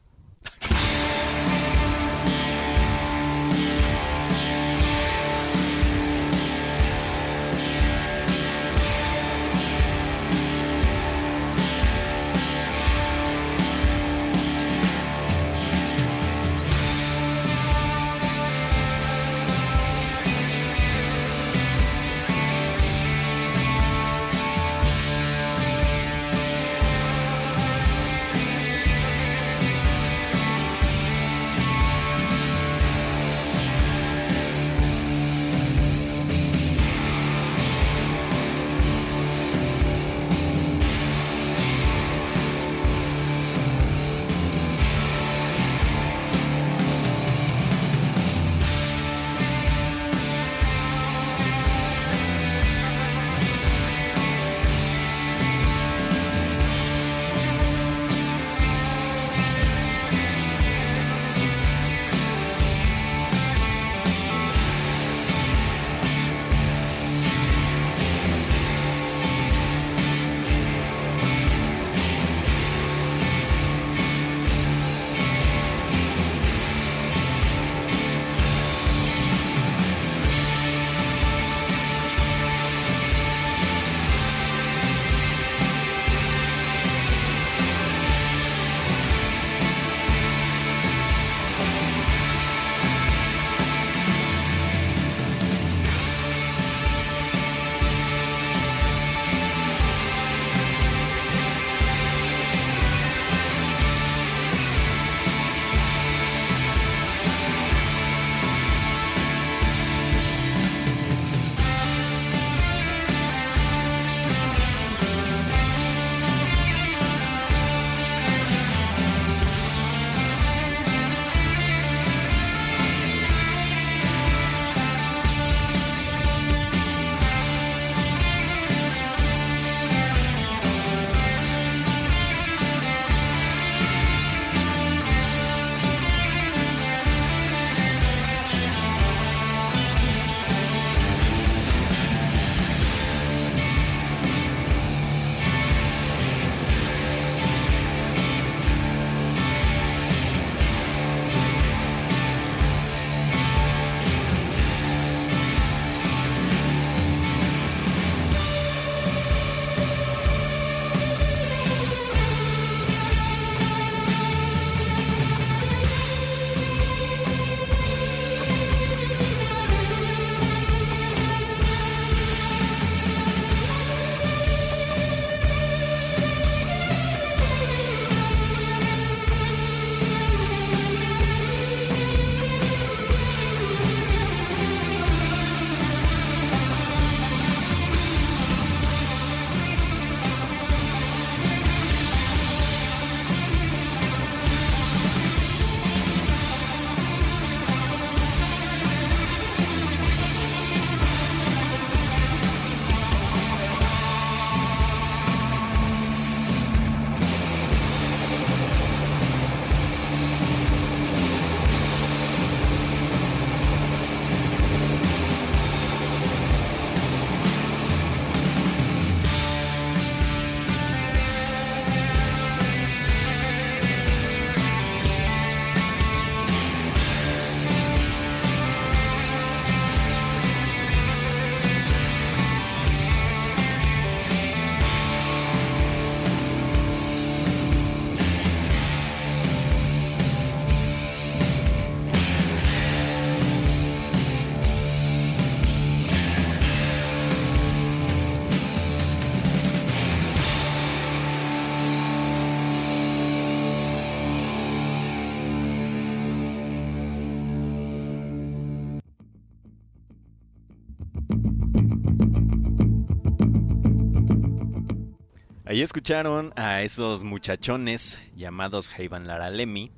Ahí 265.75 265.81
escucharon 265.81 266.53
a 266.55 266.83
esos 266.83 267.25
muchachones 267.25 268.21
llamados 268.37 268.89
Hayvan 268.97 269.27
Laralemi 269.27 269.91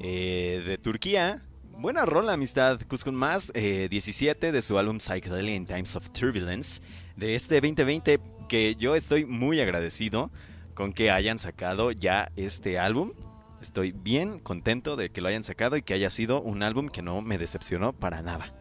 eh, 0.00 0.60
de 0.66 0.76
Turquía. 0.76 1.40
Buena 1.78 2.04
rola, 2.04 2.32
amistad. 2.32 2.80
Kuskun 2.88 3.14
Más, 3.14 3.52
17 3.52 4.50
de 4.50 4.60
su 4.60 4.76
álbum 4.76 4.98
Psychedelic 4.98 5.68
Times 5.68 5.94
of 5.94 6.10
Turbulence 6.10 6.82
de 7.14 7.36
este 7.36 7.60
2020 7.60 8.18
que 8.48 8.74
yo 8.74 8.96
estoy 8.96 9.24
muy 9.24 9.60
agradecido 9.60 10.32
con 10.74 10.92
que 10.92 11.12
hayan 11.12 11.38
sacado 11.38 11.92
ya 11.92 12.32
este 12.34 12.80
álbum. 12.80 13.12
Estoy 13.62 13.92
bien 13.92 14.40
contento 14.40 14.96
de 14.96 15.10
que 15.10 15.20
lo 15.20 15.28
hayan 15.28 15.44
sacado 15.44 15.76
y 15.76 15.82
que 15.82 15.94
haya 15.94 16.10
sido 16.10 16.42
un 16.42 16.64
álbum 16.64 16.88
que 16.88 17.02
no 17.02 17.22
me 17.22 17.38
decepcionó 17.38 17.92
para 17.92 18.20
nada. 18.20 18.52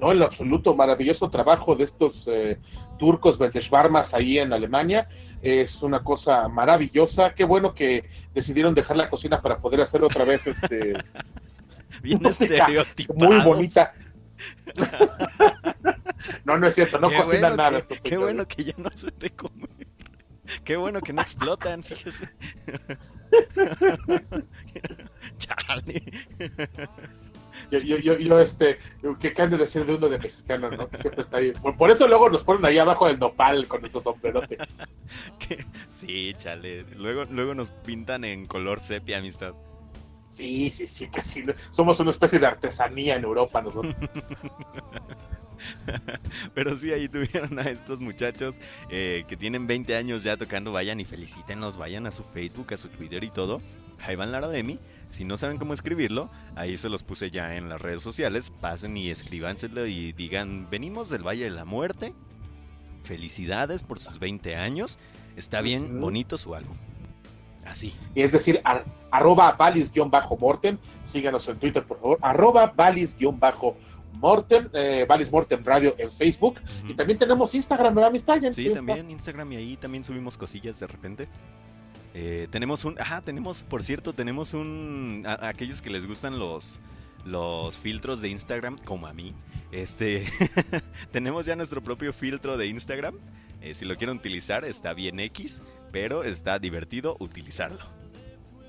No, 0.00 0.12
en 0.12 0.18
lo 0.18 0.24
absoluto, 0.24 0.74
maravilloso 0.74 1.28
trabajo 1.28 1.76
de 1.76 1.84
estos 1.84 2.26
eh, 2.26 2.58
turcos 2.98 3.38
Beteshbarmas 3.38 4.14
ahí 4.14 4.38
en 4.38 4.52
Alemania. 4.52 5.08
Es 5.42 5.82
una 5.82 6.02
cosa 6.02 6.48
maravillosa. 6.48 7.34
Qué 7.34 7.44
bueno 7.44 7.74
que 7.74 8.08
decidieron 8.34 8.74
dejar 8.74 8.96
la 8.96 9.08
cocina 9.08 9.40
para 9.40 9.58
poder 9.58 9.80
hacer 9.80 10.02
otra 10.02 10.24
vez 10.24 10.46
este. 10.46 10.94
Bien 12.02 12.20
Muy 13.14 13.40
bonita. 13.40 13.92
no, 16.44 16.56
no 16.56 16.66
es 16.66 16.74
cierto, 16.74 16.98
no 16.98 17.10
cocinan 17.12 17.56
nada. 17.56 17.82
qué 18.02 18.16
bueno 18.16 18.46
que 18.46 18.64
ya 18.64 18.74
no 18.78 18.90
se 18.94 19.10
te 19.10 19.30
come. 19.30 19.68
Qué 20.64 20.76
bueno 20.76 21.00
que 21.00 21.12
no 21.12 21.22
explotan, 21.22 21.82
fíjese. 21.82 22.28
Charlie. 25.38 26.12
Yo, 27.70 27.96
yo, 27.96 28.18
yo, 28.18 28.40
este, 28.40 28.78
¿qué 29.20 29.32
han 29.38 29.50
de 29.50 29.56
decir 29.56 29.84
de 29.84 29.94
uno 29.94 30.08
de 30.08 30.18
mexicano, 30.18 30.70
no? 30.70 30.88
Que 30.88 30.98
siempre 30.98 31.22
está 31.22 31.36
ahí. 31.36 31.52
Por, 31.52 31.90
eso 31.90 32.08
luego 32.08 32.28
nos 32.28 32.42
ponen 32.42 32.64
ahí 32.64 32.78
abajo 32.78 33.06
del 33.06 33.18
nopal 33.18 33.68
con 33.68 33.80
nuestro 33.80 34.02
sombrerote. 34.02 34.58
sí, 35.88 36.34
chale. 36.36 36.84
Luego, 36.96 37.26
luego 37.26 37.54
nos 37.54 37.70
pintan 37.70 38.24
en 38.24 38.46
color 38.46 38.80
sepia, 38.80 39.18
amistad. 39.18 39.54
Sí, 40.28 40.70
sí, 40.70 40.86
sí, 40.86 41.08
que 41.08 41.22
sí. 41.22 41.44
Somos 41.70 42.00
una 42.00 42.10
especie 42.10 42.38
de 42.38 42.46
artesanía 42.46 43.16
en 43.16 43.24
Europa 43.24 43.62
nosotros. 43.62 43.94
Pero 46.54 46.76
sí, 46.76 46.92
ahí 46.92 47.08
tuvieron 47.08 47.58
a 47.58 47.62
estos 47.62 48.00
muchachos 48.00 48.54
eh, 48.88 49.24
que 49.28 49.36
tienen 49.36 49.66
20 49.66 49.94
años 49.96 50.24
ya 50.24 50.36
tocando. 50.36 50.72
Vayan 50.72 50.98
y 50.98 51.04
felicítenlos, 51.04 51.76
vayan 51.76 52.06
a 52.06 52.10
su 52.10 52.24
Facebook, 52.24 52.72
a 52.72 52.76
su 52.76 52.88
Twitter 52.88 53.22
y 53.22 53.30
todo. 53.30 53.60
Jaivan 53.98 54.32
Larademi 54.32 54.78
si 55.10 55.24
no 55.24 55.36
saben 55.36 55.58
cómo 55.58 55.74
escribirlo, 55.74 56.30
ahí 56.54 56.76
se 56.76 56.88
los 56.88 57.02
puse 57.02 57.32
ya 57.32 57.56
en 57.56 57.68
las 57.68 57.82
redes 57.82 58.00
sociales. 58.00 58.52
Pasen 58.60 58.96
y 58.96 59.10
escríbanselo 59.10 59.84
y 59.86 60.12
digan, 60.12 60.68
venimos 60.70 61.10
del 61.10 61.26
Valle 61.26 61.44
de 61.44 61.50
la 61.50 61.64
Muerte. 61.64 62.14
Felicidades 63.02 63.82
por 63.82 63.98
sus 63.98 64.20
20 64.20 64.54
años. 64.54 64.98
Está 65.36 65.62
bien, 65.62 66.00
bonito 66.00 66.38
su 66.38 66.54
álbum. 66.54 66.76
Así. 67.66 67.92
Es 68.14 68.30
decir, 68.30 68.62
arroba 69.10 69.56
valis-mortem. 69.58 70.78
Síganos 71.04 71.48
en 71.48 71.58
Twitter, 71.58 71.84
por 71.84 71.98
favor. 71.98 72.18
Arroba 72.22 72.72
valis-mortem. 72.72 74.68
Eh, 74.72 75.06
Valis 75.08 75.32
Mortem 75.32 75.64
Radio 75.64 75.96
en 75.98 76.08
Facebook. 76.08 76.60
Y 76.86 76.94
también 76.94 77.18
tenemos 77.18 77.52
Instagram, 77.52 77.96
¿verdad, 77.96 78.10
amistad? 78.10 78.40
Sí, 78.52 78.70
también 78.70 79.10
Instagram 79.10 79.50
y 79.52 79.56
ahí 79.56 79.76
también 79.76 80.04
subimos 80.04 80.38
cosillas 80.38 80.78
de 80.78 80.86
repente. 80.86 81.28
Eh, 82.14 82.48
tenemos 82.50 82.84
un, 82.84 83.00
ajá, 83.00 83.20
tenemos, 83.20 83.62
por 83.62 83.82
cierto, 83.82 84.12
tenemos 84.12 84.54
un, 84.54 85.22
a, 85.26 85.48
aquellos 85.48 85.80
que 85.80 85.90
les 85.90 86.06
gustan 86.06 86.38
los, 86.38 86.80
los 87.24 87.78
filtros 87.78 88.20
de 88.20 88.28
Instagram, 88.28 88.78
como 88.84 89.06
a 89.06 89.12
mí, 89.12 89.34
este, 89.70 90.26
tenemos 91.12 91.46
ya 91.46 91.54
nuestro 91.56 91.82
propio 91.82 92.12
filtro 92.12 92.56
de 92.56 92.66
Instagram. 92.66 93.16
Eh, 93.60 93.74
si 93.74 93.84
lo 93.84 93.96
quieren 93.96 94.16
utilizar, 94.16 94.64
está 94.64 94.94
bien 94.94 95.20
X, 95.20 95.62
pero 95.92 96.24
está 96.24 96.58
divertido 96.58 97.16
utilizarlo. 97.20 97.80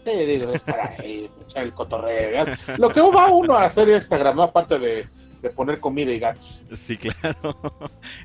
Sí, 0.03 0.11
digo, 0.11 0.51
es 0.51 0.61
para 0.61 0.93
echar 0.97 1.63
el 1.63 1.73
cotorreo. 1.73 2.45
Lo 2.77 2.89
que 2.89 3.01
va 3.01 3.27
uno 3.27 3.55
a 3.55 3.65
hacer 3.65 3.87
Instagram, 3.87 4.39
aparte 4.39 4.79
de 4.79 5.05
de 5.41 5.49
poner 5.49 5.79
comida 5.79 6.11
y 6.11 6.19
gatos. 6.19 6.61
Sí, 6.75 6.97
claro. 7.21 7.57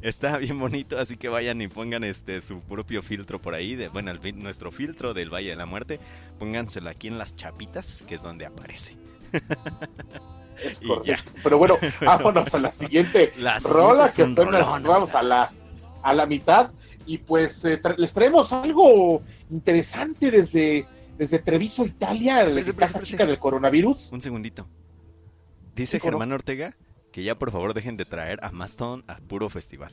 Está 0.03 0.39
bien 0.39 0.59
bonito, 0.59 0.99
así 0.99 1.17
que 1.17 1.29
vayan 1.29 1.61
y 1.63 1.69
pongan 1.69 2.05
este 2.05 2.41
su 2.43 2.61
propio 2.61 3.03
filtro 3.03 3.41
por 3.41 3.55
ahí, 3.55 3.75
de, 3.75 3.89
bueno, 3.89 4.13
nuestro 4.35 4.71
filtro 4.71 5.15
del 5.15 5.33
Valle 5.33 5.51
de 5.51 5.57
la 5.57 5.67
Muerte, 5.67 5.99
pónganselo 6.39 6.91
aquí 6.91 7.09
en 7.09 7.19
las 7.19 7.35
chapitas, 7.35 8.05
que 8.07 8.17
es 8.17 8.23
donde 8.23 8.47
aparece. 8.47 8.97
Es 10.63 10.81
correcto. 10.87 11.33
Pero 11.43 11.59
bueno, 11.59 11.79
vámonos 12.01 12.55
a 12.55 12.59
la 12.59 12.73
siguiente 12.73 13.33
rola 13.65 14.11
que 14.15 14.23
apenas 14.23 14.83
vamos 14.83 15.15
a 15.15 15.23
la 15.23 15.53
a 16.03 16.15
la 16.15 16.25
mitad 16.25 16.71
y 17.05 17.19
pues 17.19 17.65
eh, 17.65 17.81
les 17.97 18.13
traemos 18.13 18.53
algo 18.53 19.23
interesante 19.51 20.31
desde 20.31 20.87
desde 21.19 21.39
Treviso, 21.39 21.85
Italia, 21.85 22.45
la 22.45 22.63
casa 22.75 23.01
chica 23.01 23.25
del 23.25 23.39
coronavirus. 23.39 24.13
Un 24.13 24.21
segundito. 24.21 24.69
Dice 25.75 25.99
Germán 25.99 26.31
Ortega 26.33 26.77
que 27.17 27.23
ya 27.23 27.39
por 27.39 27.51
favor 27.51 27.73
dejen 27.73 27.97
de 27.97 28.05
traer 28.05 28.39
a 28.43 28.53
Maston 28.53 29.03
a 29.07 29.17
puro 29.17 29.49
festival. 29.49 29.91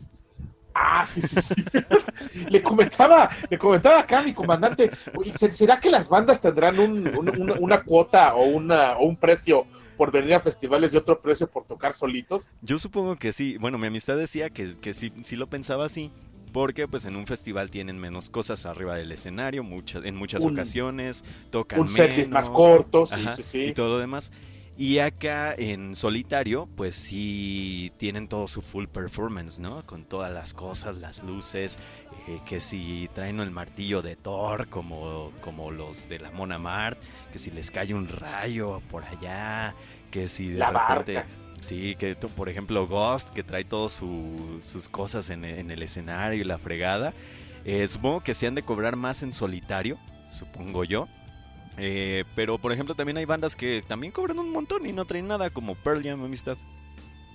Ah, 0.73 1.05
sí, 1.05 1.21
sí, 1.21 1.37
sí. 1.41 1.79
le 2.49 2.61
comentaba, 2.61 3.29
le 3.49 3.57
comentaba 3.57 3.99
acá 3.99 4.19
a 4.19 4.23
mi 4.23 4.33
comandante, 4.33 4.91
¿será 5.51 5.79
que 5.79 5.89
las 5.89 6.09
bandas 6.09 6.41
tendrán 6.41 6.77
una, 7.61 7.81
cuota 7.81 8.35
o, 8.35 8.43
una, 8.43 8.97
o 8.97 9.05
un 9.05 9.15
precio 9.15 9.65
por 9.95 10.11
venir 10.11 10.33
a 10.33 10.41
festivales 10.41 10.93
y 10.93 10.97
otro 10.97 11.21
precio 11.21 11.49
por 11.49 11.63
tocar 11.63 11.93
solitos? 11.93 12.57
Yo 12.61 12.77
supongo 12.77 13.15
que 13.15 13.31
sí. 13.31 13.57
Bueno, 13.57 13.77
mi 13.77 13.87
amistad 13.87 14.17
decía 14.17 14.49
que, 14.49 14.77
que 14.81 14.93
sí, 14.93 15.13
sí 15.21 15.37
lo 15.37 15.47
pensaba 15.47 15.85
así. 15.85 16.11
Porque 16.51 16.87
pues 16.89 17.05
en 17.05 17.15
un 17.15 17.25
festival 17.25 17.71
tienen 17.71 17.97
menos 17.97 18.29
cosas 18.29 18.67
arriba 18.67 18.95
del 18.95 19.11
escenario, 19.11 19.63
muchas, 19.63 20.05
en 20.05 20.15
muchas 20.15 20.45
ocasiones, 20.45 21.23
tocan 21.49 21.79
un 21.79 21.89
set 21.89 22.29
más 22.29 22.47
corto, 22.47 23.07
sí, 23.07 23.25
sí, 23.37 23.41
sí. 23.41 23.59
y 23.63 23.73
todo 23.73 23.89
lo 23.89 23.97
demás. 23.97 24.31
Y 24.75 24.97
acá 24.97 25.53
en 25.55 25.95
solitario, 25.95 26.67
pues 26.75 26.95
sí 26.95 27.91
tienen 27.97 28.27
todo 28.27 28.47
su 28.47 28.63
full 28.63 28.87
performance, 28.87 29.59
¿no? 29.59 29.85
Con 29.85 30.03
todas 30.03 30.33
las 30.33 30.53
cosas, 30.53 30.97
las 30.97 31.21
luces, 31.23 31.77
eh, 32.27 32.39
que 32.43 32.59
si 32.59 33.07
traen 33.13 33.39
el 33.39 33.51
martillo 33.51 34.01
de 34.01 34.15
Thor, 34.15 34.67
como, 34.69 35.31
como 35.41 35.69
los 35.69 36.09
de 36.09 36.19
la 36.19 36.31
Mona 36.31 36.57
Mart, 36.57 36.99
que 37.31 37.37
si 37.37 37.51
les 37.51 37.69
cae 37.69 37.93
un 37.93 38.07
rayo 38.07 38.81
por 38.89 39.03
allá, 39.03 39.75
que 40.09 40.27
si 40.27 40.49
de 40.49 40.59
la 40.59 40.71
repente... 40.71 41.23
Sí, 41.61 41.95
que 41.95 42.15
por 42.15 42.49
ejemplo 42.49 42.85
Ghost, 42.87 43.29
que 43.29 43.41
trae 43.41 43.63
todas 43.63 43.93
sus 43.93 44.89
cosas 44.89 45.29
en, 45.29 45.45
el 45.45 45.81
escenario 45.81 46.41
y 46.41 46.43
la 46.43 46.57
fregada. 46.57 47.13
Eh, 47.63 47.87
supongo 47.87 48.19
que 48.19 48.33
se 48.33 48.47
han 48.47 48.55
de 48.55 48.63
cobrar 48.63 48.97
más 48.97 49.23
en 49.23 49.31
solitario, 49.31 49.97
supongo 50.29 50.83
yo. 50.83 51.07
Eh, 51.77 52.23
pero, 52.35 52.57
por 52.57 52.71
ejemplo, 52.71 52.95
también 52.95 53.17
hay 53.17 53.25
bandas 53.25 53.55
que 53.55 53.83
también 53.87 54.11
cobran 54.11 54.39
un 54.39 54.51
montón 54.51 54.85
y 54.85 54.93
no 54.93 55.05
traen 55.05 55.27
nada, 55.27 55.49
como 55.49 55.75
Pearl 55.75 56.03
Jam, 56.03 56.23
amistad. 56.23 56.57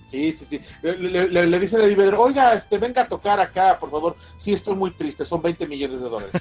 Sí, 0.09 0.31
sí, 0.31 0.45
sí. 0.45 0.61
Le, 0.81 1.27
le, 1.27 1.59
dicen 1.59 1.81
a 1.81 1.85
Divider, 1.85 2.15
oiga, 2.15 2.53
este, 2.53 2.79
venga 2.79 3.03
a 3.03 3.07
tocar 3.07 3.39
acá, 3.39 3.77
por 3.79 3.91
favor. 3.91 4.15
Sí, 4.37 4.53
estoy 4.53 4.75
muy 4.75 4.91
triste, 4.91 5.23
son 5.23 5.41
20 5.41 5.67
millones 5.67 6.01
de 6.01 6.09
dólares. 6.09 6.31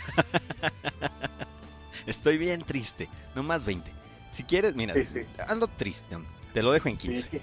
estoy 2.07 2.39
bien 2.39 2.63
triste, 2.63 3.11
no 3.35 3.43
más 3.43 3.67
20. 3.67 3.93
Si 4.31 4.45
quieres, 4.45 4.75
mira, 4.75 4.95
ando 5.47 5.67
triste, 5.69 6.17
te 6.55 6.63
lo 6.63 6.73
dejo 6.73 6.89
en 6.89 6.97
15. 6.97 7.43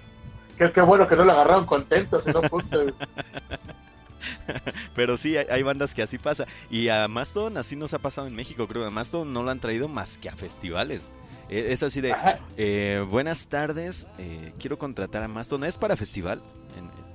Qué, 0.57 0.81
bueno 0.81 1.07
que 1.07 1.15
no 1.15 1.25
lo 1.25 1.33
agarraron 1.33 1.65
contento, 1.65 2.19
si 2.21 2.31
no, 2.31 2.41
Pero 4.95 5.17
sí, 5.17 5.38
hay, 5.38 5.63
bandas 5.63 5.93
que 5.93 6.03
así 6.03 6.17
pasa. 6.17 6.45
Y 6.69 6.89
a 6.89 7.07
Mastodon 7.07 7.57
así 7.57 7.76
nos 7.76 7.93
ha 7.93 7.99
pasado 7.99 8.28
en 8.28 8.36
México, 8.36 8.67
creo. 8.67 8.86
A 8.86 8.89
Mastodon 8.89 9.34
no 9.34 9.43
lo 9.43 9.51
han 9.51 9.59
traído 9.59 9.88
más 9.88 10.17
que 10.17 10.30
a 10.30 10.36
festivales. 10.36 11.11
E, 11.49 11.71
es 11.71 11.84
así 11.84 12.01
de, 12.01 12.15
eh, 12.57 13.05
buenas 13.09 13.47
tardes, 13.47 14.07
eh, 14.17 14.53
quiero 14.59 14.78
contratar 14.78 15.23
a 15.23 15.28
Mastodon. 15.28 15.65
¿Es 15.65 15.78
para 15.78 15.95
festival? 15.95 16.41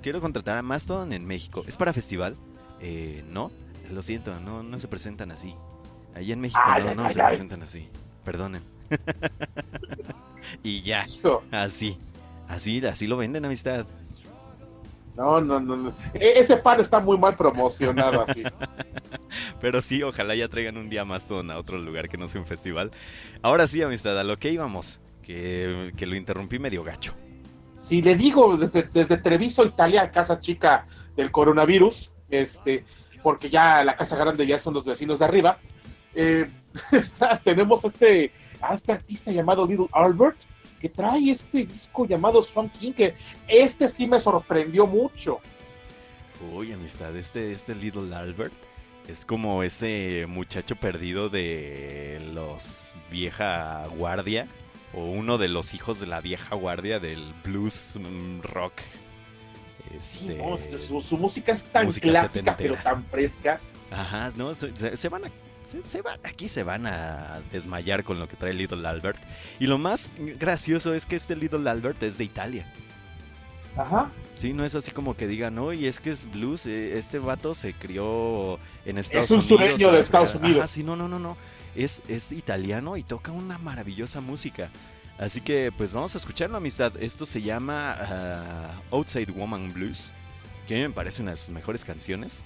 quiero 0.02 0.20
contratar 0.22 0.56
a 0.56 0.62
Mastodon 0.62 1.12
en 1.12 1.26
México. 1.26 1.62
¿Es 1.66 1.76
para 1.76 1.92
festival? 1.92 2.36
Eh, 2.80 3.22
no, 3.28 3.50
lo 3.90 4.02
siento, 4.02 4.38
no, 4.40 4.62
no 4.62 4.80
se 4.80 4.88
presentan 4.88 5.30
así. 5.30 5.54
Ahí 6.14 6.32
en 6.32 6.40
México 6.40 6.60
no, 6.78 6.94
no 6.94 7.10
se 7.10 7.22
presentan 7.22 7.62
así. 7.62 7.88
Perdonen. 8.24 8.62
y 10.62 10.82
ya, 10.82 11.06
así. 11.50 11.98
Así, 12.48 12.84
así 12.84 13.06
lo 13.06 13.16
venden, 13.16 13.44
amistad. 13.44 13.86
No, 15.16 15.40
no, 15.40 15.60
no, 15.60 15.92
e, 16.14 16.38
Ese 16.38 16.56
pan 16.56 16.80
está 16.80 17.00
muy 17.00 17.18
mal 17.18 17.36
promocionado 17.36 18.24
así. 18.28 18.42
Pero 19.60 19.82
sí, 19.82 20.02
ojalá 20.02 20.34
ya 20.34 20.48
traigan 20.48 20.76
un 20.76 20.88
día 20.88 21.04
más 21.04 21.30
a 21.30 21.58
otro 21.58 21.78
lugar 21.78 22.08
que 22.08 22.16
no 22.16 22.28
sea 22.28 22.40
un 22.40 22.46
festival. 22.46 22.90
Ahora 23.42 23.66
sí, 23.66 23.82
amistad, 23.82 24.18
a 24.18 24.24
lo 24.24 24.38
que 24.38 24.50
íbamos, 24.50 25.00
que, 25.22 25.92
lo 25.98 26.16
interrumpí 26.16 26.58
medio 26.58 26.82
gacho. 26.82 27.14
Si 27.78 28.02
le 28.02 28.14
digo 28.14 28.56
desde, 28.56 28.82
desde 28.82 29.16
Treviso, 29.16 29.64
Italia, 29.64 30.10
casa 30.10 30.38
chica 30.38 30.86
del 31.16 31.30
coronavirus, 31.30 32.10
este, 32.28 32.84
porque 33.22 33.48
ya 33.48 33.82
la 33.84 33.96
casa 33.96 34.16
grande 34.16 34.46
ya 34.46 34.58
son 34.58 34.74
los 34.74 34.84
vecinos 34.84 35.18
de 35.18 35.24
arriba, 35.24 35.58
eh, 36.14 36.50
tenemos 37.44 37.84
este, 37.84 38.32
a 38.60 38.74
este 38.74 38.92
artista 38.92 39.30
llamado 39.30 39.66
Little 39.66 39.88
Albert, 39.92 40.36
que 40.80 40.88
trae 40.88 41.30
este 41.30 41.66
disco 41.66 42.06
llamado 42.06 42.42
Swan 42.42 42.70
King, 42.70 42.92
que 42.92 43.14
este 43.46 43.88
sí 43.88 44.06
me 44.06 44.18
sorprendió 44.18 44.86
mucho. 44.86 45.40
Uy, 46.52 46.72
amistad, 46.72 47.14
este, 47.16 47.52
este 47.52 47.74
Little 47.74 48.14
Albert, 48.14 48.54
Es 49.06 49.26
como 49.26 49.62
ese 49.62 50.24
muchacho 50.26 50.74
perdido 50.76 51.28
de 51.28 52.20
los 52.32 52.92
vieja 53.10 53.86
guardia 53.88 54.48
o 54.94 55.04
uno 55.04 55.36
de 55.36 55.48
los 55.48 55.74
hijos 55.74 56.00
de 56.00 56.06
la 56.06 56.20
vieja 56.20 56.54
guardia 56.54 56.98
del 56.98 57.34
blues 57.44 57.98
mm, 58.00 58.40
rock. 58.40 58.74
sí, 59.94 60.36
este, 60.58 60.78
su, 60.78 61.18
música 61.18 61.52
es 61.52 61.64
tan 61.64 61.90
clásica 61.90 62.56
pero 62.56 62.76
tan 62.76 63.04
fresca. 63.04 63.60
Ajá, 63.90 64.32
no, 64.36 64.54
se, 64.54 65.08
van 65.08 65.24
a 65.24 65.30
se, 65.84 66.02
van, 66.02 66.18
aquí 66.24 66.48
se 66.48 66.62
van 66.62 66.86
a 66.86 67.40
desmayar 67.52 68.04
con 68.04 68.18
lo 68.18 68.28
que 68.28 68.36
trae 68.36 68.52
Little 68.52 68.86
Albert. 68.86 69.18
Y 69.58 69.66
lo 69.66 69.78
más 69.78 70.12
gracioso 70.38 70.94
es 70.94 71.06
que 71.06 71.16
este 71.16 71.36
Little 71.36 71.68
Albert 71.68 72.02
es 72.02 72.18
de 72.18 72.24
Italia. 72.24 72.72
Ajá. 73.76 74.10
Sí, 74.36 74.52
no 74.52 74.64
es 74.64 74.74
así 74.74 74.90
como 74.90 75.16
que 75.16 75.26
digan, 75.26 75.54
no, 75.54 75.72
y 75.72 75.86
es 75.86 76.00
que 76.00 76.10
es 76.10 76.30
blues, 76.30 76.66
eh, 76.66 76.98
este 76.98 77.18
vato 77.18 77.54
se 77.54 77.74
crió 77.74 78.58
en 78.84 78.98
Estados 78.98 79.30
Unidos. 79.30 79.44
Es 79.44 79.50
un 79.50 79.58
sureño 79.58 79.92
de 79.92 80.00
Estados 80.00 80.34
Unidos. 80.34 80.70
Sí, 80.70 80.82
no, 80.82 80.96
no, 80.96 81.08
no, 81.08 81.18
no. 81.18 81.36
Es, 81.74 82.02
es 82.08 82.32
italiano 82.32 82.96
y 82.96 83.02
toca 83.02 83.32
una 83.32 83.58
maravillosa 83.58 84.20
música. 84.20 84.70
Así 85.18 85.42
que 85.42 85.70
pues 85.76 85.92
vamos 85.92 86.14
a 86.14 86.18
escucharlo, 86.18 86.56
amistad. 86.56 86.92
Esto 86.98 87.26
se 87.26 87.42
llama 87.42 87.94
ah, 87.98 88.80
Outside 88.90 89.30
Woman 89.30 89.72
Blues, 89.74 90.14
que 90.66 90.74
a 90.74 90.78
mí 90.78 90.88
me 90.88 90.94
parece 90.94 91.20
una 91.20 91.32
de 91.32 91.36
sus 91.36 91.50
mejores 91.50 91.84
canciones. 91.84 92.42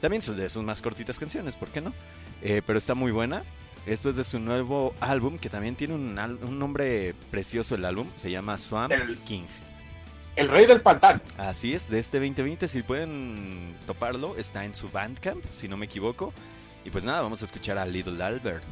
También 0.00 0.22
son 0.22 0.36
de 0.36 0.48
sus 0.48 0.62
más 0.62 0.80
cortitas 0.80 1.18
canciones, 1.18 1.56
¿por 1.56 1.68
qué 1.68 1.80
no? 1.80 1.92
Eh, 2.42 2.62
pero 2.66 2.78
está 2.78 2.94
muy 2.94 3.12
buena. 3.12 3.42
Esto 3.86 4.10
es 4.10 4.16
de 4.16 4.24
su 4.24 4.38
nuevo 4.38 4.94
álbum, 5.00 5.38
que 5.38 5.48
también 5.48 5.74
tiene 5.74 5.94
un, 5.94 6.18
un 6.18 6.58
nombre 6.58 7.14
precioso 7.30 7.74
el 7.74 7.84
álbum. 7.84 8.08
Se 8.16 8.30
llama 8.30 8.58
Swamp 8.58 8.92
King. 9.24 9.44
El 10.36 10.48
rey 10.48 10.66
del 10.66 10.80
pantano. 10.80 11.20
Así 11.36 11.74
es, 11.74 11.90
de 11.90 11.98
este 11.98 12.18
2020, 12.18 12.66
si 12.68 12.82
pueden 12.82 13.76
toparlo, 13.86 14.36
está 14.36 14.64
en 14.64 14.74
su 14.74 14.88
Bandcamp, 14.88 15.44
si 15.50 15.68
no 15.68 15.76
me 15.76 15.86
equivoco. 15.86 16.32
Y 16.84 16.90
pues 16.90 17.04
nada, 17.04 17.20
vamos 17.20 17.42
a 17.42 17.44
escuchar 17.44 17.76
a 17.76 17.84
Little 17.84 18.22
Albert, 18.22 18.64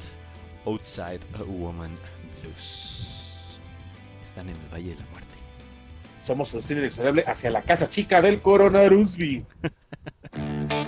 Outside 0.64 1.20
a 1.38 1.42
Woman 1.42 1.96
Blues. 2.40 3.60
Están 4.22 4.48
en 4.48 4.56
el 4.56 4.68
Valle 4.72 4.90
de 4.90 4.96
la 4.96 5.06
Muerte. 5.10 5.28
Somos 6.24 6.52
destino 6.52 6.80
inexorable 6.80 7.24
hacia 7.26 7.50
la 7.50 7.62
casa 7.62 7.90
chica 7.90 8.22
del 8.22 8.40
coronavirus. 8.40 9.16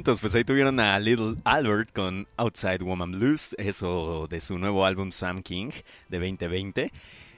Pues 0.00 0.34
ahí 0.34 0.42
tuvieron 0.42 0.80
a 0.80 0.98
Little 0.98 1.34
Albert 1.44 1.92
con 1.92 2.26
Outside 2.38 2.82
Woman 2.82 3.12
Blues, 3.12 3.54
eso 3.58 4.26
de 4.26 4.40
su 4.40 4.56
nuevo 4.58 4.86
álbum 4.86 5.12
Sam 5.12 5.42
King 5.42 5.68
de 6.08 6.18
2020. 6.18 6.90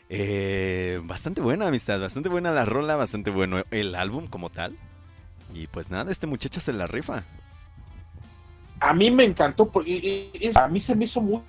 Eh, 0.09 1.01
bastante 1.03 1.41
buena 1.41 1.67
amistad, 1.67 1.99
bastante 2.01 2.29
buena 2.29 2.53
la 2.53 2.65
rola, 2.65 2.95
bastante 2.95 3.31
bueno 3.31 3.65
el 3.73 3.97
álbum 3.97 4.29
como 4.29 4.51
tal. 4.51 4.77
Y 5.53 5.67
pues 5.67 5.91
nada, 5.91 6.13
este 6.13 6.29
muchacho 6.29 6.61
se 6.61 6.73
la 6.73 6.87
rifa. 6.87 7.25
A 8.79 8.95
mí 8.95 9.11
me 9.11 9.25
encantó, 9.25 9.69
porque 9.69 10.31
a 10.55 10.69
mí 10.69 10.79
se 10.79 10.95
me 10.95 11.07
hizo 11.07 11.21
muy 11.21 11.41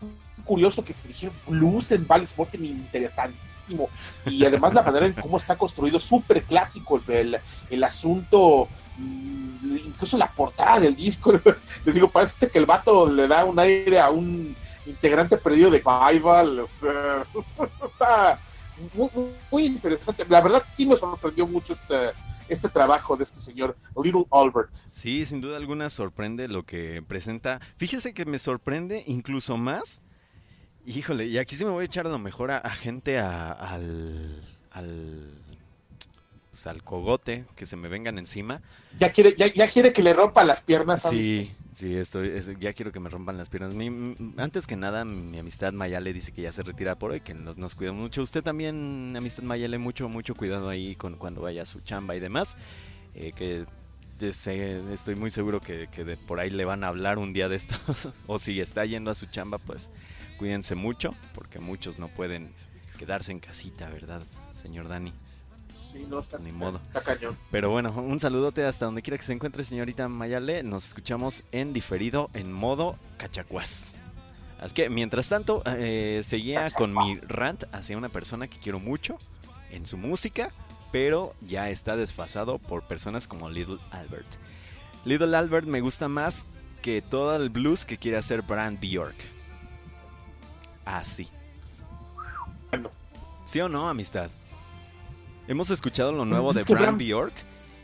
curioso 0.43 0.84
que 0.84 0.95
dijeron 1.08 1.36
blues 1.45 1.91
en 1.91 2.08
Valley 2.08 2.26
Sporting, 2.26 2.62
interesantísimo. 2.62 3.89
Y 4.26 4.43
además 4.43 4.74
la 4.74 4.82
manera 4.82 5.06
en 5.06 5.14
cómo 5.14 5.38
está 5.38 5.56
construido, 5.56 5.99
súper 5.99 6.41
clásico 6.41 6.99
el, 7.08 7.84
asunto 7.84 8.68
incluso 8.97 10.17
la 10.17 10.31
portada 10.31 10.79
del 10.79 10.95
disco, 10.95 11.33
les 11.85 11.95
digo, 11.95 12.09
parece 12.09 12.47
que 12.47 12.57
el 12.57 12.65
vato 12.65 13.09
le 13.09 13.27
da 13.27 13.45
un 13.45 13.59
aire 13.59 13.99
a 13.99 14.09
un 14.09 14.55
integrante 14.85 15.37
perdido 15.37 15.69
de 15.71 15.79
Bible, 15.79 16.65
muy, 19.51 19.65
interesante. 19.65 20.25
La 20.29 20.41
verdad 20.41 20.63
sí 20.73 20.85
me 20.85 20.95
sorprendió 20.95 21.47
mucho 21.47 21.73
este, 21.73 22.11
este 22.49 22.69
trabajo 22.69 23.15
de 23.15 23.23
este 23.23 23.39
señor 23.39 23.75
Little 24.01 24.25
Albert. 24.31 24.69
Sí, 24.91 25.25
sin 25.25 25.41
duda 25.41 25.57
alguna 25.57 25.89
sorprende 25.89 26.47
lo 26.47 26.63
que 26.63 27.03
presenta. 27.07 27.59
Fíjese 27.77 28.13
que 28.13 28.25
me 28.25 28.39
sorprende 28.39 29.03
incluso 29.07 29.57
más. 29.57 30.01
Híjole, 30.85 31.25
y 31.25 31.37
aquí 31.39 31.55
sí 31.55 31.65
me 31.65 31.71
voy 31.71 31.83
a 31.83 31.85
echar 31.85 32.05
a 32.05 32.09
lo 32.09 32.19
mejor 32.19 32.51
a, 32.51 32.69
gente 32.69 33.17
al, 33.17 34.43
pues, 36.56 36.68
al 36.68 36.84
cogote, 36.84 37.45
que 37.58 37.66
se 37.66 37.76
me 37.76 37.89
vengan 37.89 38.18
encima. 38.18 38.62
Ya 38.97 39.12
quiere, 39.12 39.36
ya, 39.38 39.53
ya 39.53 39.70
quiere 39.70 39.91
que 39.91 40.01
le 40.01 40.14
rompa 40.14 40.45
las 40.45 40.62
piernas. 40.62 41.01
Sí, 41.01 41.51
Sí, 41.76 41.93
estoy, 41.97 42.32
ya 42.62 42.72
quiero 42.72 42.93
que 42.93 43.01
me 43.01 43.10
rompan 43.10 43.38
las 43.38 43.49
piernas. 43.49 43.76
antes 44.38 44.66
que 44.66 44.78
nada, 44.78 45.03
mi 45.03 45.38
amistad 45.38 45.74
Mayale 45.74 46.14
dice 46.14 46.32
que 46.32 46.41
ya 46.41 46.53
se 46.53 46.64
retira 46.64 46.95
por 46.95 47.12
hoy, 47.12 47.20
que 47.20 47.34
nos, 47.34 47.58
nos 47.58 47.76
cuida 47.76 47.91
mucho. 47.91 48.22
Usted 48.22 48.41
también, 48.41 49.14
amistad 49.14 49.43
Mayale, 49.43 49.78
mucho, 49.78 50.08
mucho 50.08 50.36
cuidado 50.36 50.70
ahí 50.70 50.95
con 50.95 51.18
cuando 51.18 51.41
vaya 51.41 51.64
a 51.64 51.66
su 51.66 51.82
chamba 51.82 52.16
y 52.16 52.22
demás. 52.22 52.56
Eh, 53.14 53.34
que 53.36 53.66
estoy 54.22 55.16
muy 55.18 55.32
seguro 55.32 55.60
que, 55.60 55.88
de 55.88 56.16
por 56.16 56.39
ahí 56.39 56.49
le 56.49 56.64
van 56.64 56.86
a 56.86 56.88
hablar 56.88 57.18
un 57.18 57.34
día 57.34 57.49
de 57.49 57.58
estos. 57.58 58.08
o 58.28 58.39
si 58.39 58.62
está 58.62 58.86
yendo 58.86 59.12
a 59.12 59.16
su 59.16 59.26
chamba, 59.26 59.58
pues 59.58 59.91
cuídense 60.38 60.76
mucho, 60.76 61.10
porque 61.34 61.60
muchos 61.60 61.99
no 61.99 62.08
pueden 62.08 62.53
quedarse 62.97 63.34
en 63.34 63.39
casita, 63.39 63.89
¿verdad, 63.89 64.22
señor 64.53 64.88
Dani? 64.88 65.12
Ni 66.43 66.51
modo. 66.51 66.81
Pero 67.51 67.69
bueno, 67.69 67.91
un 67.91 68.19
saludote 68.19 68.65
hasta 68.65 68.85
donde 68.85 69.01
quiera 69.01 69.17
que 69.17 69.23
se 69.23 69.33
encuentre, 69.33 69.63
señorita 69.63 70.09
Mayale. 70.09 70.63
Nos 70.63 70.87
escuchamos 70.87 71.43
en 71.51 71.73
diferido 71.73 72.29
en 72.33 72.51
modo 72.51 72.97
cachacuás. 73.17 73.97
Así 74.59 74.73
que 74.73 74.89
mientras 74.89 75.29
tanto, 75.29 75.63
eh, 75.65 76.21
seguía 76.23 76.69
con 76.71 76.93
mi 76.93 77.15
rant 77.19 77.63
hacia 77.71 77.97
una 77.97 78.09
persona 78.09 78.47
que 78.47 78.59
quiero 78.59 78.79
mucho 78.79 79.17
en 79.71 79.85
su 79.85 79.97
música, 79.97 80.51
pero 80.91 81.33
ya 81.41 81.69
está 81.69 81.97
desfasado 81.97 82.57
por 82.59 82.83
personas 82.83 83.27
como 83.27 83.49
Little 83.49 83.79
Albert. 83.91 84.27
Little 85.03 85.35
Albert 85.35 85.67
me 85.67 85.81
gusta 85.81 86.07
más 86.07 86.45
que 86.81 87.01
todo 87.01 87.35
el 87.35 87.49
blues 87.49 87.85
que 87.85 87.97
quiere 87.97 88.17
hacer 88.17 88.41
Brand 88.41 88.79
Bjork. 88.79 89.15
Así. 90.85 91.29
¿Sí 93.45 93.59
o 93.59 93.69
no, 93.69 93.89
amistad? 93.89 94.29
Hemos 95.47 95.69
escuchado 95.69 96.11
lo 96.11 96.25
nuevo 96.25 96.53
de 96.53 96.63
Bram 96.63 96.97
Bjork 96.97 97.33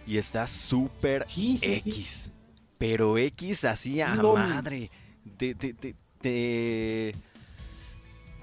y 0.07 0.18
está 0.18 0.47
súper 0.47 1.26
X. 1.36 2.32
Pero 2.78 3.18
X 3.20 3.66
así 3.66 4.01
a 4.01 4.16
madre. 4.16 4.89
Te, 5.38 5.53
te, 5.53 5.74
te, 5.74 5.95
te, 6.20 7.14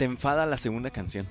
enfada 0.04 0.46
la 0.46 0.56
segunda 0.56 0.90
canción. 0.90 1.26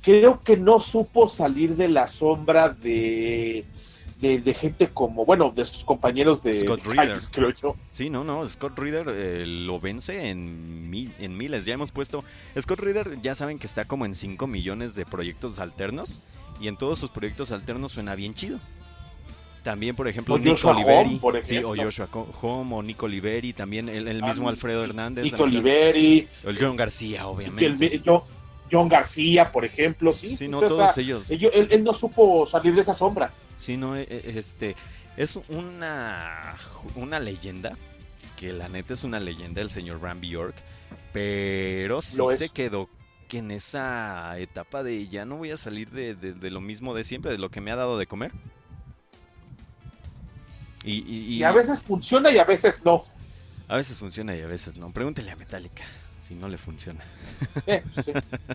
Creo 0.00 0.40
que 0.40 0.56
no 0.56 0.78
supo 0.78 1.28
salir 1.28 1.74
de 1.74 1.88
la 1.88 2.06
sombra 2.06 2.68
de 2.68 3.64
de, 4.20 4.54
gente 4.54 4.88
como, 4.88 5.24
bueno, 5.24 5.52
de 5.54 5.64
sus 5.64 5.84
compañeros 5.84 6.42
de 6.42 6.58
Scott 6.58 6.84
Reader. 6.84 7.20
creo 7.30 7.50
yo. 7.50 7.76
Sí, 7.90 8.10
no, 8.10 8.24
no, 8.24 8.46
Scott 8.48 8.78
Reader 8.78 9.06
eh, 9.10 9.46
lo 9.46 9.78
vence 9.78 10.30
en, 10.30 10.90
en 11.18 11.36
miles. 11.36 11.64
Ya 11.64 11.74
hemos 11.74 11.92
puesto. 11.92 12.24
Scott 12.58 12.80
Reader, 12.80 13.20
ya 13.22 13.34
saben 13.34 13.58
que 13.58 13.66
está 13.66 13.84
como 13.84 14.04
en 14.06 14.14
5 14.14 14.46
millones 14.46 14.94
de 14.94 15.06
proyectos 15.06 15.58
alternos. 15.58 16.20
Y 16.60 16.66
en 16.66 16.76
todos 16.76 16.98
sus 16.98 17.10
proyectos 17.10 17.52
alternos 17.52 17.92
suena 17.92 18.16
bien 18.16 18.34
chido. 18.34 18.58
También, 19.62 19.94
por 19.94 20.08
ejemplo, 20.08 20.38
Nico 20.38 20.70
Oliveri. 20.70 21.20
Sí, 21.42 21.58
o 21.58 21.76
Joshua 21.76 22.08
Home, 22.40 22.74
o 22.74 22.82
Nico 22.82 23.06
Oliveri. 23.06 23.52
También 23.52 23.88
el, 23.88 24.22
mismo 24.22 24.48
ah, 24.48 24.50
Alfredo 24.50 24.82
Hernández. 24.82 25.24
Nico 25.24 25.42
Oliveri. 25.44 26.26
El 26.44 26.58
John 26.58 26.76
García, 26.76 27.28
obviamente. 27.28 28.02
John 28.70 28.88
García, 28.88 29.50
por 29.52 29.64
ejemplo, 29.64 30.12
sí. 30.12 30.36
Sí, 30.36 30.48
no, 30.48 30.60
todos 30.60 30.96
ellos. 30.98 31.30
él, 31.30 31.84
no 31.84 31.92
supo 31.92 32.46
salir 32.46 32.74
de 32.74 32.80
esa 32.80 32.94
sombra. 32.94 33.30
Sí, 33.58 33.76
no, 33.76 33.96
e, 33.96 34.02
e, 34.02 34.38
este, 34.38 34.76
es 35.16 35.38
una, 35.48 36.56
una 36.94 37.18
leyenda, 37.18 37.76
que 38.36 38.52
la 38.52 38.68
neta 38.68 38.94
es 38.94 39.02
una 39.04 39.18
leyenda 39.18 39.60
el 39.60 39.70
señor 39.70 39.98
Bram 39.98 40.22
York, 40.22 40.54
pero 41.12 42.00
sí 42.00 42.16
se 42.36 42.48
quedó 42.48 42.88
que 43.26 43.38
en 43.38 43.50
esa 43.50 44.38
etapa 44.38 44.82
de 44.82 45.08
ya 45.08 45.24
no 45.24 45.36
voy 45.36 45.50
a 45.50 45.56
salir 45.56 45.90
de, 45.90 46.50
lo 46.50 46.60
mismo 46.60 46.94
de 46.94 47.02
siempre, 47.02 47.32
de 47.32 47.38
lo 47.38 47.50
que 47.50 47.60
me 47.60 47.72
ha 47.72 47.76
dado 47.76 47.98
de 47.98 48.06
comer. 48.06 48.32
Y, 50.84 51.00
y, 51.00 51.42
a 51.42 51.50
veces 51.50 51.82
funciona 51.82 52.30
y 52.30 52.38
a 52.38 52.44
veces 52.44 52.80
no. 52.84 53.04
A 53.66 53.76
veces 53.76 53.98
funciona 53.98 54.34
y 54.34 54.40
a 54.40 54.46
veces 54.46 54.76
no. 54.76 54.90
Pregúntele 54.92 55.32
a 55.32 55.36
Metallica 55.36 55.84
si 56.20 56.34
no 56.34 56.48
le 56.48 56.56
funciona. 56.56 57.04
Eh, 57.66 57.82
sí. 58.04 58.12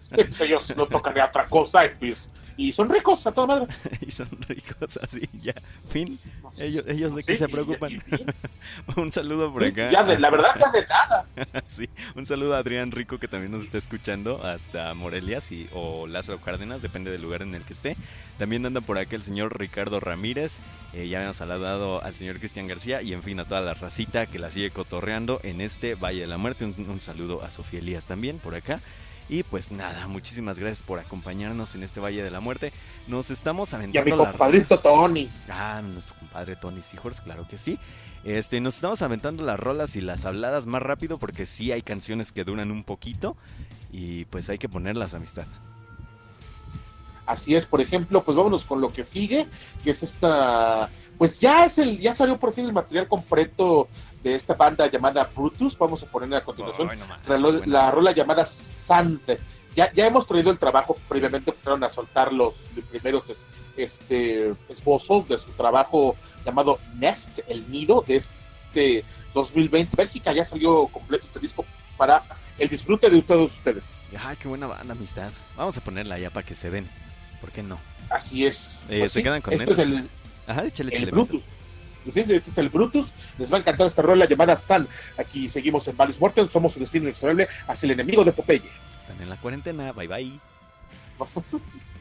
Pues 0.09 0.41
ellos 0.41 0.75
no 0.75 0.87
tocan 0.87 1.13
de 1.13 1.21
otra 1.21 1.45
cosa 1.45 1.85
y 1.85 1.89
pues 1.89 2.29
y 2.57 2.71
son 2.71 2.89
ricos 2.89 3.25
a 3.27 3.31
toda 3.31 3.47
madre. 3.47 3.67
y 4.01 4.11
son 4.11 4.29
ricos, 4.47 4.97
así, 5.01 5.29
ya. 5.33 5.53
Fin. 5.89 6.19
Ellos, 6.57 6.83
ellos 6.87 7.15
de 7.15 7.23
qué 7.23 7.35
se 7.35 7.47
preocupan. 7.49 8.03
un 8.95 9.11
saludo 9.11 9.51
por 9.51 9.63
acá. 9.63 9.89
Ya 9.91 10.03
de, 10.03 10.19
la 10.19 10.29
verdad, 10.29 10.51
ya 10.57 10.71
de 10.71 10.85
nada. 10.85 11.25
sí, 11.67 11.89
un 12.15 12.25
saludo 12.25 12.55
a 12.55 12.59
Adrián 12.59 12.91
Rico 12.91 13.17
que 13.17 13.27
también 13.27 13.51
nos 13.51 13.63
está 13.63 13.77
escuchando 13.77 14.43
hasta 14.43 14.93
Morelia 14.93 15.33
y, 15.49 15.67
o 15.73 16.07
Lázaro 16.07 16.39
Cárdenas, 16.39 16.81
depende 16.81 17.11
del 17.11 17.21
lugar 17.21 17.41
en 17.41 17.55
el 17.55 17.63
que 17.63 17.73
esté. 17.73 17.97
También 18.37 18.65
anda 18.65 18.81
por 18.81 18.97
acá 18.97 19.15
el 19.15 19.23
señor 19.23 19.57
Ricardo 19.57 19.99
Ramírez. 19.99 20.59
Eh, 20.93 21.07
ya 21.07 21.19
habíamos 21.19 21.37
saludado 21.37 22.03
al 22.03 22.13
señor 22.13 22.37
Cristian 22.39 22.67
García 22.67 23.01
y 23.01 23.13
en 23.13 23.23
fin 23.23 23.39
a 23.39 23.45
toda 23.45 23.61
la 23.61 23.73
racita 23.73 24.27
que 24.27 24.39
la 24.39 24.51
sigue 24.51 24.69
cotorreando 24.69 25.39
en 25.43 25.61
este 25.61 25.95
Valle 25.95 26.21
de 26.21 26.27
la 26.27 26.37
Muerte. 26.37 26.65
Un, 26.65 26.75
un 26.89 26.99
saludo 26.99 27.43
a 27.43 27.51
Sofía 27.51 27.79
Elías 27.79 28.05
también 28.05 28.37
por 28.37 28.55
acá. 28.55 28.79
Y 29.29 29.43
pues 29.43 29.71
nada, 29.71 30.07
muchísimas 30.07 30.59
gracias 30.59 30.83
por 30.83 30.99
acompañarnos 30.99 31.75
en 31.75 31.83
este 31.83 31.99
Valle 31.99 32.23
de 32.23 32.29
la 32.29 32.39
Muerte. 32.39 32.73
Nos 33.07 33.31
estamos 33.31 33.73
aventando. 33.73 34.09
Y 34.09 34.13
a 34.13 34.15
mi 34.15 34.23
compadrito 34.23 34.77
Tony. 34.77 35.29
Ah, 35.49 35.81
nuestro 35.81 36.15
compadre 36.19 36.55
Tony 36.55 36.81
Seahorse, 36.81 37.23
claro 37.23 37.47
que 37.47 37.57
sí. 37.57 37.79
Este, 38.23 38.59
nos 38.61 38.75
estamos 38.75 39.01
aventando 39.01 39.43
las 39.43 39.59
rolas 39.59 39.95
y 39.95 40.01
las 40.01 40.25
habladas 40.25 40.65
más 40.65 40.81
rápido 40.81 41.19
porque 41.19 41.45
sí 41.45 41.71
hay 41.71 41.81
canciones 41.81 42.31
que 42.31 42.43
duran 42.43 42.71
un 42.71 42.83
poquito 42.83 43.35
y 43.91 44.25
pues 44.25 44.49
hay 44.49 44.57
que 44.57 44.69
ponerlas 44.69 45.13
amistad. 45.13 45.45
Así 47.25 47.55
es, 47.55 47.65
por 47.65 47.79
ejemplo, 47.79 48.23
pues 48.23 48.35
vámonos 48.35 48.65
con 48.65 48.81
lo 48.81 48.91
que 48.91 49.05
sigue, 49.05 49.47
que 49.83 49.91
es 49.91 50.03
esta, 50.03 50.89
pues 51.17 51.39
ya 51.39 51.65
es 51.65 51.77
el, 51.77 51.97
ya 51.99 52.13
salió 52.13 52.37
por 52.37 52.53
fin 52.53 52.65
el 52.65 52.73
material 52.73 53.07
completo 53.07 53.87
de 54.23 54.35
esta 54.35 54.53
banda 54.53 54.87
llamada 54.87 55.29
Brutus. 55.35 55.77
Vamos 55.77 56.01
a 56.01 56.05
poner 56.07 56.33
a 56.33 56.43
continuación 56.43 56.89
la, 57.65 57.91
rola 57.91 58.11
llamada 58.11 58.45
Sante. 58.45 59.39
Ya, 59.75 59.91
ya 59.91 60.05
hemos 60.05 60.25
traído 60.25 60.51
el 60.51 60.59
trabajo, 60.59 60.95
previamente 61.09 61.51
empezaron 61.51 61.83
a 61.83 61.89
soltar 61.89 62.31
los 62.31 62.53
primeros 62.89 63.31
este, 63.75 64.53
esbozos 64.69 65.27
de 65.27 65.37
su 65.37 65.51
trabajo 65.51 66.15
llamado 66.45 66.79
Nest, 66.95 67.39
el 67.47 67.69
nido 67.69 68.03
de 68.07 68.17
este 68.17 69.03
2020. 69.33 69.95
Bélgica 69.95 70.31
ya 70.31 70.45
salió 70.45 70.87
completo 70.87 71.25
este 71.25 71.39
disco 71.39 71.65
para 71.97 72.23
el 72.59 72.69
disfrute 72.69 73.09
de 73.09 73.21
todos 73.23 73.51
ustedes. 73.51 74.03
Ay, 74.17 74.37
qué 74.37 74.47
buena 74.47 74.67
banda, 74.67 74.93
amistad. 74.93 75.31
Vamos 75.57 75.75
a 75.77 75.81
ponerla 75.81 76.19
ya 76.19 76.29
para 76.29 76.45
que 76.45 76.55
se 76.55 76.69
den. 76.69 76.87
¿Por 77.41 77.51
qué 77.51 77.63
no? 77.63 77.79
Así 78.09 78.45
es. 78.45 78.79
Eh, 78.89 78.99
pues 78.99 79.11
¿Se 79.11 79.23
quedan 79.23 79.41
con 79.41 79.53
eso? 79.53 79.63
Es 79.63 79.79
el, 79.79 80.07
Ajá, 80.45 80.65
échale, 80.65 80.93
échale. 80.93 81.11
Brutus. 81.11 81.41
Este 82.05 82.35
es 82.35 82.57
el 82.57 82.69
Brutus. 82.69 83.13
Les 83.37 83.51
va 83.51 83.57
a 83.57 83.59
encantar 83.59 83.87
esta 83.87 84.01
rola 84.01 84.25
llamada 84.25 84.55
San. 84.57 84.87
Aquí 85.17 85.49
seguimos 85.49 85.87
en 85.87 85.97
Valis 85.97 86.19
Morten. 86.19 86.49
Somos 86.49 86.73
su 86.73 86.79
destino 86.79 87.05
inexorable 87.05 87.47
hacia 87.67 87.87
el 87.87 87.91
enemigo 87.91 88.23
de 88.23 88.31
Popeye. 88.31 88.69
Están 88.97 89.21
en 89.21 89.29
la 89.29 89.37
cuarentena. 89.37 89.91
Bye 89.91 90.07
bye. 90.07 90.39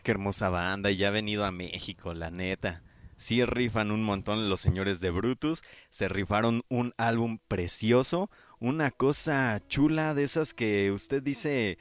qué 0.00 0.12
hermosa 0.12 0.48
banda, 0.48 0.90
y 0.90 0.96
ya 0.96 1.08
ha 1.08 1.12
venido 1.12 1.44
a 1.44 1.52
México, 1.52 2.14
la 2.14 2.30
neta. 2.30 2.82
Sí 3.16 3.44
rifan 3.44 3.90
un 3.90 4.02
montón 4.02 4.48
los 4.48 4.60
señores 4.60 5.00
de 5.00 5.10
Brutus, 5.10 5.62
se 5.90 6.08
rifaron 6.08 6.62
un 6.68 6.92
álbum 6.96 7.38
precioso, 7.46 8.30
una 8.58 8.90
cosa 8.90 9.60
chula 9.68 10.14
de 10.14 10.24
esas 10.24 10.54
que 10.54 10.90
usted 10.90 11.22
dice, 11.22 11.78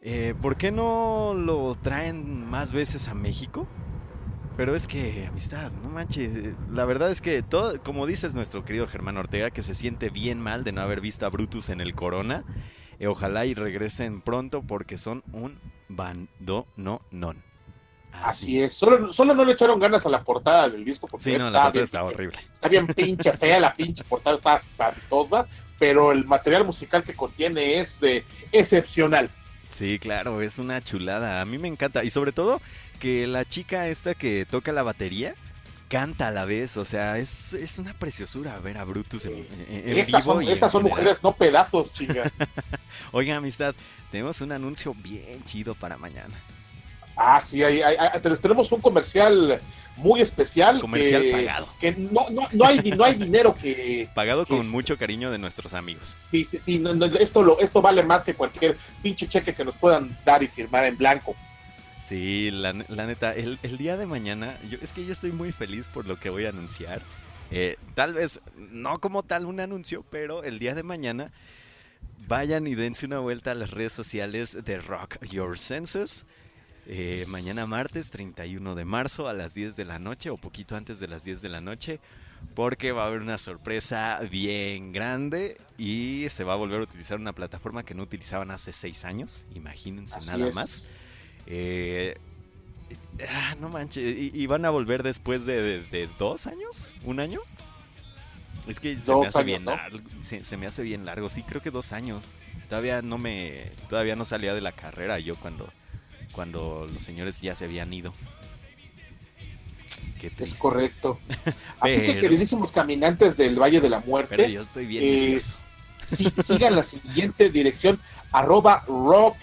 eh, 0.00 0.34
¿por 0.40 0.56
qué 0.56 0.70
no 0.70 1.34
lo 1.34 1.74
traen 1.74 2.48
más 2.48 2.72
veces 2.72 3.08
a 3.08 3.14
México? 3.14 3.68
Pero 4.56 4.74
es 4.74 4.86
que, 4.86 5.26
amistad, 5.26 5.72
no 5.82 5.88
manches. 5.88 6.54
La 6.70 6.84
verdad 6.84 7.10
es 7.10 7.20
que, 7.22 7.42
todo, 7.42 7.82
como 7.82 8.06
dices 8.06 8.34
nuestro 8.34 8.64
querido 8.64 8.86
Germán 8.86 9.16
Ortega, 9.16 9.50
que 9.50 9.62
se 9.62 9.74
siente 9.74 10.10
bien 10.10 10.38
mal 10.38 10.64
de 10.64 10.72
no 10.72 10.82
haber 10.82 11.00
visto 11.00 11.24
a 11.24 11.30
Brutus 11.30 11.70
en 11.70 11.80
el 11.80 11.94
Corona. 11.94 12.44
Eh, 13.02 13.08
ojalá 13.08 13.44
y 13.46 13.54
regresen 13.54 14.20
pronto 14.20 14.62
porque 14.62 14.96
son 14.96 15.24
un 15.32 15.58
bando 15.88 16.68
no 16.76 17.02
non. 17.10 17.42
Así. 18.12 18.62
es, 18.62 18.74
solo, 18.74 19.12
solo 19.12 19.34
no 19.34 19.44
le 19.44 19.54
echaron 19.54 19.80
ganas 19.80 20.06
a 20.06 20.08
la 20.08 20.22
portada 20.22 20.68
del 20.68 20.84
disco 20.84 21.08
porque 21.08 21.24
sí, 21.24 21.36
no, 21.36 21.50
la 21.50 21.64
portada 21.64 21.84
está 21.84 22.04
horrible. 22.04 22.38
Está 22.54 22.68
bien 22.68 22.86
pinche 22.86 23.32
fea, 23.36 23.58
la 23.58 23.74
pinche 23.74 24.04
portada 24.04 24.36
está 24.36 24.56
espantosa, 24.58 25.48
pero 25.80 26.12
el 26.12 26.24
material 26.26 26.64
musical 26.64 27.02
que 27.02 27.12
contiene 27.14 27.80
es 27.80 28.00
eh, 28.04 28.24
excepcional. 28.52 29.28
Sí, 29.68 29.98
claro, 29.98 30.40
es 30.40 30.60
una 30.60 30.80
chulada. 30.80 31.40
A 31.40 31.44
mí 31.44 31.58
me 31.58 31.66
encanta. 31.66 32.04
Y 32.04 32.10
sobre 32.10 32.30
todo 32.30 32.60
que 33.00 33.26
la 33.26 33.44
chica 33.44 33.88
esta 33.88 34.14
que 34.14 34.46
toca 34.48 34.70
la 34.70 34.84
batería 34.84 35.34
canta 35.92 36.28
a 36.28 36.30
la 36.30 36.46
vez. 36.46 36.78
O 36.78 36.86
sea, 36.86 37.18
es, 37.18 37.52
es 37.52 37.78
una 37.78 37.92
preciosura 37.92 38.58
ver 38.60 38.78
a 38.78 38.84
Brutus 38.84 39.26
en, 39.26 39.46
estas 39.98 40.24
vivo. 40.24 40.34
Son, 40.34 40.48
estas 40.48 40.72
son 40.72 40.84
mujeres, 40.84 41.22
no 41.22 41.34
pedazos, 41.34 41.92
chinga. 41.92 42.32
Oiga, 43.12 43.36
amistad, 43.36 43.74
tenemos 44.10 44.40
un 44.40 44.52
anuncio 44.52 44.94
bien 44.94 45.44
chido 45.44 45.74
para 45.74 45.98
mañana. 45.98 46.34
Ah, 47.14 47.38
sí, 47.40 47.62
hay, 47.62 47.84
tenemos 48.40 48.72
un 48.72 48.80
comercial 48.80 49.60
muy 49.96 50.22
especial. 50.22 50.80
Comercial 50.80 51.24
pagado. 51.30 51.68
Que 51.78 51.92
no, 51.92 52.30
no, 52.30 52.48
no, 52.52 52.64
hay, 52.64 52.78
no 52.96 53.04
hay 53.04 53.14
dinero 53.14 53.54
que... 53.54 54.08
Pagado 54.14 54.46
con 54.46 54.70
mucho 54.70 54.96
cariño 54.96 55.30
de 55.30 55.36
nuestros 55.36 55.74
amigos. 55.74 56.16
Sí, 56.30 56.46
sí, 56.46 56.56
sí. 56.56 56.82
esto, 57.20 57.42
lo, 57.42 57.60
esto 57.60 57.82
vale 57.82 58.02
más 58.02 58.22
que 58.22 58.32
cualquier 58.32 58.78
pinche 59.02 59.28
cheque 59.28 59.54
que 59.54 59.62
nos 59.62 59.74
puedan 59.74 60.16
dar 60.24 60.42
y 60.42 60.48
firmar 60.48 60.86
en 60.86 60.96
blanco. 60.96 61.36
Sí, 62.12 62.50
la, 62.50 62.74
neta, 62.74 63.32
el, 63.32 63.56
día 63.78 63.96
de 63.96 64.04
mañana, 64.04 64.54
yo, 64.68 64.76
es 64.82 64.92
que 64.92 65.06
yo 65.06 65.12
estoy 65.12 65.32
muy 65.32 65.50
feliz 65.50 65.88
por 65.88 66.06
lo 66.06 66.20
que 66.20 66.28
voy 66.28 66.44
a 66.44 66.50
anunciar. 66.50 67.00
Eh, 67.50 67.78
tal 67.94 68.12
vez, 68.12 68.38
no 68.54 69.00
como 69.00 69.22
tal 69.22 69.46
un 69.46 69.60
anuncio, 69.60 70.04
pero 70.10 70.44
el 70.44 70.58
día 70.58 70.74
de 70.74 70.82
mañana 70.82 71.32
vayan 72.28 72.66
y 72.66 72.74
dense 72.74 73.06
una 73.06 73.18
vuelta 73.18 73.52
a 73.52 73.54
las 73.54 73.70
redes 73.70 73.94
sociales 73.94 74.58
de 74.62 74.76
Rock 74.76 75.24
Your 75.24 75.56
Senses. 75.56 76.26
Eh, 76.86 77.24
mañana 77.28 77.64
martes 77.64 78.10
31 78.10 78.74
de 78.74 78.84
marzo 78.84 79.26
a 79.26 79.32
las 79.32 79.54
10 79.54 79.76
de 79.76 79.86
la 79.86 79.98
noche 79.98 80.28
o 80.28 80.36
poquito 80.36 80.76
antes 80.76 81.00
de 81.00 81.08
las 81.08 81.24
10 81.24 81.40
de 81.40 81.48
la 81.48 81.62
noche 81.62 81.98
porque 82.54 82.92
va 82.92 83.04
a 83.04 83.06
haber 83.06 83.22
una 83.22 83.38
sorpresa 83.38 84.20
bien 84.30 84.92
grande 84.92 85.56
y 85.78 86.26
se 86.28 86.44
va 86.44 86.52
a 86.52 86.56
volver 86.56 86.80
a 86.80 86.82
utilizar 86.82 87.18
una 87.18 87.32
plataforma 87.32 87.84
que 87.84 87.94
no 87.94 88.02
utilizaban 88.02 88.50
hace 88.50 88.74
6 88.74 89.06
años, 89.06 89.46
imagínense 89.54 90.18
nada 90.26 90.50
más. 90.52 90.86
Eh, 91.46 92.14
ah, 93.28 93.56
no 93.60 93.68
manches, 93.68 94.04
¿Y, 94.34 94.46
van 94.46 94.64
a 94.64 94.70
volver 94.70 95.02
después 95.02 95.46
de, 95.46 96.08
dos 96.18 96.46
años? 96.46 96.94
¿Un 97.04 97.20
año? 97.20 97.40
Es 98.66 98.78
que 98.78 99.00
se 99.00 99.14
me 99.14 99.26
hace 99.26 99.42
bien 99.42 99.64
largo, 99.64 99.98
se, 100.22 100.56
me 100.56 100.66
hace 100.66 100.82
bien 100.82 101.04
largo, 101.04 101.28
sí, 101.28 101.42
creo 101.42 101.60
que 101.60 101.70
dos 101.70 101.92
años. 101.92 102.28
Todavía 102.68 103.02
no 103.02 103.18
me, 103.18 103.70
todavía 103.88 104.16
no 104.16 104.24
salía 104.24 104.54
de 104.54 104.60
la 104.60 104.72
carrera 104.72 105.18
yo 105.18 105.34
cuando, 105.36 105.68
cuando 106.32 106.88
los 106.92 107.02
señores 107.02 107.40
ya 107.40 107.56
se 107.56 107.64
habían 107.64 107.92
ido. 107.92 108.14
es 110.38 110.54
correcto. 110.54 111.18
Así 111.80 112.00
que 112.00 112.20
queridísimos 112.20 112.70
caminantes 112.70 113.36
del 113.36 113.60
Valle 113.60 113.80
de 113.80 113.90
la 113.90 114.00
Muerte, 114.00 114.36
pero 114.36 114.48
yo 114.48 114.62
estoy 114.62 114.86
bien 114.86 115.40
sigan 116.16 116.76
la 116.76 116.82
siguiente 116.82 117.50
dirección, 117.50 117.98
arroba 118.32 118.84
rock 118.86 119.36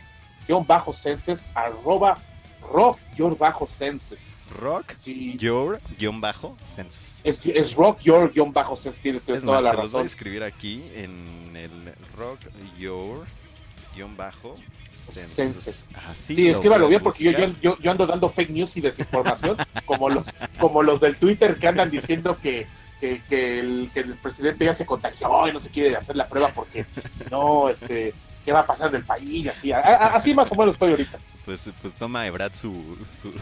bajo 0.58 0.94
senses 0.94 1.46
arroba 1.54 2.18
rock 2.72 2.98
your 3.16 3.38
bajo 3.38 3.68
senses. 3.68 4.36
Rock 4.60 4.96
your 5.06 5.80
guion 5.98 6.20
bajo 6.20 6.58
senses. 6.64 7.22
Es, 7.24 7.76
rock 7.76 8.00
your 8.02 8.32
guion 8.32 8.52
bajo 8.52 8.76
senses 8.76 9.02
tiene 9.02 9.20
toda 9.20 9.40
más, 9.42 9.64
la 9.64 9.70
se 9.72 9.76
razón 9.76 9.84
los 9.84 9.92
voy 9.92 10.04
a 10.04 10.06
escribir 10.06 10.44
aquí 10.44 10.84
en 10.96 11.56
el 11.56 11.94
rock 12.18 12.40
your 12.78 13.26
guion 13.96 14.18
bajo 14.18 14.56
senses. 14.92 15.88
Así 16.08 16.36
sí, 16.36 16.48
escríbalo 16.50 16.88
bien 16.88 17.02
porque 17.02 17.24
yo, 17.24 17.32
yo, 17.62 17.78
yo, 17.80 17.92
ando 17.92 18.08
dando 18.08 18.30
fake 18.30 18.50
news 18.50 18.76
y 18.78 18.82
desinformación 18.82 19.58
como 19.86 20.10
los 20.10 20.28
como 20.60 20.84
los 20.84 21.00
del 21.00 21.16
Twitter 21.18 21.58
que 21.58 21.68
andan 21.68 21.90
diciendo 21.90 22.38
que 22.42 22.68
que, 23.00 23.22
que, 23.30 23.60
el, 23.60 23.90
que 23.94 24.02
el 24.02 24.16
presidente 24.16 24.66
ya 24.66 24.74
se 24.74 24.86
contagió 24.86 25.48
y 25.48 25.54
no 25.54 25.60
se 25.60 25.70
quiere 25.70 25.96
hacer 25.96 26.18
la 26.18 26.28
prueba 26.28 26.50
porque 26.50 26.86
si 27.14 27.24
no, 27.32 27.70
este, 27.70 28.14
qué 28.46 28.52
va 28.52 28.60
a 28.62 28.66
pasar 28.66 28.92
del 28.92 29.04
país, 29.04 29.48
así, 29.48 29.72
así 29.72 30.34
más 30.34 30.52
o 30.52 30.56
menos 30.56 30.76
estoy 30.76 30.92
ahorita. 30.92 31.18
Pues, 31.46 31.70
pues 31.82 31.96
toma 31.96 32.28
Ebrad 32.28 32.54
su, 32.54 32.98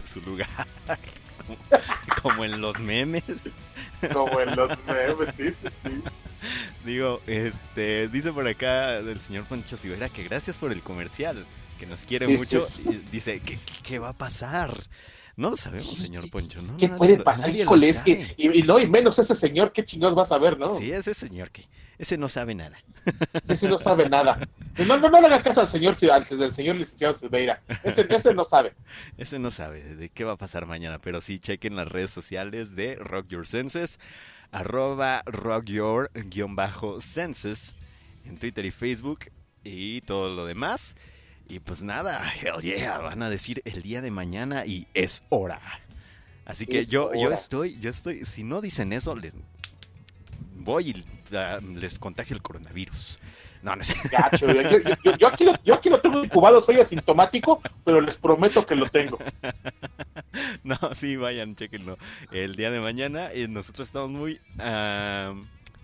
su, 0.06 0.22
lugar, 0.22 0.48
como, 2.22 2.46
en 2.46 2.62
los 2.62 2.80
memes. 2.80 3.24
Como 4.14 4.40
en 4.40 4.56
los 4.56 4.72
memes, 4.86 5.36
sí, 5.36 5.52
sí, 5.52 5.68
sí. 5.84 6.04
Digo, 6.86 7.22
este, 7.28 8.08
dice 8.08 8.32
por 8.32 8.48
acá 8.48 8.98
el 8.98 9.20
señor 9.20 9.46
Poncho 9.46 9.76
Sivera 9.76 10.10
que 10.10 10.24
gracias 10.24 10.56
por 10.58 10.72
el 10.72 10.82
comercial, 10.84 11.46
que 11.80 11.86
nos 11.86 12.06
quiere 12.06 12.28
mucho. 12.28 12.62
Y 12.86 12.96
dice, 13.12 13.42
¿qué, 13.42 13.60
¿qué 13.84 14.00
va 14.00 14.10
a 14.10 14.14
pasar? 14.14 14.72
No 15.38 15.52
lo 15.52 15.56
sabemos, 15.56 16.00
señor 16.00 16.30
Poncho, 16.32 16.64
¿no? 16.64 16.78
¿Qué 16.78 16.90
puede 16.90 17.18
pasar? 17.18 17.52
Híjole, 17.52 17.90
es 17.90 18.02
que, 18.02 18.34
y, 18.38 18.64
no, 18.64 18.80
y 18.80 18.88
menos 18.88 19.20
ese 19.20 19.36
señor, 19.36 19.72
¿qué 19.72 19.86
chingados 19.86 20.18
va 20.18 20.24
a 20.24 20.26
saber, 20.26 20.58
no? 20.58 20.74
Sí, 20.74 20.92
ese 20.92 21.14
señor 21.14 21.52
que, 21.52 21.68
ese 22.00 22.18
no 22.18 22.28
sabe 22.28 22.56
nada. 22.56 22.76
Sí, 23.44 23.54
ese 23.54 23.70
no 23.70 23.78
sabe 23.78 24.10
nada. 24.10 24.40
No, 24.80 24.98
no, 24.98 25.10
no 25.10 25.22
le 25.22 25.28
haga 25.28 25.44
caso 25.44 25.62
al 25.62 25.68
señor, 25.68 25.96
al, 26.12 26.26
señor 26.52 26.76
licenciado 26.76 27.14
Silveira. 27.14 27.62
Ese, 27.84 28.08
ese 28.10 28.34
no 28.34 28.46
sabe. 28.46 28.74
Ese 29.18 29.38
no 29.38 29.52
sabe 29.52 29.96
de 29.96 30.10
qué 30.10 30.24
va 30.24 30.32
a 30.32 30.38
pasar 30.38 30.66
mañana, 30.66 30.98
pero 30.98 31.22
sí 31.22 31.38
chequen 31.38 31.76
las 31.76 31.88
redes 31.88 32.10
sociales 32.10 32.76
de 32.76 32.96
Rock 32.96 33.28
Your 33.28 33.46
Senses, 33.46 34.00
arroba 34.52 35.22
Rock 35.28 35.66
Your-Senses 35.66 37.76
en 38.26 38.40
Twitter 38.40 38.66
y 38.66 38.72
Facebook 38.72 39.26
y 39.64 40.02
todo 40.02 40.30
lo 40.30 40.48
demás. 40.48 40.96
Y 41.50 41.60
pues 41.60 41.84
nada, 41.84 42.22
hell 42.42 42.62
yeah, 42.62 42.98
van 42.98 43.24
a 43.24 43.30
decir 43.30 43.62
el 43.66 43.82
día 43.82 44.02
de 44.02 44.12
mañana 44.12 44.66
y 44.66 44.88
es 44.94 45.24
hora. 45.30 45.62
Así 46.46 46.66
que 46.66 46.86
yo, 46.86 47.14
yo 47.14 47.32
estoy, 47.32 47.80
yo 47.80 47.90
estoy, 47.90 48.26
si 48.26 48.44
no 48.44 48.62
dicen 48.62 48.92
eso, 48.94 49.16
les 49.16 49.34
voy 50.56 50.90
y 50.90 51.36
ah, 51.36 51.60
les 51.62 52.00
contagio 52.00 52.36
el 52.36 52.42
coronavirus. 52.42 53.20
No, 53.64 53.76
no 53.76 53.84
sé. 53.84 53.96
Gacho, 54.10 54.48
yo, 55.18 55.28
aquí 55.28 55.46
lo, 55.46 55.54
yo 55.64 55.74
aquí 55.74 55.90
lo 55.90 56.00
tengo 56.00 56.24
incubado, 56.24 56.62
soy 56.62 56.80
asintomático, 56.80 57.62
pero 57.84 58.02
les 58.02 58.18
prometo 58.18 58.66
que 58.66 58.76
lo 58.76 58.90
tengo. 58.90 59.18
No, 60.64 60.78
sí, 60.94 61.16
vayan, 61.16 61.56
chequenlo. 61.56 61.98
El 62.32 62.56
día 62.56 62.70
de 62.70 62.80
mañana 62.80 63.34
y 63.34 63.48
nosotros 63.48 63.88
estamos 63.88 64.12
muy, 64.12 64.40
ah, 64.60 65.34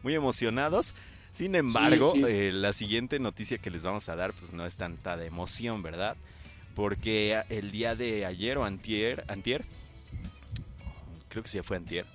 muy 0.03 0.14
emocionados 0.14 0.93
sin 1.34 1.55
embargo, 1.55 2.13
eh, 2.27 2.51
la 2.53 2.73
siguiente 2.73 3.17
noticia 3.17 3.57
que 3.57 3.71
les 3.71 3.81
vamos 3.81 4.07
a 4.07 4.15
dar 4.15 4.34
pues 4.34 4.53
no 4.53 4.67
es 4.67 4.77
tanta 4.77 5.17
de 5.17 5.25
emoción, 5.25 5.81
¿verdad? 5.81 6.15
Porque 6.75 7.41
el 7.49 7.71
día 7.71 7.95
de 7.95 8.27
ayer 8.27 8.59
o 8.59 8.65
antier, 8.65 9.25
antier, 9.27 9.65
creo 11.29 11.41
que 11.41 11.49
sí 11.49 11.59
fue 11.63 11.77
antier, 11.77 12.05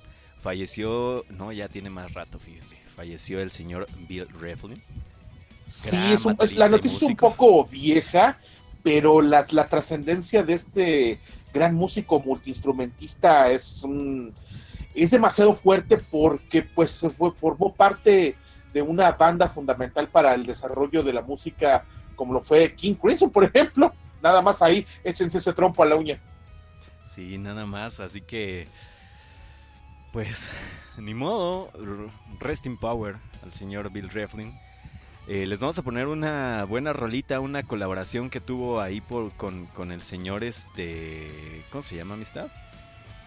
falleció, 0.41 1.25
no, 1.31 1.51
ya 1.51 1.69
tiene 1.69 1.91
más 1.91 2.15
rato, 2.15 2.39
fíjense, 2.39 2.77
falleció 2.95 3.41
el 3.41 3.51
señor 3.51 3.89
Bill 4.09 4.29
Reflin. 4.41 4.81
Sí, 5.67 5.97
es 6.41 6.53
la 6.55 6.69
noticia 6.69 6.99
es 6.99 7.03
un 7.03 7.17
poco 7.17 7.65
vieja, 7.65 8.39
pero 8.85 9.21
la, 9.21 9.45
trascendencia 9.45 10.45
de 10.45 10.55
este 10.55 11.19
gran 11.53 11.75
músico 11.75 12.21
multiinstrumentista 12.21 13.51
es 13.51 13.83
un, 13.83 14.33
es 14.95 15.11
demasiado 15.11 15.55
fuerte 15.55 15.99
porque 15.99 16.63
pues 16.63 17.05
fue, 17.17 17.33
formó 17.33 17.75
parte 17.75 18.37
de 18.73 18.83
una 18.83 19.13
banda 19.13 19.49
fundamental 19.49 20.09
para 20.09 20.35
el 20.35 20.47
desarrollo 20.47 21.03
de 21.03 21.13
la 21.13 21.23
música, 21.23 21.85
como 22.17 22.33
lo 22.33 22.41
fue 22.41 22.75
King 22.75 22.95
Crimson, 22.95 23.31
por 23.31 23.45
ejemplo. 23.45 23.93
Nada 24.23 24.43
más 24.43 24.63
ahí, 24.63 24.87
échense 25.05 25.39
ese 25.39 25.53
trompo 25.53 25.83
a 25.83 25.87
la 25.87 25.97
uña. 25.97 26.19
Sí, 27.05 27.39
nada 27.39 27.65
más, 27.65 28.01
así 28.01 28.21
que, 28.21 28.69
pues, 30.13 30.51
ni 30.99 31.15
modo, 31.15 31.71
rest 32.41 32.67
in 32.67 32.77
power 32.77 33.17
al 33.43 33.53
señor 33.53 33.91
Bill 33.91 34.11
Reflin. 34.11 34.59
Eh, 35.29 35.47
les 35.47 35.61
vamos 35.61 35.79
a 35.79 35.83
poner 35.83 36.07
una 36.07 36.65
buena 36.65 36.95
rolita, 36.95 37.41
una 37.41 37.63
colaboración 37.63 38.31
que 38.31 38.41
tuvo 38.41 38.81
ahí 38.81 39.03
por, 39.03 39.33
con, 39.33 39.67
con 39.67 39.93
el 39.93 40.01
señor 40.01 40.43
este... 40.43 41.65
¿Cómo 41.71 41.83
se 41.83 41.97
llama, 41.97 42.15
amistad? 42.15 42.49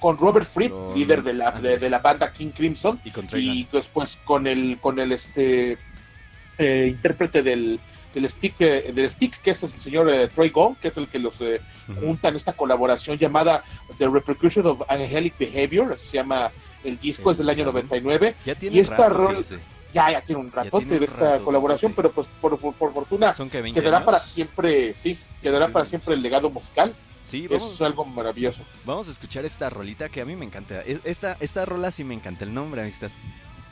Con 0.01 0.17
Robert 0.17 0.47
Fripp, 0.47 0.73
líder 0.95 1.21
de 1.21 1.33
la, 1.33 1.51
de, 1.51 1.89
la 1.89 1.99
banda 1.99 2.33
King 2.33 2.49
Crimson, 2.49 2.99
y, 3.33 3.67
después 3.71 4.17
con 4.25 4.47
el 4.47 4.79
con 4.81 4.99
el 4.99 5.11
este 5.11 5.77
eh, 6.57 6.87
intérprete 6.89 7.43
del, 7.43 7.79
del 8.13 8.27
Stick, 8.27 8.55
eh, 8.59 8.91
del 8.93 9.09
Stick 9.11 9.39
que 9.41 9.51
es 9.51 9.61
el 9.61 9.69
señor 9.69 10.09
eh, 10.09 10.27
Troy 10.27 10.49
Gong, 10.49 10.75
que 10.77 10.87
es 10.87 10.97
el 10.97 11.07
que 11.07 11.19
los 11.19 11.39
eh, 11.39 11.61
junta 11.99 12.29
en 12.29 12.35
esta 12.35 12.53
colaboración 12.53 13.19
llamada 13.19 13.63
The 13.99 14.09
Repercussion 14.09 14.65
of 14.65 14.81
Angelic 14.89 15.37
Behavior, 15.37 15.97
se 15.99 16.17
llama 16.17 16.51
el 16.83 16.99
disco, 16.99 17.29
es 17.29 17.37
del 17.37 17.49
año 17.49 17.65
99. 17.65 18.35
Ya 18.43 18.55
tiene 18.55 18.77
y 18.77 18.79
esta 18.79 19.07
rato, 19.07 19.39
ya, 19.93 20.11
ya 20.11 20.21
tiene 20.21 20.41
un 20.41 20.51
ratote 20.51 20.97
de 20.97 21.05
esta 21.05 21.37
colaboración, 21.39 21.93
pero 21.95 22.11
pues 22.11 22.27
por, 22.41 22.57
fortuna 22.57 23.33
quedará 23.73 24.03
para 24.03 24.17
siempre, 24.17 24.95
sí, 24.95 25.15
quedará 25.43 25.67
para 25.67 25.85
siempre 25.85 26.15
el 26.15 26.23
legado 26.23 26.49
musical. 26.49 26.95
Sí, 27.24 27.47
vamos, 27.47 27.74
es 27.74 27.82
algo 27.82 28.05
maravilloso. 28.05 28.63
Vamos 28.86 29.07
a 29.07 29.11
escuchar 29.11 29.45
esta 29.45 29.69
rolita 29.69 30.09
que 30.09 30.22
a 30.22 30.26
mí 30.26 30.36
me 30.36 30.45
encanta. 30.45 30.82
E, 30.82 30.99
esta, 31.03 31.38
esta 31.39 31.65
rola 31.65 31.91
sí 31.91 32.03
me 32.03 32.13
encanta 32.13 32.45
el 32.45 32.53
nombre, 32.53 32.82
amistad 32.82 33.11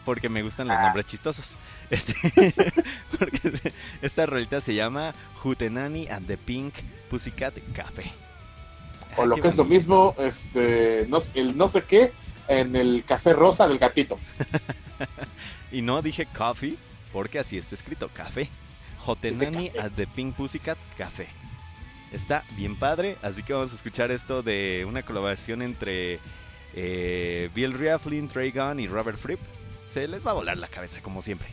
porque 0.05 0.27
me 0.27 0.41
gustan 0.41 0.67
los 0.67 0.77
ah. 0.77 0.83
nombres 0.85 1.05
chistosos. 1.05 1.57
Este, 1.91 2.13
porque 3.19 3.73
esta 4.01 4.25
rolita 4.25 4.59
se 4.59 4.73
llama 4.73 5.13
Jutenani 5.35 6.07
and 6.07 6.25
the 6.25 6.37
Pink 6.37 6.73
Pussycat 7.09 7.55
Café. 7.73 8.11
O 9.17 9.25
lo 9.25 9.35
que 9.35 9.47
es 9.49 9.55
lo 9.55 9.65
mismo, 9.65 10.15
este, 10.17 11.05
no, 11.09 11.19
el 11.33 11.57
no 11.57 11.67
sé 11.67 11.83
qué 11.83 12.11
en 12.47 12.75
el 12.75 13.03
café 13.05 13.33
rosa 13.33 13.67
del 13.67 13.77
gatito. 13.79 14.17
y 15.71 15.81
no 15.81 16.01
dije 16.01 16.25
coffee 16.25 16.75
porque 17.11 17.39
así 17.39 17.57
está 17.57 17.75
escrito, 17.75 18.09
café. 18.13 18.49
Jotenani 19.05 19.69
at 19.79 19.91
the 19.95 20.07
Pink 20.07 20.35
Pussycat 20.35 20.77
Café. 20.97 21.27
Está 22.11 22.43
bien 22.55 22.75
padre, 22.75 23.17
así 23.21 23.43
que 23.43 23.53
vamos 23.53 23.71
a 23.71 23.75
escuchar 23.75 24.11
esto 24.11 24.41
de 24.41 24.85
una 24.87 25.03
colaboración 25.03 25.61
entre 25.61 26.19
eh, 26.73 27.49
Bill 27.53 27.73
Rieflin, 27.73 28.27
Trey 28.27 28.51
Gunn 28.51 28.79
y 28.79 28.87
Robert 28.87 29.17
Fripp 29.17 29.39
se 29.89 30.07
les 30.07 30.25
va 30.25 30.31
a 30.31 30.35
volar 30.35 30.57
la 30.57 30.67
cabeza, 30.67 31.01
como 31.01 31.21
siempre. 31.21 31.47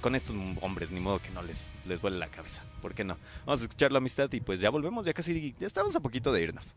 Con, 0.00 0.14
estos 0.14 0.36
hombres, 0.60 0.90
ni 0.90 1.00
modo 1.00 1.20
que 1.20 1.30
no 1.30 1.42
les, 1.42 1.70
les 1.86 2.02
vuele 2.02 2.18
la 2.18 2.28
cabeza. 2.28 2.62
¿Por 2.82 2.94
qué 2.94 3.02
no? 3.02 3.16
Vamos 3.46 3.60
a 3.60 3.64
escuchar 3.64 3.90
la 3.90 3.98
amistad 3.98 4.30
y 4.30 4.40
pues 4.40 4.60
ya 4.60 4.68
volvemos, 4.68 5.06
ya 5.06 5.14
casi, 5.14 5.54
ya 5.58 5.66
estamos 5.66 5.96
a 5.96 6.00
poquito 6.00 6.32
de 6.32 6.42
irnos. 6.42 6.76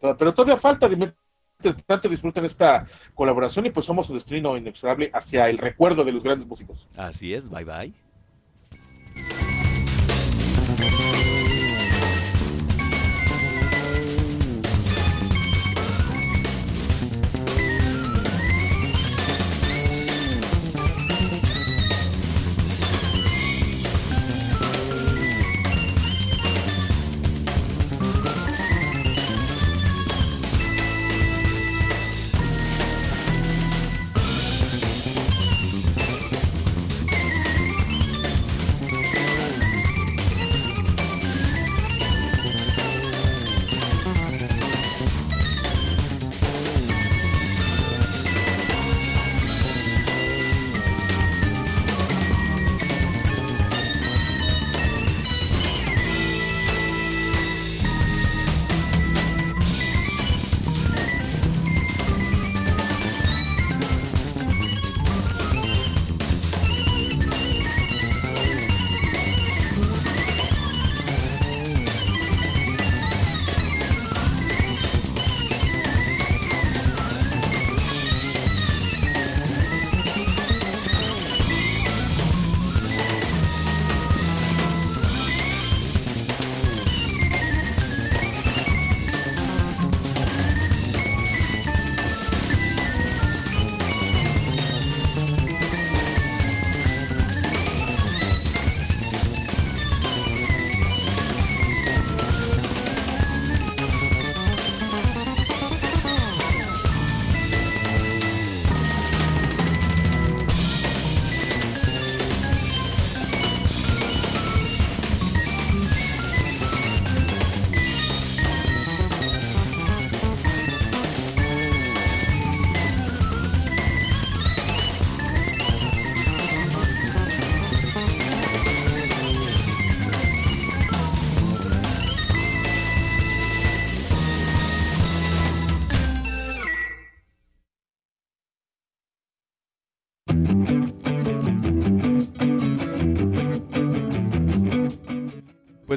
Pero 0.00 0.32
todavía 0.32 0.56
falta, 0.56 0.88
tanto 1.86 2.08
disfruten 2.08 2.44
esta 2.44 2.86
colaboración 3.14 3.66
y 3.66 3.70
pues 3.70 3.86
somos 3.86 4.06
su 4.06 4.14
destino 4.14 4.56
inexorable 4.56 5.10
hacia 5.12 5.48
el 5.48 5.58
recuerdo 5.58 6.04
de 6.04 6.12
los 6.12 6.22
grandes 6.22 6.46
músicos. 6.46 6.86
Así 6.96 7.34
es, 7.34 7.50
bye 7.50 7.64
bye. 7.64 7.92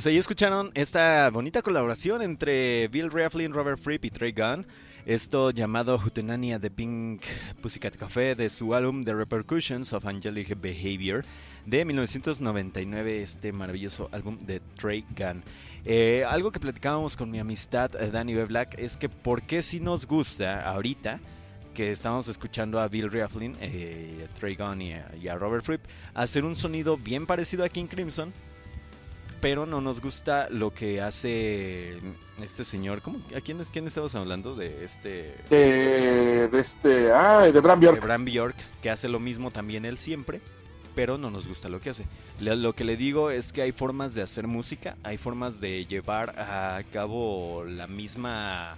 Ahí 0.08 0.18
escucharon 0.18 0.72
esta 0.74 1.30
bonita 1.32 1.62
colaboración 1.62 2.22
entre 2.22 2.88
Bill 2.88 3.12
Rieflin, 3.12 3.52
Robert 3.52 3.78
Fripp 3.78 4.06
y 4.06 4.10
Trey 4.10 4.32
Gunn. 4.32 4.66
Esto 5.06 5.52
llamado 5.52 5.96
Hutenania 5.96 6.60
The 6.60 6.70
Pink 6.70 7.24
Pussycat 7.62 7.96
Café 7.96 8.36
de 8.36 8.50
su 8.50 8.74
álbum 8.74 9.04
The 9.04 9.14
Repercussions 9.14 9.92
of 9.94 10.06
Angelic 10.06 10.60
Behavior 10.62 11.26
de 11.66 11.84
1999, 11.84 13.22
este 13.22 13.52
maravilloso 13.52 14.08
álbum 14.14 14.38
de 14.38 14.62
Trey 14.76 15.04
Gunn. 15.18 15.44
Eh, 15.84 16.24
algo 16.28 16.52
que 16.52 16.60
platicábamos 16.60 17.18
con 17.18 17.30
mi 17.30 17.40
amistad 17.40 17.94
eh, 17.96 18.10
Danny 18.10 18.34
B. 18.34 18.46
Black 18.46 18.80
es 18.80 18.96
que 18.96 19.10
por 19.10 19.42
qué 19.42 19.62
si 19.62 19.80
nos 19.80 20.06
gusta 20.06 20.70
ahorita 20.70 21.20
que 21.74 21.92
estamos 21.92 22.28
escuchando 22.28 22.80
a 22.80 22.88
Bill 22.88 23.12
Rieflin, 23.12 23.56
eh, 23.60 24.28
Trey 24.40 24.56
Gunn 24.56 24.82
y 24.82 24.94
a, 25.28 25.36
Robert 25.36 25.66
Fripp 25.66 25.82
hacer 26.14 26.46
un 26.46 26.56
sonido 26.56 26.98
bien 26.98 27.26
parecido 27.26 27.66
a 27.66 27.70
King 27.70 27.88
Crimson 27.88 28.34
pero 29.42 29.66
no 29.66 29.82
nos 29.82 30.02
gusta 30.02 30.48
lo 30.50 30.74
que 30.74 31.02
hace 31.02 32.00
este 32.42 32.64
señor. 32.64 33.02
¿Cómo? 33.02 33.20
¿A 33.36 33.42
quién, 33.42 33.60
es, 33.60 33.70
quién 33.70 33.88
estamos 33.88 34.16
hablando? 34.16 34.56
De 34.56 34.84
este. 34.84 35.36
De, 35.50 36.50
este. 36.54 37.12
Ah, 37.12 37.42
de 37.44 37.60
Bram 37.60 37.80
Bjork. 37.80 37.96
De 37.96 38.06
Bram 38.06 38.26
Bjork, 38.26 38.56
que 38.82 38.90
hace 38.90 39.08
lo 39.08 39.20
mismo 39.20 39.52
también 39.52 39.86
él 39.86 39.98
siempre, 39.98 40.42
pero 40.96 41.18
no 41.18 41.30
nos 41.30 41.48
gusta 41.48 41.70
lo 41.70 41.80
que 41.80 41.92
hace. 41.92 42.06
Lo 42.40 42.74
que 42.74 42.84
le 42.84 42.98
digo 42.98 43.30
es 43.32 43.54
que 43.54 43.62
hay 43.62 43.72
formas 43.72 44.14
de 44.16 44.22
hacer 44.22 44.48
música, 44.48 44.98
hay 45.04 45.18
formas 45.18 45.60
de 45.60 45.86
llevar 45.86 46.40
a 46.40 46.82
cabo 46.92 47.64
la 47.66 47.88
misma 47.88 48.78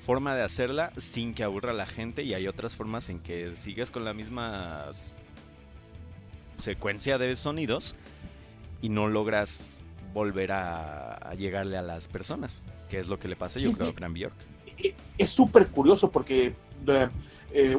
forma 0.00 0.36
de 0.36 0.42
hacerla 0.42 0.92
sin 0.98 1.34
que 1.34 1.42
aburra 1.42 1.72
a 1.72 1.74
la 1.74 1.86
gente 1.86 2.22
y 2.22 2.32
hay 2.32 2.46
otras 2.46 2.76
formas 2.76 3.08
en 3.08 3.18
que 3.18 3.56
sigues 3.56 3.90
con 3.90 4.04
la 4.04 4.14
misma 4.14 4.84
secuencia 6.58 7.18
de 7.18 7.34
sonidos 7.34 7.96
y 8.86 8.88
no 8.88 9.08
logras 9.08 9.80
volver 10.14 10.52
a, 10.52 11.34
llegarle 11.36 11.76
a 11.76 11.82
las 11.82 12.06
personas, 12.06 12.62
que 12.88 13.00
es 13.00 13.08
lo 13.08 13.18
que 13.18 13.26
le 13.26 13.34
pasa 13.34 13.58
yo 13.58 13.72
creo 13.72 13.88
a 13.88 13.92
Fran 13.92 14.14
Bjork. 14.14 14.36
Es 15.18 15.30
súper 15.30 15.66
curioso 15.66 16.08
porque 16.08 16.54
eh, 16.86 17.08
eh, 17.50 17.76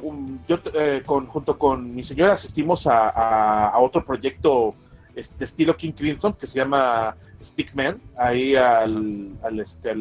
yo 0.50 0.60
eh, 0.74 1.02
junto 1.06 1.58
con 1.58 1.96
mi 1.96 2.04
señora 2.04 2.34
asistimos 2.34 2.86
a, 2.88 3.72
otro 3.78 4.04
proyecto 4.04 4.76
de 5.16 5.22
este, 5.22 5.46
estilo 5.46 5.78
King 5.78 5.94
Crimson 5.94 6.34
que 6.34 6.46
se 6.46 6.60
llama 6.60 7.16
Stickman, 7.42 8.02
ahí 8.18 8.58
al, 8.58 9.32
este, 9.62 9.96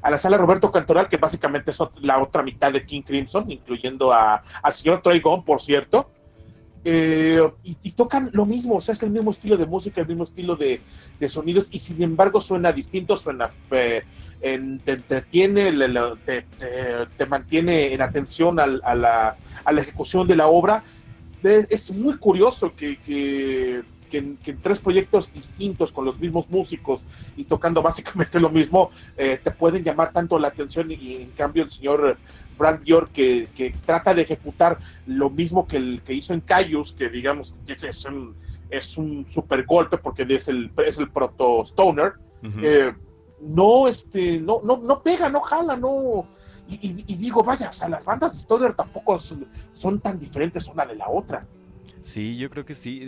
a 0.00 0.10
la 0.10 0.16
sala 0.16 0.38
Roberto 0.38 0.70
Cantoral, 0.70 1.10
que 1.10 1.18
básicamente 1.18 1.70
es 1.70 1.78
la 2.00 2.18
otra 2.18 2.42
mitad 2.42 2.72
de 2.72 2.86
King 2.86 3.02
Crimson, 3.02 3.50
incluyendo 3.50 4.10
a, 4.10 4.42
al 4.62 4.72
señor 4.72 5.02
Troy 5.02 5.20
por 5.20 5.60
cierto 5.60 6.10
eh, 6.82 7.46
y, 7.62 7.90
tocan 7.92 8.30
lo 8.32 8.46
mismo, 8.46 8.76
o 8.76 8.80
sea, 8.80 8.92
es 8.92 9.02
el 9.02 9.10
mismo 9.10 9.30
estilo 9.30 9.58
de 9.58 9.66
música, 9.66 10.00
el 10.00 10.08
mismo 10.08 10.24
estilo 10.24 10.56
de, 10.56 10.80
sonidos, 11.28 11.68
y 11.70 11.78
sin 11.78 12.02
embargo 12.02 12.40
suena 12.40 12.72
distinto, 12.72 13.18
suena, 13.18 13.50
eh, 13.70 14.02
te, 14.40 14.92
entretiene, 14.92 15.70
te, 16.24 17.26
mantiene 17.26 17.92
en 17.92 18.00
atención 18.00 18.58
a, 18.58 18.66
la, 18.66 19.36
ejecución 19.76 20.26
de 20.26 20.36
la 20.36 20.46
obra. 20.46 20.82
Es 21.42 21.90
muy 21.90 22.16
curioso 22.16 22.74
que, 22.74 22.98
que, 22.98 23.84
en, 24.12 24.38
tres 24.62 24.78
proyectos 24.78 25.30
distintos 25.32 25.92
con 25.92 26.06
los 26.06 26.18
mismos 26.18 26.48
músicos 26.48 27.04
y 27.36 27.44
tocando 27.44 27.82
básicamente 27.82 28.40
lo 28.40 28.48
mismo, 28.48 28.90
eh, 29.18 29.38
te 29.42 29.50
pueden 29.50 29.84
llamar 29.84 30.12
tanto 30.12 30.38
la 30.38 30.48
atención 30.48 30.90
y 30.90 31.16
en 31.16 31.30
cambio 31.32 31.62
el 31.62 31.70
señor 31.70 32.16
Brand 32.60 32.84
York 32.84 33.10
que, 33.12 33.48
que, 33.56 33.74
trata 33.84 34.14
de 34.14 34.22
ejecutar 34.22 34.78
lo 35.06 35.30
mismo 35.30 35.66
que 35.66 35.78
el 35.78 36.02
que 36.04 36.12
hizo 36.12 36.34
en 36.34 36.40
Cayus, 36.40 36.92
que 36.92 37.08
digamos 37.08 37.54
es 37.66 38.04
un, 38.04 38.36
es 38.70 38.96
un 38.98 39.26
super 39.26 39.64
golpe 39.64 39.96
porque 39.98 40.26
es 40.28 40.46
el, 40.48 40.70
es 40.86 40.98
el 40.98 41.10
proto 41.10 41.62
stoner, 41.64 42.12
eh, 42.62 42.92
no, 43.40 43.88
este, 43.88 44.38
no, 44.38 44.60
no, 44.62 44.76
no 44.76 45.02
pega, 45.02 45.28
no 45.28 45.40
jala, 45.40 45.76
no. 45.76 46.26
Y, 46.68 47.16
digo, 47.16 47.42
vaya, 47.42 47.70
o 47.70 47.72
sea, 47.72 47.88
las 47.88 48.04
bandas 48.04 48.32
de 48.32 48.38
stoner 48.38 48.74
tampoco 48.74 49.18
son, 49.18 49.44
son 49.72 49.98
tan 49.98 50.20
diferentes 50.20 50.68
una 50.68 50.86
de 50.86 50.94
la 50.94 51.08
otra. 51.08 51.44
Sí, 52.02 52.36
yo 52.36 52.48
creo 52.48 52.64
que 52.64 52.74
sí. 52.74 53.06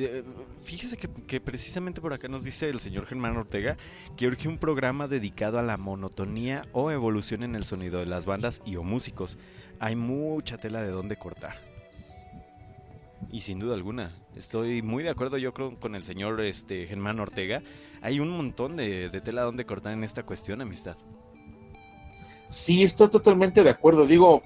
Fíjese 0.62 0.96
que, 0.98 1.40
precisamente 1.40 2.00
por 2.00 2.12
acá 2.12 2.28
nos 2.28 2.44
dice 2.44 2.68
el 2.68 2.78
señor 2.78 3.06
Germán 3.06 3.36
Ortega 3.36 3.76
que 4.16 4.26
urge 4.26 4.48
un 4.48 4.58
programa 4.58 5.08
dedicado 5.08 5.58
a 5.58 5.62
la 5.62 5.78
monotonía 5.78 6.66
o 6.72 6.90
evolución 6.90 7.42
en 7.42 7.56
el 7.56 7.64
sonido 7.64 8.00
de 8.00 8.06
las 8.06 8.26
bandas 8.26 8.62
y 8.66 8.76
o 8.76 8.82
músicos. 8.82 9.38
Hay 9.78 9.96
mucha 9.96 10.58
tela 10.58 10.82
de 10.82 10.90
dónde 10.90 11.16
cortar. 11.16 11.56
Y 13.30 13.40
sin 13.40 13.58
duda 13.58 13.74
alguna, 13.74 14.12
estoy 14.36 14.82
muy 14.82 15.02
de 15.02 15.10
acuerdo 15.10 15.38
yo 15.38 15.54
creo 15.54 15.74
con 15.76 15.94
el 15.94 16.02
señor 16.02 16.40
este, 16.42 16.86
Germán 16.86 17.18
Ortega. 17.18 17.62
Hay 18.02 18.20
un 18.20 18.28
montón 18.28 18.76
de, 18.76 19.08
de 19.08 19.20
tela 19.20 19.42
donde 19.42 19.64
cortar 19.64 19.94
en 19.94 20.04
esta 20.04 20.24
cuestión, 20.24 20.60
amistad. 20.60 20.96
Sí, 22.48 22.82
estoy 22.82 23.08
totalmente 23.08 23.62
de 23.62 23.70
acuerdo. 23.70 24.06
Digo, 24.06 24.42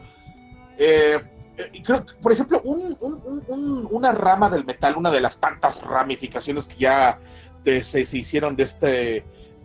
eh, 0.78 1.18
eh, 1.56 1.82
por 2.20 2.32
ejemplo, 2.32 2.60
una 2.62 4.12
rama 4.12 4.50
del 4.50 4.64
metal, 4.64 4.96
una 4.96 5.10
de 5.10 5.20
las 5.20 5.38
tantas 5.38 5.80
ramificaciones 5.82 6.66
que 6.66 6.76
ya 6.76 7.18
se, 7.82 8.00
hicieron 8.00 8.56
de 8.56 8.62
este, 8.62 8.88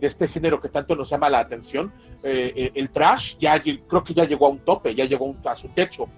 de 0.00 0.06
este 0.06 0.28
género 0.28 0.60
que 0.60 0.68
tanto 0.68 0.96
nos 0.96 1.10
llama 1.10 1.28
la 1.28 1.40
atención, 1.40 1.92
eh, 2.24 2.52
eh, 2.56 2.72
el 2.74 2.90
trash 2.90 3.36
ya 3.38 3.60
creo 3.60 4.04
que 4.04 4.14
ya 4.14 4.24
llegó 4.24 4.46
a 4.46 4.50
un 4.50 4.60
tope, 4.60 4.94
ya 4.94 5.04
llegó 5.04 5.34
a 5.44 5.56
su 5.56 5.68
techo. 5.68 6.08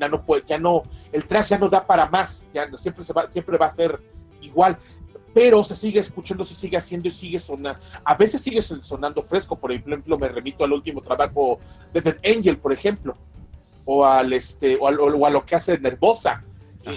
Ya 0.00 0.08
no 0.08 0.24
puede, 0.24 0.42
ya 0.44 0.58
no, 0.58 0.82
el 1.12 1.24
trash 1.24 1.50
ya 1.50 1.58
no 1.58 1.68
da 1.68 1.86
para 1.86 2.06
más, 2.08 2.50
ya 2.52 2.68
siempre 2.76 3.04
se 3.04 3.12
va, 3.12 3.30
siempre 3.30 3.56
va 3.56 3.66
a 3.66 3.70
ser 3.70 4.00
igual 4.40 4.76
pero 5.32 5.64
se 5.64 5.74
sigue 5.74 5.98
escuchando, 5.98 6.44
se 6.44 6.54
sigue 6.54 6.76
haciendo 6.76 7.08
y 7.08 7.10
sigue 7.10 7.40
sonando. 7.40 7.80
A 8.04 8.14
veces 8.14 8.40
sigue 8.40 8.62
sonando 8.62 9.20
fresco, 9.20 9.56
por 9.56 9.72
ejemplo, 9.72 10.16
me 10.16 10.28
remito 10.28 10.64
al 10.64 10.72
último 10.72 11.02
trabajo 11.02 11.58
de 11.92 12.00
Dead 12.00 12.18
Angel, 12.24 12.56
por 12.56 12.72
ejemplo, 12.72 13.16
o 13.84 14.04
al 14.04 14.32
este 14.32 14.76
o, 14.80 14.86
a 14.88 15.30
lo 15.30 15.44
que 15.44 15.56
hace 15.56 15.78
Nervosa. 15.78 16.44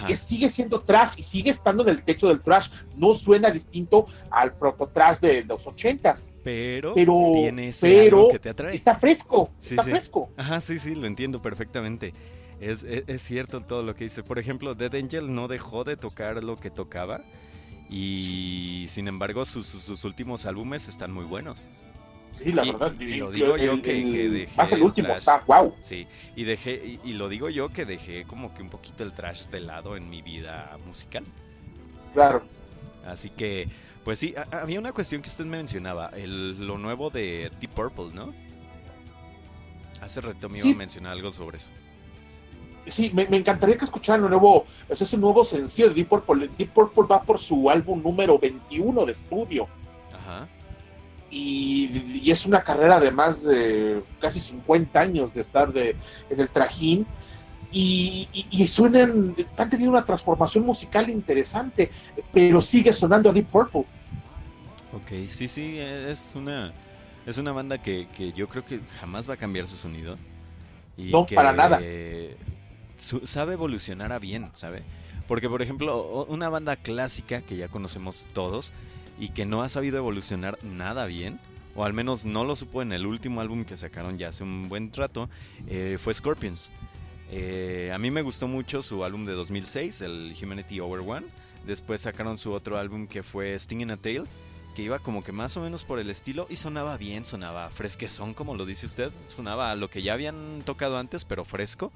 Que 0.05 0.17
sigue 0.17 0.49
siendo 0.49 0.81
trash 0.81 1.13
y 1.15 1.23
sigue 1.23 1.49
estando 1.49 1.81
en 1.83 1.89
el 1.89 2.03
techo 2.03 2.27
del 2.27 2.41
trash. 2.41 2.71
No 2.97 3.13
suena 3.13 3.49
distinto 3.49 4.05
al 4.29 4.53
proto 4.53 4.87
trash 4.87 5.19
de 5.19 5.45
los 5.45 5.65
ochentas. 5.65 6.29
Pero, 6.43 6.93
pero, 6.93 7.31
tiene 7.33 7.71
pero 7.79 8.27
que 8.29 8.37
te 8.37 8.49
atrae. 8.49 8.75
Está 8.75 8.95
fresco, 8.95 9.49
está 9.61 9.83
fresco. 9.83 10.29
Ajá, 10.35 10.59
sí, 10.59 10.77
sí, 10.77 10.93
lo 10.93 11.07
entiendo 11.07 11.41
perfectamente. 11.41 12.13
Es, 12.59 12.83
es, 12.83 13.21
cierto 13.21 13.61
todo 13.61 13.81
lo 13.81 13.95
que 13.95 14.03
dice. 14.03 14.23
Por 14.23 14.39
ejemplo, 14.39 14.75
Dead 14.75 14.93
Angel 14.93 15.33
no 15.33 15.47
dejó 15.47 15.85
de 15.85 15.95
tocar 15.95 16.43
lo 16.43 16.57
que 16.57 16.69
tocaba. 16.69 17.21
Y 17.89 18.87
sin 18.89 19.07
embargo, 19.07 19.45
sus, 19.45 19.67
sus 19.67 20.03
últimos 20.03 20.45
álbumes 20.45 20.89
están 20.89 21.13
muy 21.13 21.23
buenos. 21.23 21.65
Sí, 22.37 22.51
la 22.51 22.63
verdad. 22.63 22.93
Y, 22.99 23.15
lo 23.15 23.31
digo 23.31 23.57
yo 23.57 23.81
que, 23.81 24.29
dejé. 24.29 24.55
Más 24.55 24.71
el 24.71 24.83
último 24.83 25.13
está, 25.13 25.43
wow. 25.47 25.73
Sí, 25.81 26.07
y 26.35 26.43
dejé, 26.43 26.99
y, 27.03 27.13
lo 27.13 27.29
digo 27.29 27.49
yo 27.49 27.69
que 27.69 27.85
dejé 27.85 28.25
como 28.25 28.53
que 28.53 28.61
un 28.61 28.69
poquito 28.69 29.03
el 29.03 29.13
trash 29.13 29.47
de 29.47 29.59
lado 29.59 29.95
en 29.95 30.09
mi 30.09 30.21
vida 30.21 30.77
musical. 30.85 31.25
Claro. 32.13 32.43
Así 33.05 33.29
que, 33.31 33.67
pues 34.03 34.19
sí, 34.19 34.35
había 34.51 34.79
una 34.79 34.93
cuestión 34.93 35.21
que 35.21 35.29
usted 35.29 35.45
me 35.45 35.57
mencionaba, 35.57 36.09
el, 36.09 36.65
lo 36.65 36.77
nuevo 36.77 37.09
de 37.09 37.51
Deep 37.59 37.71
Purple, 37.71 38.09
¿no? 38.13 38.33
Hace 40.01 40.21
rato 40.21 40.47
me 40.47 40.59
iba 40.59 40.69
a 40.69 40.75
mencionar 40.75 41.13
algo 41.13 41.31
sobre 41.31 41.57
eso. 41.57 41.71
Sí, 42.85 43.11
me, 43.13 43.23
encantaría 43.23 43.77
que 43.77 43.85
escucharan 43.85 44.21
lo 44.21 44.29
nuevo, 44.29 44.65
es 44.87 45.01
ese 45.01 45.17
nuevo 45.17 45.43
sencillo 45.43 45.89
de 45.89 45.95
Deep 45.95 46.07
Purple. 46.07 46.49
Deep 46.55 46.69
Purple 46.71 47.03
va 47.09 47.23
por 47.23 47.39
su 47.39 47.67
álbum 47.69 48.01
número 48.03 48.37
21 48.37 49.05
de 49.05 49.11
estudio. 49.11 49.67
Ajá 50.13 50.47
y, 51.29 52.31
es 52.31 52.45
una 52.45 52.63
carrera 52.63 52.99
de 52.99 53.11
más 53.11 53.43
de 53.43 54.01
casi 54.19 54.39
50 54.39 54.99
años 54.99 55.33
de 55.33 55.41
estar 55.41 55.71
de, 55.71 55.95
en 56.29 56.39
el 56.39 56.49
trajín. 56.49 57.05
Y, 57.69 58.29
y, 58.49 58.65
suenan, 58.65 59.35
han 59.57 59.69
tenido 59.69 59.91
una 59.91 60.05
transformación 60.05 60.65
musical 60.65 61.09
interesante, 61.09 61.91
pero 62.31 62.61
sigue 62.61 62.93
sonando 62.93 63.29
a 63.29 63.33
Deep 63.33 63.47
Purple. 63.47 63.85
Ok, 64.93 65.27
sí, 65.27 65.47
sí, 65.49 65.77
es 65.77 66.33
una, 66.33 66.73
es 67.25 67.37
una 67.37 67.51
banda 67.51 67.77
que, 67.81 68.07
yo 68.35 68.47
creo 68.47 68.65
que 68.65 68.79
jamás 68.99 69.29
va 69.29 69.33
a 69.33 69.37
cambiar 69.37 69.67
su 69.67 69.75
sonido. 69.75 70.17
Y 70.95 71.11
no, 71.11 71.25
para 71.25 71.51
nada. 71.51 71.79
sabe 72.97 73.53
evolucionar 73.53 74.13
a 74.13 74.19
bien, 74.19 74.49
¿sabe? 74.53 74.83
Porque, 75.27 75.49
por 75.49 75.61
ejemplo, 75.61 76.25
una 76.29 76.47
banda 76.47 76.77
clásica 76.77 77.41
que 77.41 77.57
ya 77.57 77.67
conocemos 77.67 78.25
todos, 78.33 78.71
y 79.19 79.29
que 79.29 79.45
no 79.45 79.61
ha 79.61 79.69
sabido 79.69 79.97
evolucionar 79.97 80.57
nada 80.63 81.05
bien, 81.05 81.39
o 81.75 81.83
al 81.83 81.93
menos 81.93 82.25
no 82.25 82.43
lo 82.43 82.55
supo 82.55 82.81
en 82.81 82.91
el 82.91 83.05
último 83.05 83.41
álbum 83.41 83.63
que 83.63 83.77
sacaron 83.77 84.17
ya 84.17 84.29
hace 84.29 84.43
un 84.43 84.69
buen 84.69 84.91
trato, 84.91 85.29
eh, 85.67 85.97
fue 85.99 86.13
Scorpions. 86.13 86.71
Eh, 87.29 87.91
a 87.93 87.97
mí 87.97 88.09
me 88.09 88.21
gustó 88.21 88.47
mucho 88.47 88.81
su 88.81 89.03
álbum 89.03 89.25
de 89.25 89.33
2006, 89.33 90.01
el 90.01 90.35
Humanity 90.41 90.79
Over 90.79 91.01
One. 91.01 91.27
Después 91.65 92.01
sacaron 92.01 92.37
su 92.37 92.53
otro 92.53 92.77
álbum 92.77 93.07
que 93.07 93.23
fue 93.23 93.53
Sting 93.55 93.81
in 93.81 93.91
a 93.91 93.97
Tail, 93.97 94.23
que 94.75 94.83
iba 94.83 94.99
como 94.99 95.23
que 95.23 95.31
más 95.31 95.57
o 95.57 95.61
menos 95.61 95.83
por 95.83 95.99
el 95.99 96.09
estilo 96.09 96.47
y 96.49 96.55
sonaba 96.55 96.97
bien, 96.97 97.25
sonaba 97.25 97.69
fresquezón, 97.69 98.33
como 98.33 98.55
lo 98.55 98.65
dice 98.65 98.85
usted. 98.85 99.11
Sonaba 99.27 99.75
lo 99.75 99.89
que 99.89 100.01
ya 100.01 100.13
habían 100.13 100.61
tocado 100.63 100.97
antes, 100.97 101.25
pero 101.25 101.43
fresco. 101.43 101.91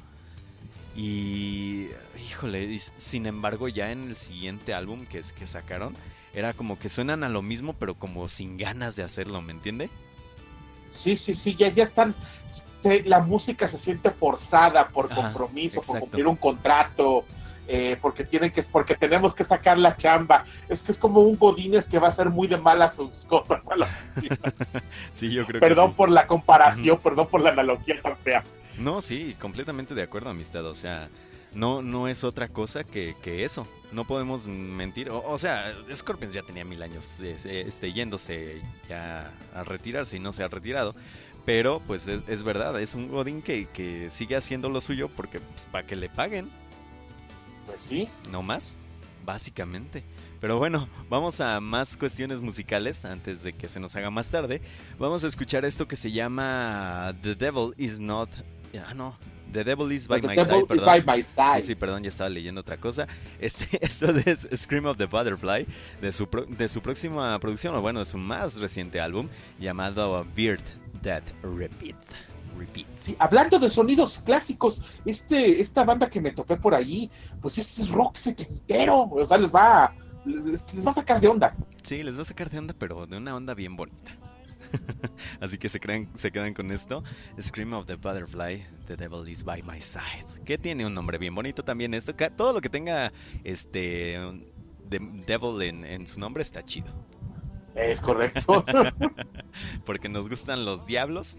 Y, 0.95 1.88
híjole, 2.27 2.77
sin 2.98 3.26
embargo, 3.26 3.69
ya 3.69 3.91
en 3.91 4.10
el 4.10 4.15
siguiente 4.18 4.73
álbum 4.73 5.06
que, 5.06 5.22
que 5.22 5.48
sacaron, 5.48 5.95
era 6.34 6.53
como 6.53 6.80
que 6.80 6.90
suenan 6.90 7.24
a 7.24 7.30
lo 7.30 7.41
mismo, 7.41 7.74
pero 7.74 7.95
como 7.95 8.28
sin 8.28 8.58
ganas 8.58 8.95
de 8.95 9.03
hacerlo, 9.03 9.41
¿me 9.41 9.52
entiende? 9.52 9.90
Sí, 10.90 11.18
sí, 11.18 11.34
sí, 11.36 11.56
ya, 11.56 11.70
ya 11.70 11.84
están, 11.84 12.14
la 13.06 13.20
música 13.20 13.68
se 13.68 13.78
siente 13.78 14.12
forzada 14.12 14.90
por 14.90 15.10
compromiso, 15.10 15.82
por 15.82 15.99
cumplir 15.99 16.28
un 16.28 16.36
contrato, 16.36 17.26
eh, 17.68 17.98
porque 18.02 18.26
tienen 18.26 18.52
que, 18.52 18.62
porque 18.64 18.95
tenemos 18.95 19.34
que 19.34 19.44
sacar 19.44 19.78
la 19.78 19.95
chamba. 19.95 20.44
Es 20.68 20.82
que 20.82 20.91
es 20.91 20.98
como 20.98 21.22
un 21.22 21.38
Godínez 21.38 21.88
que 21.88 21.99
va 21.99 22.10
a 22.10 22.12
ser 22.12 22.30
muy 22.30 22.48
de 22.48 22.58
malas 22.58 22.95
sus 22.95 23.26
cosas 23.30 23.62
a 23.70 23.76
la 23.78 23.88
Sí, 25.14 25.32
yo 25.32 25.45
creo 25.45 25.62
perdón 25.62 25.91
que 25.91 25.98
por 25.98 26.10
la 26.10 26.28
comparación, 26.28 26.99
perdón 26.99 27.28
por 27.28 27.41
la 27.41 27.52
analogía 27.52 28.02
tan 28.02 28.18
fea. 28.18 28.44
No, 28.78 29.02
sí, 29.02 29.36
completamente 29.40 29.95
de 29.95 30.02
acuerdo, 30.02 30.30
amistad. 30.30 30.66
O 30.66 30.74
sea, 30.74 31.10
no, 31.53 31.82
no 31.82 32.08
es 32.08 32.24
otra 32.24 32.49
cosa 32.49 32.84
que, 32.84 33.16
que 33.22 33.45
eso. 33.45 33.68
No 33.91 34.05
podemos 34.05 34.47
mentir. 34.47 35.09
O, 35.09 35.38
sea, 35.38 35.76
Scorpions 35.93 36.34
ya 36.34 36.43
tenía 36.43 36.63
mil 36.63 36.81
años 36.81 37.19
este, 37.19 37.91
yéndose 37.91 38.61
ya 38.88 39.34
a 39.53 39.63
retirarse 39.63 40.18
y 40.18 40.19
no 40.19 40.31
se 40.31 40.43
ha 40.43 40.47
retirado. 40.47 40.95
Pero 41.45 41.81
pues 41.85 42.07
es, 42.07 42.43
verdad, 42.43 42.80
es 42.80 42.93
un 42.93 43.07
Godín 43.07 43.41
que, 43.41 43.68
que, 43.68 44.09
sigue 44.09 44.35
haciendo 44.35 44.69
lo 44.69 44.80
suyo 44.80 45.09
porque 45.09 45.39
pues, 45.39 45.65
para 45.65 45.85
que 45.85 45.95
le 45.95 46.07
paguen. 46.07 46.49
Pues 47.65 47.81
sí. 47.81 48.07
No 48.30 48.43
más, 48.43 48.77
básicamente. 49.26 50.03
Pero 50.39 50.57
bueno, 50.57 50.89
vamos 51.09 51.39
a 51.39 51.59
más 51.59 51.97
cuestiones 51.97 52.41
musicales 52.41 53.05
antes 53.05 53.43
de 53.43 53.53
que 53.53 53.69
se 53.69 53.80
nos 53.80 53.95
haga 53.95 54.09
más 54.09 54.31
tarde. 54.31 54.61
Vamos 54.97 55.23
a 55.23 55.27
escuchar 55.27 55.65
esto 55.65 55.88
que 55.88 55.95
se 55.95 56.11
llama 56.11 57.15
The 57.22 57.35
Devil 57.35 57.73
is 57.77 57.99
Not... 57.99 58.30
Ah, 58.88 58.93
no, 58.93 59.18
The 59.52 59.64
Devil 59.64 59.91
is 59.91 60.07
by, 60.07 60.22
my, 60.22 60.36
side, 60.36 60.65
perdón. 60.65 61.03
Sí, 61.56 61.61
sí, 61.61 61.76
perdón, 61.76 62.03
ya 62.03 62.10
estaba 62.10 62.30
leyendo 62.30 62.61
otra 62.61 62.78
cosa. 62.78 63.07
Este, 63.40 63.84
esto 63.84 64.07
es 64.26 64.48
Scream 64.56 64.86
of 64.86 64.98
the 64.98 65.06
Butterfly, 65.06 65.65
de 65.99 66.11
su, 66.11 66.28
de 66.48 66.68
su 66.68 66.82
próxima 66.82 67.38
producción, 67.40 67.76
o 67.76 67.82
bueno, 67.82 67.99
de 67.99 68.06
su 68.06 68.18
más 68.18 68.57
reciente 68.57 69.02
álbum, 69.02 69.28
llamado 69.60 70.26
Beard 70.36 70.64
That 71.02 71.23
Repeat. 71.44 71.95
Repeat. 72.57 72.88
Sí, 72.98 73.15
hablando 73.19 73.57
de 73.57 73.69
sonidos 73.69 74.19
clásicos, 74.19 74.82
este, 75.06 75.60
esta 75.60 75.84
banda 75.84 76.10
que 76.10 76.22
me 76.22 76.32
topé 76.32 76.56
por 76.57 76.76
ahí, 76.76 77.10
pues 77.41 77.57
es 77.57 77.90
rock 77.90 78.15
setentero, 78.15 79.10
o 79.11 79.26
sea, 79.26 79.38
les 79.38 79.52
va, 79.52 79.94
les, 80.26 80.73
les 80.73 80.86
va 80.86 80.91
a 80.91 80.94
sacar 80.94 81.19
de 81.19 81.28
onda. 81.28 81.56
Sí, 81.82 82.03
les 82.03 82.15
va 82.18 82.22
a 82.22 82.26
sacar 82.26 82.49
de 82.49 82.60
onda, 82.60 82.76
pero 82.78 83.07
de 83.07 83.18
una 83.18 83.36
onda 83.36 83.53
bien 83.56 83.76
bonita. 83.76 84.11
Así 85.39 85.57
que 85.57 85.69
se, 85.69 85.80
crean, 85.80 86.10
se 86.15 86.31
quedan 86.31 86.53
con 86.53 86.72
esto. 86.72 87.03
Scream 87.39 87.73
of 87.73 87.85
the 87.85 87.95
Butterfly, 87.95 88.64
The 88.88 88.95
Devil 88.95 89.27
is 89.27 89.43
by 89.43 89.61
my 89.64 89.81
side. 89.81 90.26
Que 90.45 90.57
tiene 90.57 90.85
un 90.85 90.93
nombre 90.93 91.18
bien 91.18 91.34
bonito 91.35 91.64
también 91.64 91.93
esto. 91.93 92.14
Todo 92.35 92.53
lo 92.53 92.61
que 92.61 92.69
tenga 92.69 93.11
este 93.43 94.19
Devil 94.89 95.61
en, 95.61 95.85
en 95.85 96.07
su 96.07 96.19
nombre 96.19 96.41
está 96.41 96.64
chido. 96.64 96.93
Es 97.76 98.02
correcto. 98.02 98.65
Porque 99.85 100.10
nos 100.10 100.30
gustan 100.30 100.65
los 100.65 100.85
diablos 100.85 101.38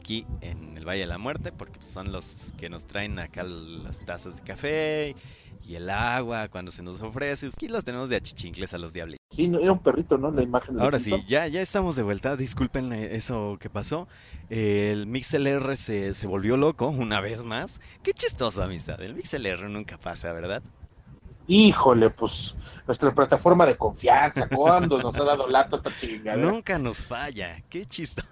aquí 0.00 0.26
en 0.40 0.76
el 0.76 0.84
Valle 0.84 1.02
de 1.02 1.06
la 1.06 1.18
Muerte, 1.18 1.52
porque 1.52 1.82
son 1.82 2.10
los 2.10 2.52
que 2.58 2.68
nos 2.68 2.86
traen 2.86 3.18
acá 3.18 3.42
las 3.44 4.04
tazas 4.04 4.36
de 4.36 4.42
café 4.42 5.14
y 5.62 5.76
el 5.76 5.90
agua 5.90 6.48
cuando 6.48 6.72
se 6.72 6.82
nos 6.82 7.00
ofrece. 7.00 7.46
Aquí 7.46 7.68
los 7.68 7.84
tenemos 7.84 8.08
de 8.08 8.16
achichincles 8.16 8.74
a 8.74 8.78
los 8.78 8.92
diablos. 8.92 9.16
Sí, 9.30 9.52
era 9.60 9.72
un 9.72 9.78
perrito, 9.78 10.18
¿no? 10.18 10.30
La 10.30 10.42
imagen. 10.42 10.80
Ahora 10.80 10.98
sí, 10.98 11.12
ya, 11.28 11.46
ya 11.46 11.60
estamos 11.60 11.96
de 11.96 12.02
vuelta. 12.02 12.36
Disculpen 12.36 12.92
eso 12.92 13.58
que 13.60 13.70
pasó. 13.70 14.08
el 14.48 15.06
MixLR 15.06 15.76
se, 15.76 16.14
se 16.14 16.26
volvió 16.26 16.56
loco 16.56 16.88
una 16.88 17.20
vez 17.20 17.44
más. 17.44 17.80
Qué 18.02 18.12
chistoso, 18.12 18.62
amistad. 18.62 19.00
El 19.02 19.14
MixLR 19.14 19.68
nunca 19.68 19.98
pasa, 19.98 20.32
¿verdad? 20.32 20.62
Híjole, 21.52 22.10
pues 22.10 22.54
nuestra 22.86 23.12
plataforma 23.12 23.66
de 23.66 23.76
confianza, 23.76 24.48
¿cuándo 24.48 25.02
nos 25.02 25.16
ha 25.16 25.24
dado 25.24 25.48
lata 25.48 25.78
esta 25.78 25.90
chingada? 25.98 26.36
Nunca 26.36 26.78
nos 26.78 27.04
falla, 27.04 27.60
qué 27.68 27.84
chistoso. 27.84 28.28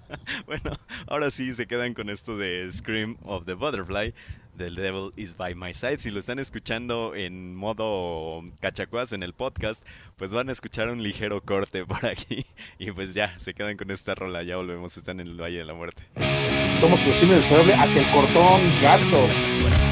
bueno, 0.46 0.70
ahora 1.06 1.30
sí 1.30 1.54
se 1.54 1.66
quedan 1.66 1.92
con 1.92 2.08
esto 2.08 2.38
de 2.38 2.66
Scream 2.72 3.18
of 3.22 3.44
the 3.44 3.52
Butterfly. 3.52 4.14
The 4.56 4.70
Devil 4.70 5.10
is 5.16 5.36
by 5.36 5.54
my 5.54 5.74
side. 5.74 5.98
Si 5.98 6.10
lo 6.10 6.20
están 6.20 6.38
escuchando 6.38 7.14
en 7.14 7.54
modo 7.54 8.42
cachacuas 8.60 9.12
en 9.12 9.22
el 9.22 9.34
podcast, 9.34 9.84
pues 10.16 10.30
van 10.30 10.48
a 10.48 10.52
escuchar 10.52 10.88
un 10.88 11.02
ligero 11.02 11.42
corte 11.42 11.84
por 11.84 12.06
aquí. 12.06 12.46
Y 12.78 12.92
pues 12.92 13.12
ya, 13.12 13.38
se 13.38 13.52
quedan 13.52 13.76
con 13.76 13.90
esta 13.90 14.14
rola. 14.14 14.42
Ya 14.42 14.56
volvemos, 14.56 14.96
están 14.96 15.20
en 15.20 15.26
el 15.26 15.38
Valle 15.38 15.58
de 15.58 15.64
la 15.66 15.74
Muerte. 15.74 16.04
Somos 16.80 17.06
los 17.06 17.14
cine 17.16 17.36
hacia 17.74 18.00
el 18.00 18.10
cortón, 18.10 18.60
gacho. 18.80 19.83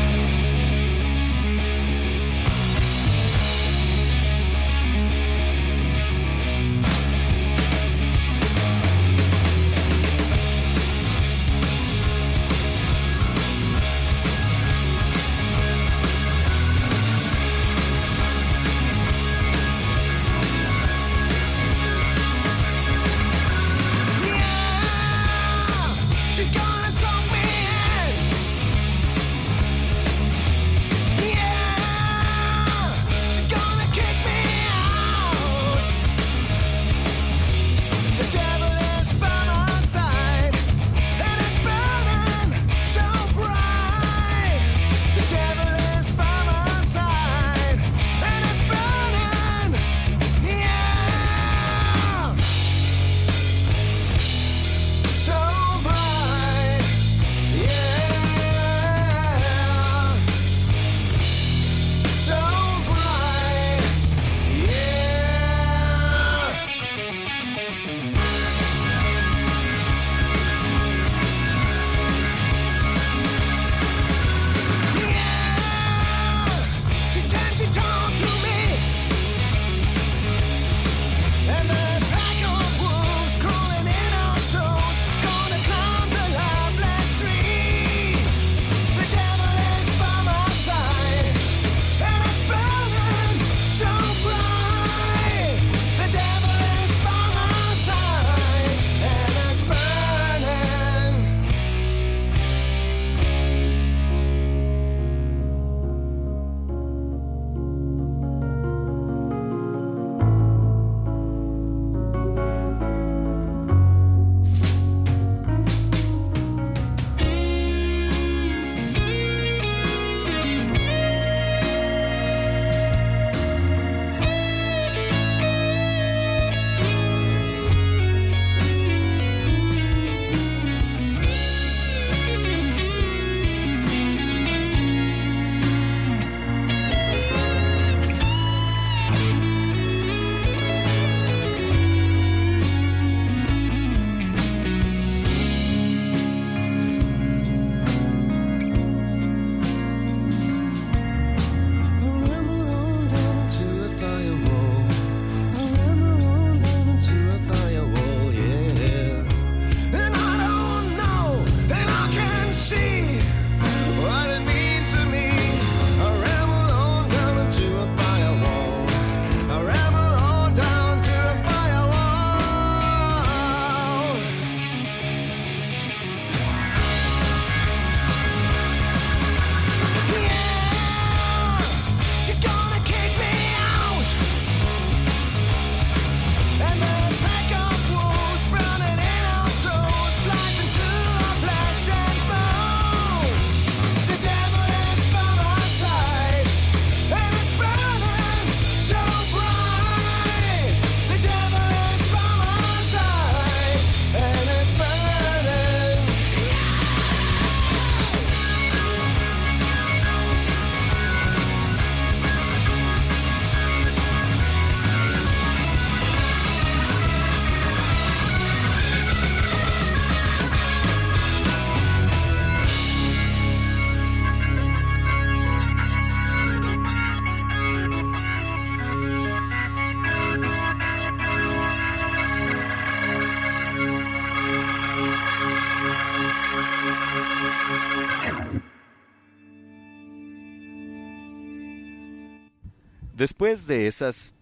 Después 243.22 243.68
de 243.68 243.86
esas 243.86 244.34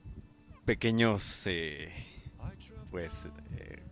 pequeños, 0.65 1.47
eh, 1.47 1.93
pues, 2.91 3.29
eh, 3.59 3.83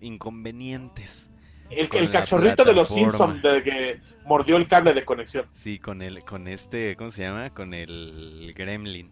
inconvenientes. 0.00 1.30
El, 1.68 1.88
el 1.94 2.10
cachorrito 2.10 2.64
de 2.64 2.72
los 2.72 2.88
Simpsons 2.88 3.42
de 3.42 3.62
que 3.62 4.00
mordió 4.24 4.56
el 4.56 4.66
cable 4.66 4.94
de 4.94 5.04
conexión. 5.04 5.46
Sí, 5.52 5.78
con 5.78 6.00
el, 6.00 6.24
con 6.24 6.48
este, 6.48 6.96
¿cómo 6.96 7.10
se 7.10 7.22
llama? 7.22 7.50
Con 7.50 7.74
el 7.74 8.54
Gremlin. 8.56 9.10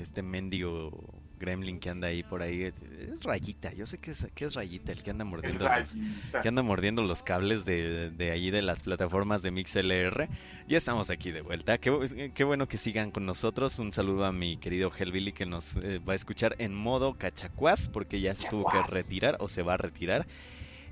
Este 0.00 0.22
mendigo 0.22 1.17
gremlin 1.38 1.78
que 1.80 1.90
anda 1.90 2.08
ahí 2.08 2.22
por 2.22 2.42
ahí. 2.42 2.62
Es 2.62 3.22
rayita, 3.24 3.72
yo 3.72 3.86
sé 3.86 3.98
que 3.98 4.10
es, 4.10 4.26
que 4.34 4.44
es 4.46 4.54
rayita 4.54 4.92
el 4.92 5.02
que 5.02 5.10
anda 5.10 5.24
mordiendo 5.24 5.68
los, 5.68 6.42
que 6.42 6.48
anda 6.48 6.62
mordiendo 6.62 7.02
los 7.02 7.22
cables 7.22 7.64
de, 7.64 8.10
de 8.10 8.30
ahí 8.30 8.50
de 8.50 8.62
las 8.62 8.82
plataformas 8.82 9.42
de 9.42 9.50
MixLR. 9.50 10.28
Ya 10.66 10.76
estamos 10.76 11.10
aquí 11.10 11.30
de 11.30 11.40
vuelta. 11.40 11.78
Qué, 11.78 12.30
qué, 12.34 12.44
bueno 12.44 12.68
que 12.68 12.78
sigan 12.78 13.10
con 13.10 13.26
nosotros. 13.26 13.78
Un 13.78 13.92
saludo 13.92 14.24
a 14.24 14.32
mi 14.32 14.56
querido 14.56 14.90
Hellbilly 14.96 15.32
que 15.32 15.46
nos 15.46 15.76
eh, 15.76 15.98
va 15.98 16.12
a 16.12 16.16
escuchar 16.16 16.56
en 16.58 16.74
modo 16.74 17.14
cachacuás 17.14 17.88
porque 17.88 18.20
ya 18.20 18.34
se 18.34 18.48
tuvo 18.48 18.68
que 18.70 18.82
retirar 18.82 19.36
o 19.40 19.48
se 19.48 19.62
va 19.62 19.74
a 19.74 19.78
retirar. 19.78 20.26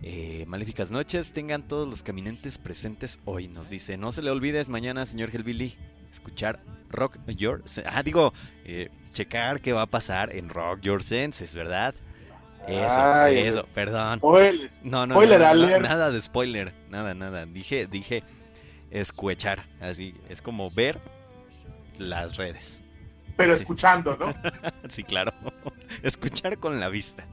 Eh, 0.03 0.45
maléficas 0.47 0.91
noches, 0.91 1.33
tengan 1.33 1.67
todos 1.67 1.89
los 1.89 2.03
caminantes 2.03 2.59
presentes 2.59 3.19
hoy, 3.25 3.49
nos 3.49 3.71
dice. 3.71 3.97
No 3.97 4.13
se 4.13 4.23
le 4.23 4.31
olvides 4.31 4.69
mañana, 4.69 5.07
señor 5.07 5.31
Hellbilly, 5.35 5.75
escuchar 6.11 6.61
Rock 6.97 7.19
Your 7.27 7.63
Ah, 7.87 8.03
digo, 8.03 8.33
eh, 8.65 8.91
checar 9.13 9.61
qué 9.61 9.73
va 9.73 9.83
a 9.83 9.87
pasar 9.87 10.35
en 10.35 10.49
Rock 10.49 10.81
Your 10.83 11.03
Senses, 11.03 11.55
¿verdad? 11.55 11.95
Eso, 12.67 13.27
eso, 13.27 13.67
perdón. 13.75 14.21
no, 14.83 15.07
no, 15.07 15.25
nada 15.25 16.11
de 16.11 16.21
spoiler, 16.21 16.75
nada, 16.91 17.15
nada. 17.15 17.47
Dije, 17.47 17.87
dije, 17.87 18.25
escuchar, 18.91 19.67
así, 19.81 20.15
es 20.29 20.43
como 20.43 20.71
ver 20.71 21.01
las 21.99 22.37
redes. 22.37 22.83
Pero 23.37 23.55
escuchando, 23.55 24.17
¿no? 24.17 24.35
sí, 24.89 25.05
claro. 25.05 25.33
Escuchar 26.03 26.59
con 26.59 26.81
la 26.81 26.89
vista. 26.89 27.27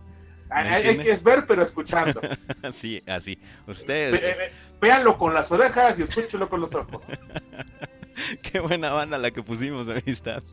Hay, 0.49 0.97
que 0.97 1.11
es 1.11 1.23
ver, 1.23 1.45
pero 1.47 1.63
escuchando. 1.63 2.21
sí, 2.71 3.01
así. 3.07 3.39
Ustedes. 3.65 4.37
véanlo 4.79 5.17
con 5.17 5.33
las 5.33 5.51
orejas 5.51 5.97
y 5.97 6.03
escúchenlo 6.03 6.47
con 6.47 6.61
los 6.61 6.75
ojos. 6.75 7.03
Qué 8.51 8.59
buena 8.59 8.91
banda 8.91 9.17
la 9.17 9.31
que 9.31 9.43
pusimos, 9.43 9.89
amistad. 9.89 10.43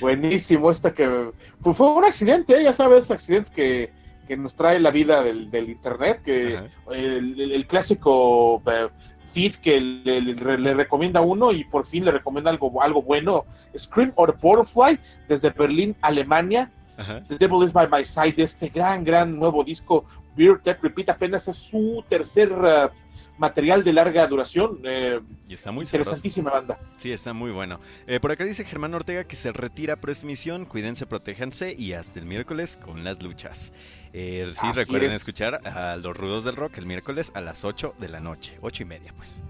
Buenísimo, 0.00 0.70
esta 0.70 0.92
que 0.92 1.30
pues 1.62 1.76
fue 1.76 1.90
un 1.90 2.04
accidente, 2.04 2.58
¿eh? 2.58 2.64
ya 2.64 2.72
sabes, 2.72 3.10
accidentes 3.10 3.50
que, 3.50 3.90
que 4.28 4.36
nos 4.36 4.54
trae 4.54 4.78
la 4.78 4.90
vida 4.90 5.22
del, 5.22 5.48
internet, 5.54 6.20
que 6.22 6.60
el, 6.92 7.66
clásico 7.66 8.62
eh, 8.66 8.88
feed 9.26 9.54
que 9.56 9.80
le, 9.80 10.74
recomienda 10.74 11.20
uno 11.22 11.50
y 11.50 11.64
por 11.64 11.86
fin 11.86 12.04
le 12.04 12.10
recomienda 12.10 12.50
algo, 12.50 12.82
algo 12.82 13.02
bueno, 13.02 13.46
Scream 13.76 14.12
or 14.16 14.36
Butterfly, 14.38 14.98
desde 15.28 15.50
Berlín, 15.50 15.96
Alemania, 16.02 16.70
The 17.28 17.36
Devil 17.38 17.62
is 17.62 17.72
by 17.72 17.86
my 17.90 18.04
side, 18.04 18.34
este 18.36 18.68
gran, 18.68 19.04
gran 19.04 19.38
nuevo 19.38 19.64
disco, 19.64 20.04
Beer 20.36 20.58
Tech 20.62 20.82
Repeat, 20.82 21.10
apenas 21.10 21.48
es 21.48 21.56
su 21.56 22.04
tercer 22.08 22.52
uh, 22.52 22.90
material 23.38 23.84
de 23.84 23.92
larga 23.92 24.26
duración. 24.26 24.80
Eh, 24.84 25.20
y 25.48 25.54
está 25.54 25.70
muy 25.70 25.84
interesantísima 25.84 26.50
banda. 26.50 26.78
Sí, 26.96 27.12
está 27.12 27.32
muy 27.32 27.50
bueno. 27.50 27.80
Eh, 28.06 28.20
por 28.20 28.32
acá 28.32 28.44
dice 28.44 28.64
Germán 28.64 28.94
Ortega 28.94 29.24
que 29.24 29.36
se 29.36 29.52
retira 29.52 29.96
por 29.96 30.10
esta 30.10 30.26
emisión. 30.26 30.64
Cuídense, 30.64 31.06
protéjanse 31.06 31.74
y 31.76 31.92
hasta 31.92 32.18
el 32.18 32.26
miércoles 32.26 32.76
con 32.76 33.04
las 33.04 33.22
luchas. 33.22 33.72
Eh, 34.12 34.50
sí, 34.52 34.66
recuerden 34.74 35.12
escuchar 35.12 35.60
a 35.66 35.96
los 35.96 36.16
rudos 36.16 36.44
del 36.44 36.56
rock 36.56 36.78
el 36.78 36.86
miércoles 36.86 37.32
a 37.34 37.40
las 37.40 37.64
8 37.64 37.94
de 37.98 38.08
la 38.08 38.20
noche, 38.20 38.58
8 38.62 38.82
y 38.82 38.86
media, 38.86 39.12
pues. 39.16 39.42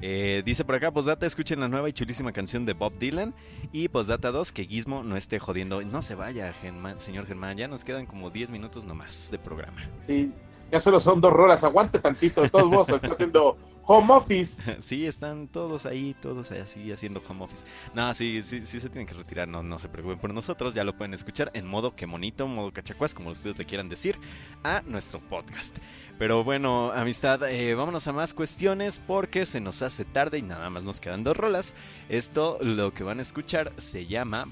Eh, 0.00 0.42
dice 0.44 0.64
por 0.64 0.74
acá, 0.74 0.92
postdata, 0.92 1.24
escuchen 1.24 1.60
la 1.60 1.68
nueva 1.68 1.88
y 1.88 1.92
chulísima 1.92 2.32
canción 2.32 2.66
de 2.66 2.74
Bob 2.74 2.92
Dylan. 2.98 3.34
Y 3.72 3.88
postdata 3.88 4.30
2, 4.30 4.52
que 4.52 4.66
Gizmo 4.66 5.02
no 5.02 5.16
esté 5.16 5.38
jodiendo. 5.38 5.82
No 5.82 6.02
se 6.02 6.14
vaya, 6.14 6.54
señor 6.96 7.26
Germán, 7.26 7.56
ya 7.56 7.68
nos 7.68 7.84
quedan 7.84 8.06
como 8.06 8.30
10 8.30 8.50
minutos 8.50 8.84
nomás 8.84 9.30
de 9.30 9.38
programa. 9.38 9.88
Sí, 10.02 10.32
ya 10.74 10.80
solo 10.80 10.98
son 10.98 11.20
dos 11.20 11.32
horas, 11.32 11.62
aguante 11.62 12.00
tantito, 12.00 12.50
todos 12.50 12.66
modos, 12.66 12.88
está 12.88 13.12
haciendo 13.12 13.56
home 13.86 14.12
office. 14.12 14.60
Sí, 14.80 15.06
están 15.06 15.46
todos 15.46 15.86
ahí, 15.86 16.16
todos 16.20 16.50
así 16.50 16.90
haciendo 16.90 17.22
home 17.28 17.44
office. 17.44 17.64
No, 17.94 18.12
sí, 18.12 18.42
sí, 18.42 18.64
sí 18.64 18.80
se 18.80 18.88
tienen 18.88 19.06
que 19.06 19.14
retirar, 19.14 19.46
no, 19.46 19.62
no 19.62 19.78
se 19.78 19.88
preocupen 19.88 20.18
por 20.18 20.34
nosotros, 20.34 20.74
ya 20.74 20.82
lo 20.82 20.96
pueden 20.96 21.14
escuchar 21.14 21.52
en 21.54 21.64
modo 21.64 21.94
que 21.94 22.08
monito, 22.08 22.48
modo 22.48 22.72
cachacuas, 22.72 23.14
como 23.14 23.30
ustedes 23.30 23.56
le 23.56 23.64
quieran 23.66 23.88
decir, 23.88 24.18
a 24.64 24.82
nuestro 24.84 25.20
podcast. 25.20 25.76
Pero 26.18 26.42
bueno, 26.42 26.90
amistad, 26.90 27.48
eh, 27.48 27.76
vámonos 27.76 28.08
a 28.08 28.12
más 28.12 28.34
cuestiones 28.34 28.98
porque 28.98 29.46
se 29.46 29.60
nos 29.60 29.80
hace 29.80 30.04
tarde 30.04 30.38
y 30.38 30.42
nada 30.42 30.70
más 30.70 30.82
nos 30.82 31.00
quedan 31.00 31.22
dos 31.22 31.36
rolas. 31.36 31.76
Esto, 32.08 32.58
lo 32.62 32.92
que 32.92 33.04
van 33.04 33.20
a 33.20 33.22
escuchar, 33.22 33.72
se 33.76 34.06
llama... 34.06 34.48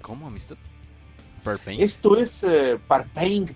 ¿Cómo, 0.00 0.28
amistad? 0.28 0.56
Esto 1.78 2.16
es 2.16 2.42
uh, 2.42 2.78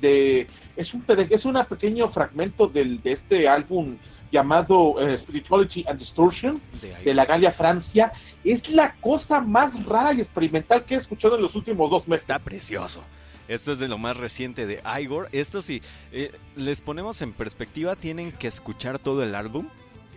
de 0.01 0.47
es 0.77 0.95
un 0.95 1.05
es 1.31 1.45
un 1.45 1.65
pequeño 1.69 2.09
fragmento 2.09 2.67
del, 2.67 3.03
de 3.03 3.13
este 3.13 3.49
álbum 3.49 3.97
llamado 4.35 4.97
eh, 5.01 5.17
Spirituality 5.17 5.85
and 5.87 5.99
Distortion 5.99 6.61
de, 7.05 7.15
la 7.15 7.25
Galia 7.25 7.53
Francia. 7.53 8.13
Es 8.43 8.69
la 8.69 8.95
cosa 8.95 9.41
más 9.41 9.85
rara 9.85 10.13
y 10.13 10.21
experimental 10.21 10.85
que 10.85 10.95
he 10.95 10.99
escuchado 10.99 11.37
en 11.37 11.43
los 11.43 11.55
últimos 11.55 11.89
dos 11.89 12.09
meses. 12.09 12.23
Está 12.23 12.41
precioso. 12.41 13.03
Esto 13.47 13.73
es 13.73 13.79
de 13.79 13.89
lo 13.89 13.97
más 13.97 14.17
reciente 14.17 14.67
de 14.67 14.83
Igor. 15.01 15.29
Esto 15.33 15.63
sí, 15.63 15.83
eh, 16.13 16.33
les 16.57 16.81
ponemos 16.81 17.23
en 17.23 17.33
perspectiva, 17.33 17.95
tienen 17.95 18.33
que 18.33 18.49
escuchar 18.49 18.99
todo 18.99 19.23
el 19.23 19.35
álbum 19.35 19.69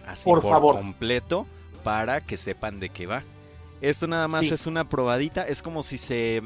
así 0.06 0.30
por, 0.30 0.41
completo 0.41 1.45
para 1.84 2.22
que 2.22 2.38
sepan 2.38 2.80
de 2.80 2.89
qué 2.89 3.06
va. 3.06 3.23
Esto 3.82 4.08
nada 4.08 4.28
más 4.28 4.52
es 4.52 4.66
una 4.68 4.90
probadita, 4.90 5.48
es 5.48 5.62
como 5.62 5.84
si 5.84 5.98
se... 5.98 6.41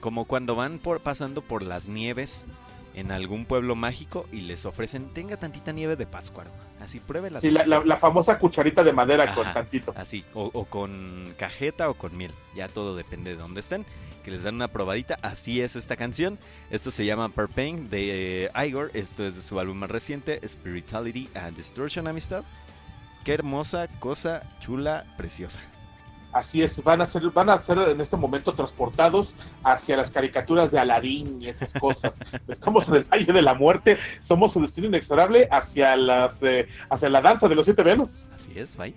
como 0.00 0.24
cuando 0.26 0.54
van 0.54 0.78
por, 0.78 1.00
pasando 1.00 1.42
por 1.42 1.62
las 1.62 1.88
nieves 1.88 2.46
en 2.94 3.10
algún 3.10 3.44
pueblo 3.44 3.74
mágico 3.74 4.26
y 4.32 4.42
les 4.42 4.64
ofrecen, 4.66 5.12
tenga 5.12 5.36
tantita 5.36 5.72
nieve 5.72 5.96
de 5.96 6.06
Pátzcuaro. 6.06 6.50
Así, 6.80 7.00
pruébela. 7.00 7.40
Sí, 7.40 7.50
la, 7.50 7.96
famosa 7.96 8.38
cucharita 8.38 8.84
de 8.84 8.92
madera 8.92 9.34
con 9.34 9.52
tantito. 9.52 9.92
Así, 9.96 10.24
o, 10.34 10.64
con 10.66 11.34
cajeta 11.38 11.88
o 11.88 11.94
con 11.94 12.16
miel. 12.16 12.32
Ya 12.54 12.68
todo 12.68 12.94
depende 12.94 13.30
de 13.30 13.36
dónde 13.36 13.60
estén. 13.60 13.84
Que 14.22 14.30
les 14.30 14.42
dan 14.42 14.54
una 14.54 14.68
probadita. 14.68 15.18
Así 15.22 15.60
es 15.60 15.76
esta 15.76 15.96
canción. 15.96 16.38
Esto 16.70 16.90
se 16.90 17.04
llama 17.04 17.28
Pain 17.28 17.90
de 17.90 18.44
eh, 18.46 18.66
Igor. 18.66 18.90
Esto 18.94 19.26
es 19.26 19.36
de 19.36 19.42
su 19.42 19.58
álbum 19.58 19.78
más 19.78 19.90
reciente, 19.90 20.40
Spirituality 20.46 21.28
and 21.34 21.56
Distortion 21.56 22.06
Amistad. 22.06 22.44
Qué 23.24 23.32
hermosa 23.32 23.88
cosa, 24.00 24.42
chula, 24.60 25.04
preciosa. 25.16 25.60
Así 26.34 26.62
es, 26.64 26.82
van 26.82 27.00
a 27.00 27.06
ser, 27.06 27.22
van 27.30 27.48
a 27.48 27.62
ser 27.62 27.78
en 27.78 28.00
este 28.00 28.16
momento 28.16 28.54
transportados 28.54 29.36
hacia 29.62 29.96
las 29.96 30.10
caricaturas 30.10 30.72
de 30.72 30.80
Aladín 30.80 31.38
y 31.40 31.48
esas 31.48 31.72
cosas. 31.74 32.18
Estamos 32.48 32.88
en 32.88 32.96
el 32.96 33.04
Valle 33.04 33.32
de 33.32 33.40
la 33.40 33.54
Muerte, 33.54 33.96
somos 34.20 34.52
su 34.52 34.60
destino 34.60 34.88
inexorable 34.88 35.46
hacia 35.48 35.94
las 35.94 36.42
eh, 36.42 36.66
hacia 36.90 37.08
la 37.08 37.22
danza 37.22 37.46
de 37.46 37.54
los 37.54 37.66
siete 37.66 37.84
velos. 37.84 38.30
Así 38.34 38.52
es, 38.56 38.76
bye. 38.76 38.92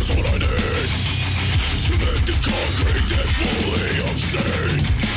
Is 0.00 0.08
what 0.10 0.28
I 0.28 0.38
need 0.38 0.90
To 1.86 1.92
make 1.98 2.24
this 2.26 2.40
concrete 2.44 3.10
and 3.18 3.30
fully 3.38 3.98
obscene 4.10 5.07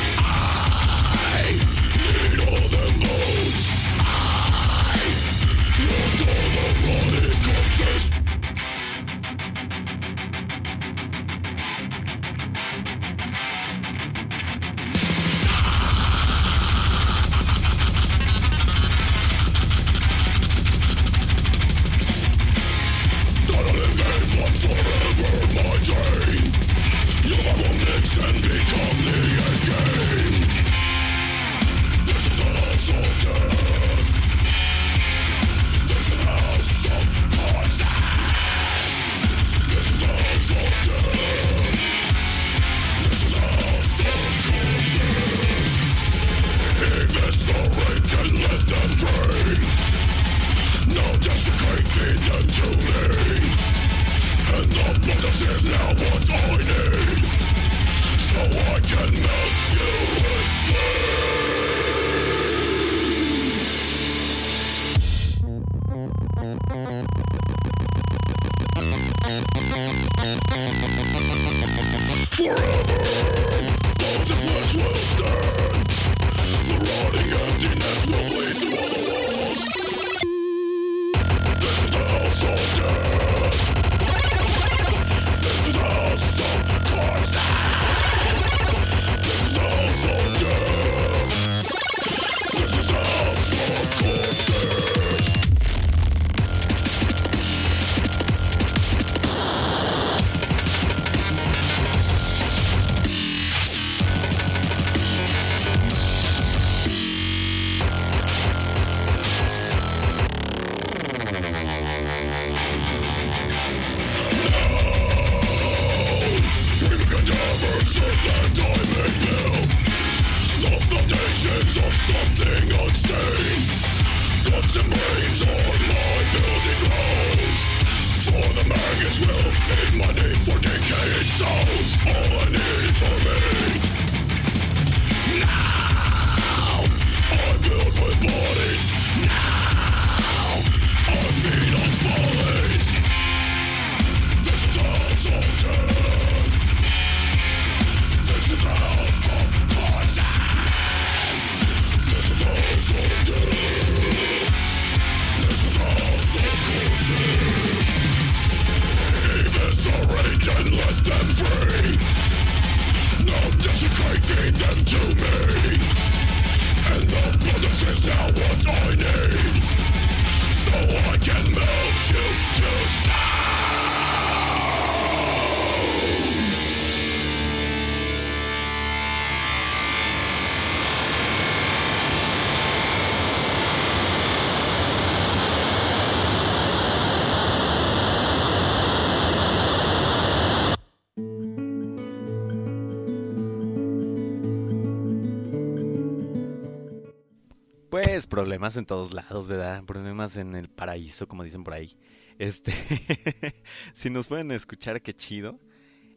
problemas 198.32 198.78
en 198.78 198.86
todos 198.86 199.12
lados, 199.12 199.46
¿verdad? 199.46 199.84
Problemas 199.84 200.38
en 200.38 200.54
el 200.54 200.70
paraíso, 200.70 201.28
como 201.28 201.44
dicen 201.44 201.64
por 201.64 201.74
ahí. 201.74 201.98
Este, 202.38 202.72
si 203.92 204.08
nos 204.08 204.26
pueden 204.26 204.50
escuchar, 204.52 205.02
qué 205.02 205.14
chido. 205.14 205.60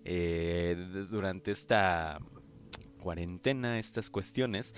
Eh, 0.06 0.78
durante 1.10 1.52
esta 1.52 2.20
cuarentena, 3.02 3.80
estas 3.80 4.10
cuestiones, 4.10 4.74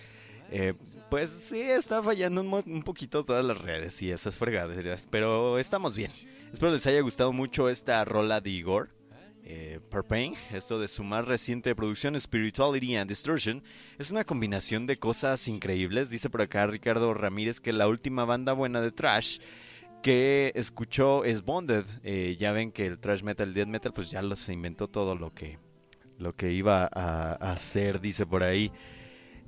eh, 0.49 0.73
pues 1.11 1.29
sí, 1.29 1.61
está 1.61 2.01
fallando 2.01 2.41
un, 2.41 2.51
un, 2.51 2.81
poquito 2.81 3.23
todas 3.23 3.45
las 3.45 3.59
redes 3.59 4.01
y 4.01 4.09
esas 4.09 4.35
fregaderas, 4.35 5.07
pero 5.11 5.59
estamos 5.59 5.95
bien. 5.95 6.09
Espero 6.51 6.71
les 6.71 6.87
haya 6.87 7.01
gustado 7.01 7.31
mucho 7.33 7.69
esta 7.69 8.03
rola 8.03 8.41
de 8.41 8.49
Igor 8.49 8.96
eh, 9.49 9.79
esto 10.51 10.77
de 10.79 10.87
su 10.89 11.03
más 11.03 11.25
reciente 11.25 11.73
producción 11.73 12.19
Spirituality 12.19 12.97
and 12.97 13.07
Distortion, 13.07 13.63
es 13.97 14.11
una 14.11 14.25
combinación 14.25 14.85
de 14.85 14.99
cosas 14.99 15.47
increíbles. 15.47 16.09
Dice 16.09 16.29
por 16.29 16.41
acá 16.41 16.67
Ricardo 16.67 17.13
Ramírez 17.13 17.61
que 17.61 17.71
la 17.71 17.87
última 17.87 18.25
banda 18.25 18.51
buena 18.51 18.81
de 18.81 18.91
trash 18.91 19.39
que 20.03 20.51
escuchó 20.55 21.23
es 21.23 21.43
Bonded. 21.43 21.85
Eh, 22.03 22.35
ya 22.37 22.51
ven 22.51 22.71
que 22.71 22.85
el 22.85 22.99
trash 22.99 23.23
metal, 23.23 23.47
el 23.49 23.53
death 23.53 23.67
metal, 23.67 23.93
pues 23.93 24.11
ya 24.11 24.21
se 24.35 24.51
inventó 24.51 24.87
todo 24.87 25.15
lo 25.15 25.33
que, 25.33 25.59
lo 26.17 26.33
que 26.33 26.51
iba 26.51 26.89
a 26.91 27.33
hacer, 27.51 28.01
dice 28.01 28.25
por 28.25 28.43
ahí. 28.43 28.71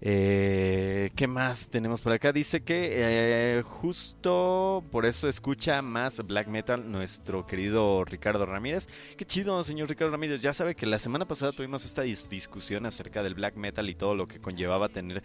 Eh, 0.02 1.12
¿Qué 1.16 1.28
más 1.28 1.68
tenemos 1.68 2.00
por 2.00 2.14
acá? 2.14 2.32
Dice 2.32 2.62
que 2.62 2.92
eh, 2.94 3.64
justo 3.64 4.82
por 4.92 5.06
eso 5.06 5.28
escucha 5.28 5.82
más 5.82 6.26
black 6.26 6.48
metal 6.48 6.90
nuestro 6.90 7.46
querido 7.46 8.06
Ricardo 8.06 8.46
Ramírez. 8.46 8.88
Qué 9.18 9.26
chido, 9.26 9.62
señor 9.64 9.90
Ricardo 9.90 10.12
Ramírez. 10.12 10.40
Ya 10.40 10.54
sabe 10.54 10.76
que 10.76 10.86
la 10.86 11.00
semana 11.00 11.26
pasada 11.26 11.52
tuvimos 11.52 11.84
esta 11.84 12.04
discusión 12.04 12.86
acerca 12.86 13.24
del 13.24 13.36
black 13.36 13.56
metal 13.56 13.90
y 13.90 13.96
todo 13.96 14.16
lo 14.16 14.26
que 14.26 14.40
conllevaba 14.40 14.88
tener 14.88 15.22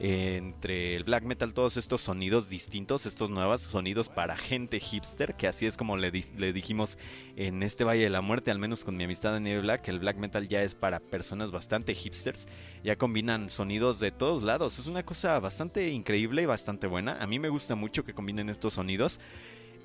entre 0.00 0.94
el 0.94 1.04
black 1.04 1.24
metal 1.24 1.52
todos 1.52 1.76
estos 1.76 2.02
sonidos 2.02 2.48
distintos, 2.48 3.06
estos 3.06 3.30
nuevos 3.30 3.62
sonidos 3.62 4.08
para 4.08 4.36
gente 4.36 4.78
hipster, 4.78 5.34
que 5.34 5.48
así 5.48 5.66
es 5.66 5.76
como 5.76 5.96
le, 5.96 6.10
dijimos 6.10 6.98
en 7.36 7.62
este 7.62 7.84
Valle 7.84 8.04
de 8.04 8.10
la 8.10 8.20
Muerte, 8.20 8.50
al 8.50 8.58
menos 8.58 8.84
con 8.84 8.96
mi 8.96 9.04
amistad 9.04 9.34
de 9.34 9.40
Nieve 9.40 9.62
Black, 9.62 9.88
el 9.88 9.98
black 9.98 10.16
metal 10.16 10.46
ya 10.46 10.62
es 10.62 10.74
para 10.74 11.00
personas 11.00 11.50
bastante 11.50 11.94
hipsters, 11.94 12.46
ya 12.84 12.96
combinan 12.96 13.48
sonidos 13.48 13.98
de 13.98 14.10
todos 14.10 14.42
lados, 14.42 14.78
es 14.78 14.86
una 14.86 15.02
cosa 15.02 15.38
bastante 15.40 15.88
increíble 15.88 16.42
y 16.42 16.46
bastante 16.46 16.86
buena, 16.86 17.18
a 17.20 17.26
mí 17.26 17.38
me 17.38 17.48
gusta 17.48 17.74
mucho 17.74 18.04
que 18.04 18.14
combinen 18.14 18.50
estos 18.50 18.74
sonidos. 18.74 19.20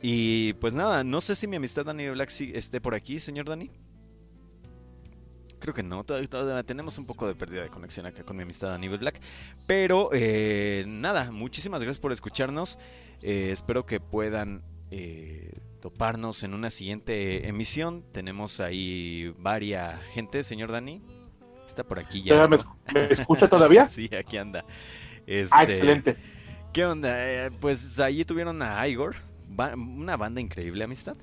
Y 0.05 0.51
pues 0.55 0.73
nada, 0.73 1.05
no 1.05 1.21
sé 1.21 1.33
si 1.33 1.47
mi 1.47 1.55
amistad 1.55 1.85
Dani 1.85 2.09
Black 2.09 2.29
esté 2.53 2.81
por 2.81 2.93
aquí, 2.93 3.19
señor 3.19 3.45
Dani. 3.45 3.71
Creo 5.63 5.73
que 5.73 5.81
no, 5.81 6.03
todavía, 6.03 6.61
tenemos 6.63 6.97
un 6.97 7.07
poco 7.07 7.25
de 7.25 7.35
pérdida 7.35 7.61
de 7.61 7.69
conexión 7.69 8.05
acá 8.05 8.25
con 8.25 8.35
mi 8.35 8.43
amistad 8.43 8.73
Aníbal 8.73 8.97
Black. 8.97 9.21
Pero 9.65 10.09
eh, 10.11 10.83
nada, 10.87 11.31
muchísimas 11.31 11.79
gracias 11.79 12.01
por 12.01 12.11
escucharnos. 12.11 12.77
Eh, 13.21 13.51
espero 13.53 13.85
que 13.85 14.01
puedan 14.01 14.61
eh, 14.91 15.61
toparnos 15.79 16.43
en 16.43 16.53
una 16.53 16.69
siguiente 16.69 17.47
emisión. 17.47 18.03
Tenemos 18.11 18.59
ahí 18.59 19.33
varias 19.39 20.01
gente, 20.11 20.43
señor 20.43 20.69
Dani. 20.69 21.01
Está 21.65 21.85
por 21.85 21.97
aquí 21.97 22.21
ya. 22.21 22.45
¿Me, 22.45 22.57
escucha 23.09 23.47
todavía? 23.47 23.87
sí, 23.87 24.09
aquí 24.13 24.35
anda. 24.35 24.65
Este, 25.25 25.55
ah, 25.57 25.63
excelente. 25.63 26.17
¿Qué 26.73 26.83
onda? 26.83 27.15
pues 27.61 28.01
ahí 28.01 28.25
tuvieron 28.25 28.61
a 28.61 28.85
Igor, 28.85 29.15
una 29.77 30.17
banda 30.17 30.41
increíble, 30.41 30.83
amistad. 30.83 31.15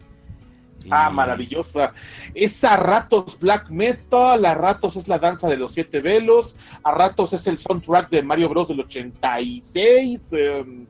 Ah, 0.89 1.11
maravillosa. 1.11 1.93
Es 2.35 2.65
a 2.65 2.77
ratos 2.77 3.39
black 3.39 3.69
metal, 3.69 4.45
a 4.45 4.55
ratos 4.55 4.97
es 4.97 5.09
la 5.09 5.19
danza 5.19 5.49
de 5.49 5.57
los 5.57 5.73
siete 5.73 6.01
velos, 6.01 6.55
a 6.83 6.93
ratos 6.93 7.33
es 7.33 7.47
el 7.47 7.59
soundtrack 7.59 8.09
de 8.11 8.23
Mario 8.23 8.49
Bros. 8.49 8.69
del 8.69 8.81
86, 8.81 10.33
em, 10.33 10.87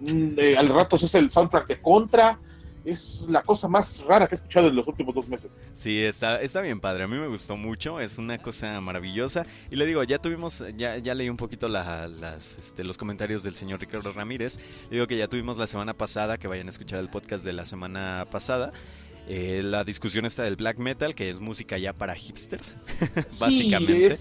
mm, 0.00 0.38
eh, 0.38 0.56
al 0.56 0.68
ratos 0.68 1.02
es 1.02 1.14
el 1.14 1.30
soundtrack 1.30 1.68
de 1.68 1.80
Contra. 1.80 2.38
Es 2.84 3.26
la 3.28 3.42
cosa 3.42 3.68
más 3.68 4.02
rara 4.04 4.26
que 4.26 4.34
he 4.34 4.36
escuchado 4.36 4.68
en 4.68 4.76
los 4.76 4.86
últimos 4.88 5.14
dos 5.14 5.28
meses. 5.28 5.62
Sí, 5.74 6.02
está, 6.02 6.40
está 6.40 6.62
bien 6.62 6.80
padre. 6.80 7.04
A 7.04 7.08
mí 7.08 7.18
me 7.18 7.26
gustó 7.26 7.54
mucho. 7.54 8.00
Es 8.00 8.16
una 8.16 8.38
cosa 8.38 8.80
maravillosa. 8.80 9.44
Y 9.70 9.76
le 9.76 9.84
digo, 9.84 10.02
ya 10.04 10.18
tuvimos, 10.18 10.64
ya, 10.74 10.96
ya 10.96 11.14
leí 11.14 11.28
un 11.28 11.36
poquito 11.36 11.68
las, 11.68 12.58
este, 12.58 12.84
los 12.84 12.96
comentarios 12.96 13.42
del 13.42 13.54
señor 13.54 13.80
Ricardo 13.80 14.10
Ramírez. 14.12 14.58
Le 14.88 14.96
digo 14.96 15.06
que 15.06 15.18
ya 15.18 15.28
tuvimos 15.28 15.58
la 15.58 15.66
semana 15.66 15.92
pasada, 15.92 16.38
que 16.38 16.48
vayan 16.48 16.66
a 16.66 16.70
escuchar 16.70 17.00
el 17.00 17.10
podcast 17.10 17.44
de 17.44 17.52
la 17.52 17.66
semana 17.66 18.26
pasada. 18.30 18.72
Eh, 19.30 19.60
la 19.62 19.84
discusión 19.84 20.24
está 20.24 20.44
del 20.44 20.56
black 20.56 20.78
metal, 20.78 21.14
que 21.14 21.28
es 21.28 21.38
música 21.38 21.76
ya 21.76 21.92
para 21.92 22.14
hipsters, 22.14 22.74
básicamente. 23.38 24.16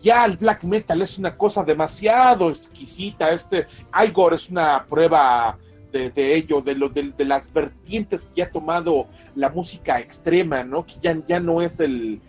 ya 0.00 0.24
el 0.24 0.36
black 0.36 0.62
metal 0.62 1.02
es 1.02 1.18
una 1.18 1.36
cosa 1.36 1.64
demasiado 1.64 2.50
exquisita. 2.50 3.32
Este 3.32 3.66
Igor 4.06 4.32
es 4.32 4.48
una 4.48 4.86
prueba 4.88 5.58
de, 5.90 6.34
ello, 6.34 6.60
de, 6.60 6.76
lo, 6.76 6.88
de, 6.88 7.24
las 7.24 7.52
vertientes 7.52 8.28
que 8.32 8.44
ha 8.44 8.50
tomado 8.50 9.08
la 9.34 9.48
música 9.48 9.98
extrema, 9.98 10.62
¿no? 10.62 10.86
Que 10.86 10.94
ya, 11.02 11.16
ya 11.26 11.40
no 11.40 11.60
es 11.60 11.80
el. 11.80 12.20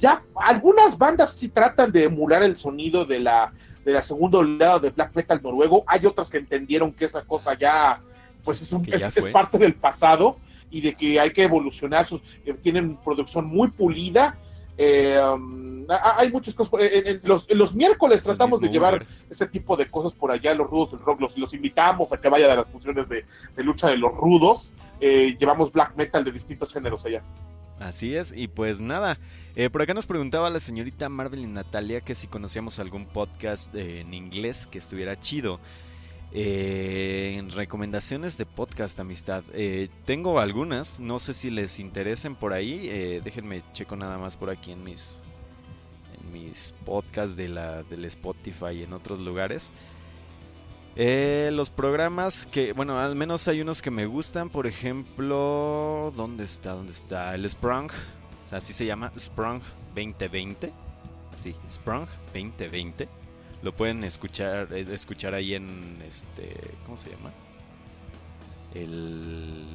Ya 0.00 0.24
algunas 0.34 0.98
bandas 0.98 1.34
sí 1.34 1.48
tratan 1.48 1.92
de 1.92 2.04
emular 2.04 2.42
el 2.42 2.56
sonido 2.56 3.04
de 3.04 3.20
la, 3.20 3.52
de 3.84 3.92
la 3.92 4.02
segunda 4.02 4.38
oleada 4.38 4.80
de 4.80 4.90
black 4.90 5.14
metal 5.14 5.40
noruego. 5.40 5.84
Hay 5.86 6.04
otras 6.04 6.30
que 6.30 6.38
entendieron 6.38 6.92
que 6.92 7.04
esa 7.04 7.22
cosa 7.22 7.54
ya, 7.54 8.00
pues 8.42 8.60
es, 8.60 8.72
es 9.16 9.28
parte 9.28 9.56
del 9.56 9.74
pasado 9.74 10.36
y 10.70 10.80
de 10.80 10.94
que 10.94 11.20
hay 11.20 11.32
que 11.32 11.42
evolucionar, 11.42 12.06
sus, 12.06 12.20
eh, 12.44 12.54
tienen 12.62 12.96
producción 12.96 13.46
muy 13.46 13.68
pulida. 13.68 14.38
Eh, 14.78 15.20
um, 15.20 15.84
hay 15.88 16.30
muchas 16.30 16.54
cosas. 16.54 16.72
En, 16.80 17.20
los, 17.24 17.74
miércoles 17.74 18.22
tratamos 18.22 18.60
de 18.60 18.68
llevar 18.68 19.04
ese 19.28 19.46
tipo 19.46 19.76
de 19.76 19.90
cosas 19.90 20.14
por 20.14 20.30
allá, 20.30 20.54
los 20.54 20.70
rudos 20.70 20.92
del 20.92 21.00
rock. 21.00 21.20
Los, 21.36 21.54
invitamos 21.54 22.12
a 22.12 22.20
que 22.20 22.28
vayan 22.28 22.50
a 22.50 22.54
las 22.56 22.68
funciones 22.68 23.08
de, 23.08 23.24
lucha 23.56 23.88
de 23.88 23.96
los 23.96 24.12
rudos. 24.14 24.72
Eh, 25.00 25.36
llevamos 25.38 25.72
black 25.72 25.96
metal 25.96 26.24
de 26.24 26.32
distintos 26.32 26.72
géneros 26.72 27.04
allá. 27.04 27.22
Así 27.78 28.14
es, 28.14 28.32
y 28.36 28.48
pues 28.48 28.80
nada. 28.80 29.18
por 29.72 29.82
acá 29.82 29.94
nos 29.94 30.06
preguntaba 30.06 30.50
la 30.50 30.60
señorita 30.60 31.08
Marvel 31.08 31.40
y 31.40 31.46
Natalia 31.46 32.02
que 32.02 32.14
si 32.14 32.26
conocíamos 32.26 32.78
algún 32.78 33.06
podcast 33.06 33.74
en 33.74 34.12
inglés 34.14 34.66
que 34.66 34.78
estuviera 34.78 35.18
chido. 35.18 35.60
Eh, 36.32 37.42
recomendaciones 37.50 38.38
de 38.38 38.46
podcast, 38.46 39.00
amistad. 39.00 39.42
Eh, 39.52 39.88
tengo 40.04 40.38
algunas, 40.38 41.00
no 41.00 41.18
sé 41.18 41.34
si 41.34 41.50
les 41.50 41.80
interesen 41.80 42.36
por 42.36 42.52
ahí. 42.52 42.88
Eh, 42.88 43.20
déjenme 43.24 43.62
checo 43.72 43.96
nada 43.96 44.16
más 44.18 44.36
por 44.36 44.50
aquí 44.50 44.72
en 44.72 44.84
mis 44.84 45.24
en 46.14 46.32
mis 46.32 46.74
podcasts 46.84 47.36
de 47.36 47.48
la 47.48 47.82
del 47.82 48.04
Spotify 48.04 48.72
y 48.74 48.82
en 48.84 48.92
otros 48.92 49.18
lugares. 49.18 49.72
Eh, 50.96 51.50
los 51.52 51.70
programas 51.70 52.46
que, 52.46 52.72
bueno, 52.72 52.98
al 52.98 53.16
menos 53.16 53.48
hay 53.48 53.60
unos 53.60 53.82
que 53.82 53.90
me 53.90 54.06
gustan. 54.06 54.50
Por 54.50 54.66
ejemplo, 54.66 56.12
¿dónde 56.16 56.44
está? 56.44 56.72
¿Dónde 56.72 56.92
está? 56.92 57.34
El 57.34 57.48
Sprung, 57.48 57.90
o 57.90 58.46
sea, 58.46 58.58
así 58.58 58.72
se 58.72 58.86
llama 58.86 59.12
Sprung 59.18 59.62
2020. 59.94 60.72
Así, 61.34 61.56
Sprung 61.68 62.06
2020 62.34 63.19
Lo 63.62 63.72
pueden 63.72 64.04
escuchar, 64.04 64.68
eh, 64.72 64.86
escuchar 64.92 65.34
ahí 65.34 65.54
en 65.54 66.02
este, 66.06 66.54
¿cómo 66.84 66.96
se 66.96 67.10
llama? 67.10 67.30
El 68.74 69.66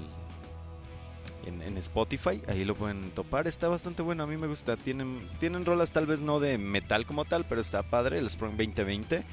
en, 1.45 1.77
Spotify, 1.77 2.41
ahí 2.47 2.65
lo 2.65 2.75
pueden 2.75 3.11
topar, 3.11 3.47
está 3.47 3.67
bastante 3.67 4.01
bueno, 4.01 4.23
a 4.23 4.27
mí 4.27 4.37
me 4.37 4.47
gusta, 4.47 4.77
tienen, 4.77 5.27
tienen 5.39 5.65
rolas 5.65 5.91
tal 5.91 6.05
vez 6.05 6.19
no 6.19 6.39
de 6.39 6.57
metal 6.57 7.05
como 7.05 7.25
tal, 7.25 7.45
pero 7.45 7.61
está 7.61 7.83
padre, 7.83 8.19
el 8.19 8.29
Sprung 8.29 8.57
2020. 8.57 9.23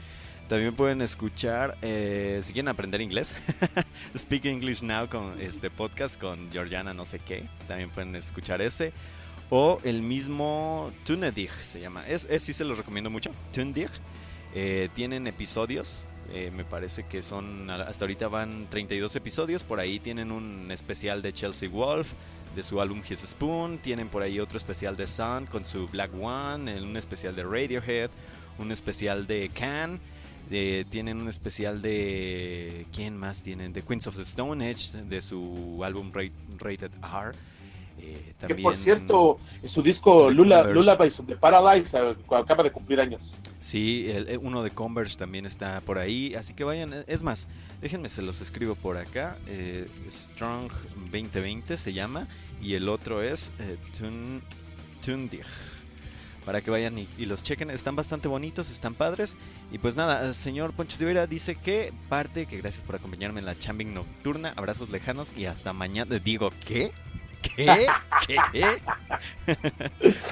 También 0.49 0.75
pueden 0.75 1.01
escuchar, 1.01 1.79
eh, 1.81 2.41
si 2.43 2.53
quieren 2.53 2.69
aprender 2.69 3.01
inglés, 3.01 3.35
Speak 4.17 4.45
English 4.45 4.83
Now 4.83 5.09
con 5.09 5.41
este 5.41 5.71
podcast 5.71 6.21
con 6.21 6.51
Georgiana 6.51 6.93
no 6.93 7.05
sé 7.05 7.21
qué, 7.21 7.49
también 7.69 7.91
pueden 7.91 8.15
escuchar 8.17 8.61
ese. 8.61 8.93
O 9.49 9.81
el 9.85 10.03
mismo 10.03 10.93
Tunedig 11.05 11.51
se 11.63 11.81
llama, 11.81 12.07
es, 12.07 12.27
es 12.29 12.43
sí 12.43 12.53
se 12.53 12.65
los 12.65 12.77
recomiendo 12.77 13.09
mucho, 13.09 13.31
Tunedig. 13.53 13.91
Eh, 14.55 14.89
tienen 14.95 15.27
episodios, 15.27 16.07
eh, 16.33 16.51
me 16.55 16.65
parece 16.65 17.05
que 17.05 17.23
son, 17.23 17.71
hasta 17.71 18.05
ahorita 18.05 18.29
van 18.29 18.67
32 18.69 19.17
episodios, 19.17 19.65
por 19.65 19.81
ahí 19.81 19.99
tienen 19.99 20.31
un 20.31 20.71
especial 20.71 21.23
de 21.23 21.33
Chelsea 21.33 21.69
Wolf, 21.69 22.13
de 22.55 22.63
su 22.63 22.81
álbum 22.81 23.03
His 23.09 23.21
Spoon, 23.21 23.79
tienen 23.79 24.09
por 24.09 24.23
ahí 24.23 24.39
otro 24.39 24.59
especial 24.59 24.97
de 24.97 25.07
Sun 25.07 25.47
con 25.47 25.65
su 25.65 25.89
Black 25.89 26.11
One, 26.15 26.83
un 26.83 26.97
especial 26.97 27.35
de 27.35 27.45
Radiohead, 27.45 28.11
un 28.59 28.73
especial 28.73 29.27
de 29.27 29.51
Can, 29.55 30.01
tienen 30.91 31.21
un 31.21 31.29
especial 31.29 31.81
de... 31.81 32.87
¿Quién 32.93 33.17
más 33.17 33.43
tienen? 33.43 33.73
De 33.73 33.81
Queens 33.83 34.07
of 34.07 34.17
the 34.17 34.23
Stone 34.23 34.69
Age, 34.69 35.03
de 35.05 35.21
su 35.23 35.81
álbum 35.83 36.13
Rated 36.13 36.91
R. 37.03 37.33
Eh, 37.99 38.35
que 38.47 38.55
por 38.57 38.75
cierto, 38.75 39.39
su 39.65 39.83
disco 39.83 40.31
Lula, 40.31 40.65
Lullabies 40.65 41.21
of 41.21 41.27
the 41.27 41.37
Paradise 41.37 41.97
eh, 41.97 42.17
acaba 42.31 42.63
de 42.65 42.73
cumplir 42.73 43.01
años. 43.01 43.21
Sí, 43.63 44.11
el, 44.11 44.41
uno 44.43 44.65
de 44.65 44.73
Converge 44.73 45.17
también 45.17 45.47
está 45.47 45.81
por 45.83 45.99
ahí, 45.99 46.35
así 46.35 46.53
que 46.53 46.65
vayan, 46.65 46.93
eh, 46.93 47.05
es 47.07 47.23
más, 47.23 47.47
déjenme 47.81 48.09
se 48.09 48.21
los 48.21 48.41
escribo 48.41 48.75
por 48.75 48.97
acá, 48.97 49.39
Strong 50.11 50.73
2020 51.13 51.77
se 51.77 51.93
llama, 51.93 52.27
y 52.61 52.75
el 52.75 52.89
otro 52.89 53.23
es 53.23 53.53
eh, 53.61 53.77
Tundig, 55.05 55.47
para 56.45 56.61
que 56.61 56.73
vayan 56.73 56.99
y, 56.99 57.07
los 57.25 57.45
chequen, 57.45 57.71
están 57.71 57.95
bastante 57.95 58.27
bonitos, 58.27 58.69
están 58.69 58.95
padres, 58.95 59.37
y 59.71 59.79
pues 59.79 59.95
nada, 59.95 60.27
el 60.27 60.35
señor 60.35 60.73
Poncho 60.73 60.97
Rivera 60.99 61.29
dice 61.29 61.55
que 61.55 61.93
parte, 62.09 62.47
que 62.47 62.59
gracias 62.59 62.83
por 62.83 62.97
acompañarme 62.97 63.39
en 63.39 63.47
la 63.47 63.57
chambing 63.57 63.95
nocturna, 63.95 64.55
abrazos 64.57 64.91
lejanos 64.91 65.37
y 65.37 65.47
hasta 65.47 65.73
mañana, 65.73 66.19
digo, 66.19 66.51
¿qué? 66.67 66.91
¿Qué? 67.43 67.87
¿Qué? 68.27 68.65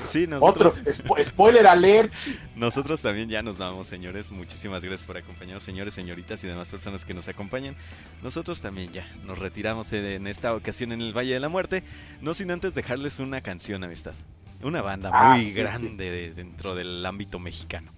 sí, 0.08 0.26
nosotros... 0.26 0.78
Otro, 0.78 1.24
spoiler 1.24 1.66
alert. 1.66 2.12
Nosotros 2.54 3.02
también 3.02 3.28
ya 3.28 3.42
nos 3.42 3.58
vamos, 3.58 3.86
señores. 3.86 4.30
Muchísimas 4.30 4.84
gracias 4.84 5.06
por 5.06 5.16
acompañarnos, 5.16 5.62
señores, 5.62 5.94
señoritas 5.94 6.42
y 6.44 6.46
demás 6.46 6.70
personas 6.70 7.04
que 7.04 7.12
nos 7.12 7.28
acompañan. 7.28 7.76
Nosotros 8.22 8.62
también 8.62 8.92
ya 8.92 9.06
nos 9.24 9.38
retiramos 9.38 9.92
en 9.92 10.26
esta 10.26 10.54
ocasión 10.54 10.92
en 10.92 11.00
el 11.00 11.16
Valle 11.16 11.34
de 11.34 11.40
la 11.40 11.48
Muerte. 11.48 11.82
No 12.20 12.32
sin 12.34 12.50
antes 12.50 12.74
dejarles 12.74 13.18
una 13.18 13.40
canción, 13.40 13.84
amistad. 13.84 14.14
Una 14.62 14.82
banda 14.82 15.10
ah, 15.12 15.34
muy 15.34 15.52
grande 15.52 16.32
dentro 16.34 16.74
del 16.74 17.04
ámbito 17.04 17.38
mexicano. 17.38 17.92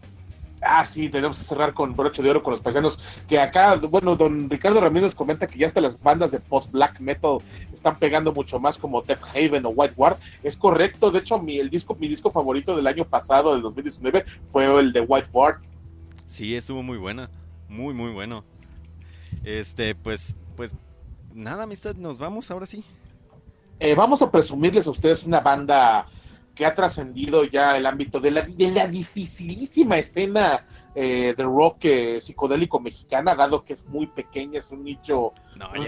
Ah, 0.63 0.85
sí, 0.85 1.09
tenemos 1.09 1.39
que 1.39 1.45
cerrar 1.45 1.75
con 1.75 1.95
broche 1.97 2.23
de 2.23 2.31
oro 2.31 2.43
con 2.43 2.53
los 2.53 2.61
paisanos. 2.61 2.99
Que 3.29 3.41
acá, 3.41 3.75
bueno, 3.77 4.15
don 4.17 4.49
Ricardo 4.49 4.81
Ramírez 4.81 5.15
comenta 5.15 5.47
que 5.47 5.59
ya 5.59 5.67
hasta 5.67 5.81
las 5.81 6.01
bandas 6.01 6.31
de 6.31 6.39
post-black 6.39 7.01
metal 7.01 7.39
están 7.73 7.99
pegando 7.99 8.33
mucho 8.33 8.61
más 8.61 8.79
como 8.79 9.03
Death 9.03 9.23
Haven 9.35 9.67
o 9.67 9.71
White 9.71 9.95
Ward. 9.97 10.17
Es 10.43 10.57
correcto, 10.57 11.11
de 11.11 11.19
hecho, 11.19 11.39
mi, 11.39 11.59
el 11.59 11.69
disco, 11.69 11.97
mi 11.99 12.09
disco 12.09 12.31
favorito 12.31 12.77
del 12.77 12.87
año 12.87 13.05
pasado, 13.05 13.53
del 13.53 13.63
2019, 13.63 14.25
fue 14.51 14.67
el 14.79 14.93
de 14.93 15.01
White 15.01 15.29
Ward. 15.33 15.57
Sí, 16.27 16.55
estuvo 16.55 16.83
muy 16.83 16.99
buena, 16.99 17.29
muy, 17.69 17.93
muy 17.93 18.13
bueno. 18.13 18.45
Este, 19.45 19.95
pues, 19.95 20.37
pues, 20.57 20.75
nada, 21.35 21.65
amistad, 21.65 21.97
nos 21.97 22.19
vamos 22.19 22.51
ahora 22.51 22.67
sí. 22.67 22.85
Eh, 23.81 23.97
vamos 23.97 24.23
a 24.23 24.31
presumirles 24.31 24.87
a 24.87 24.91
ustedes 24.91 25.25
una 25.25 25.41
banda 25.41 26.07
que 26.55 26.67
ha 26.67 26.75
trascendido 26.75 27.45
ya 27.45 27.77
el 27.77 27.87
ámbito 27.87 28.21
de 28.21 28.31
la, 28.31 28.43
de 28.43 28.71
la 28.71 28.87
dificilísima 28.87 29.99
escena 29.99 30.67
eh, 30.95 31.35
de 31.37 31.45
rock 31.45 31.85
eh, 31.85 32.21
psicodélico 32.21 32.79
mexicana, 32.79 33.35
dado 33.35 33.65
que 33.65 33.73
es 33.73 33.85
muy 33.87 34.07
pequeña, 34.07 34.59
es 34.59 34.71
un 34.71 34.85
nicho 34.85 35.33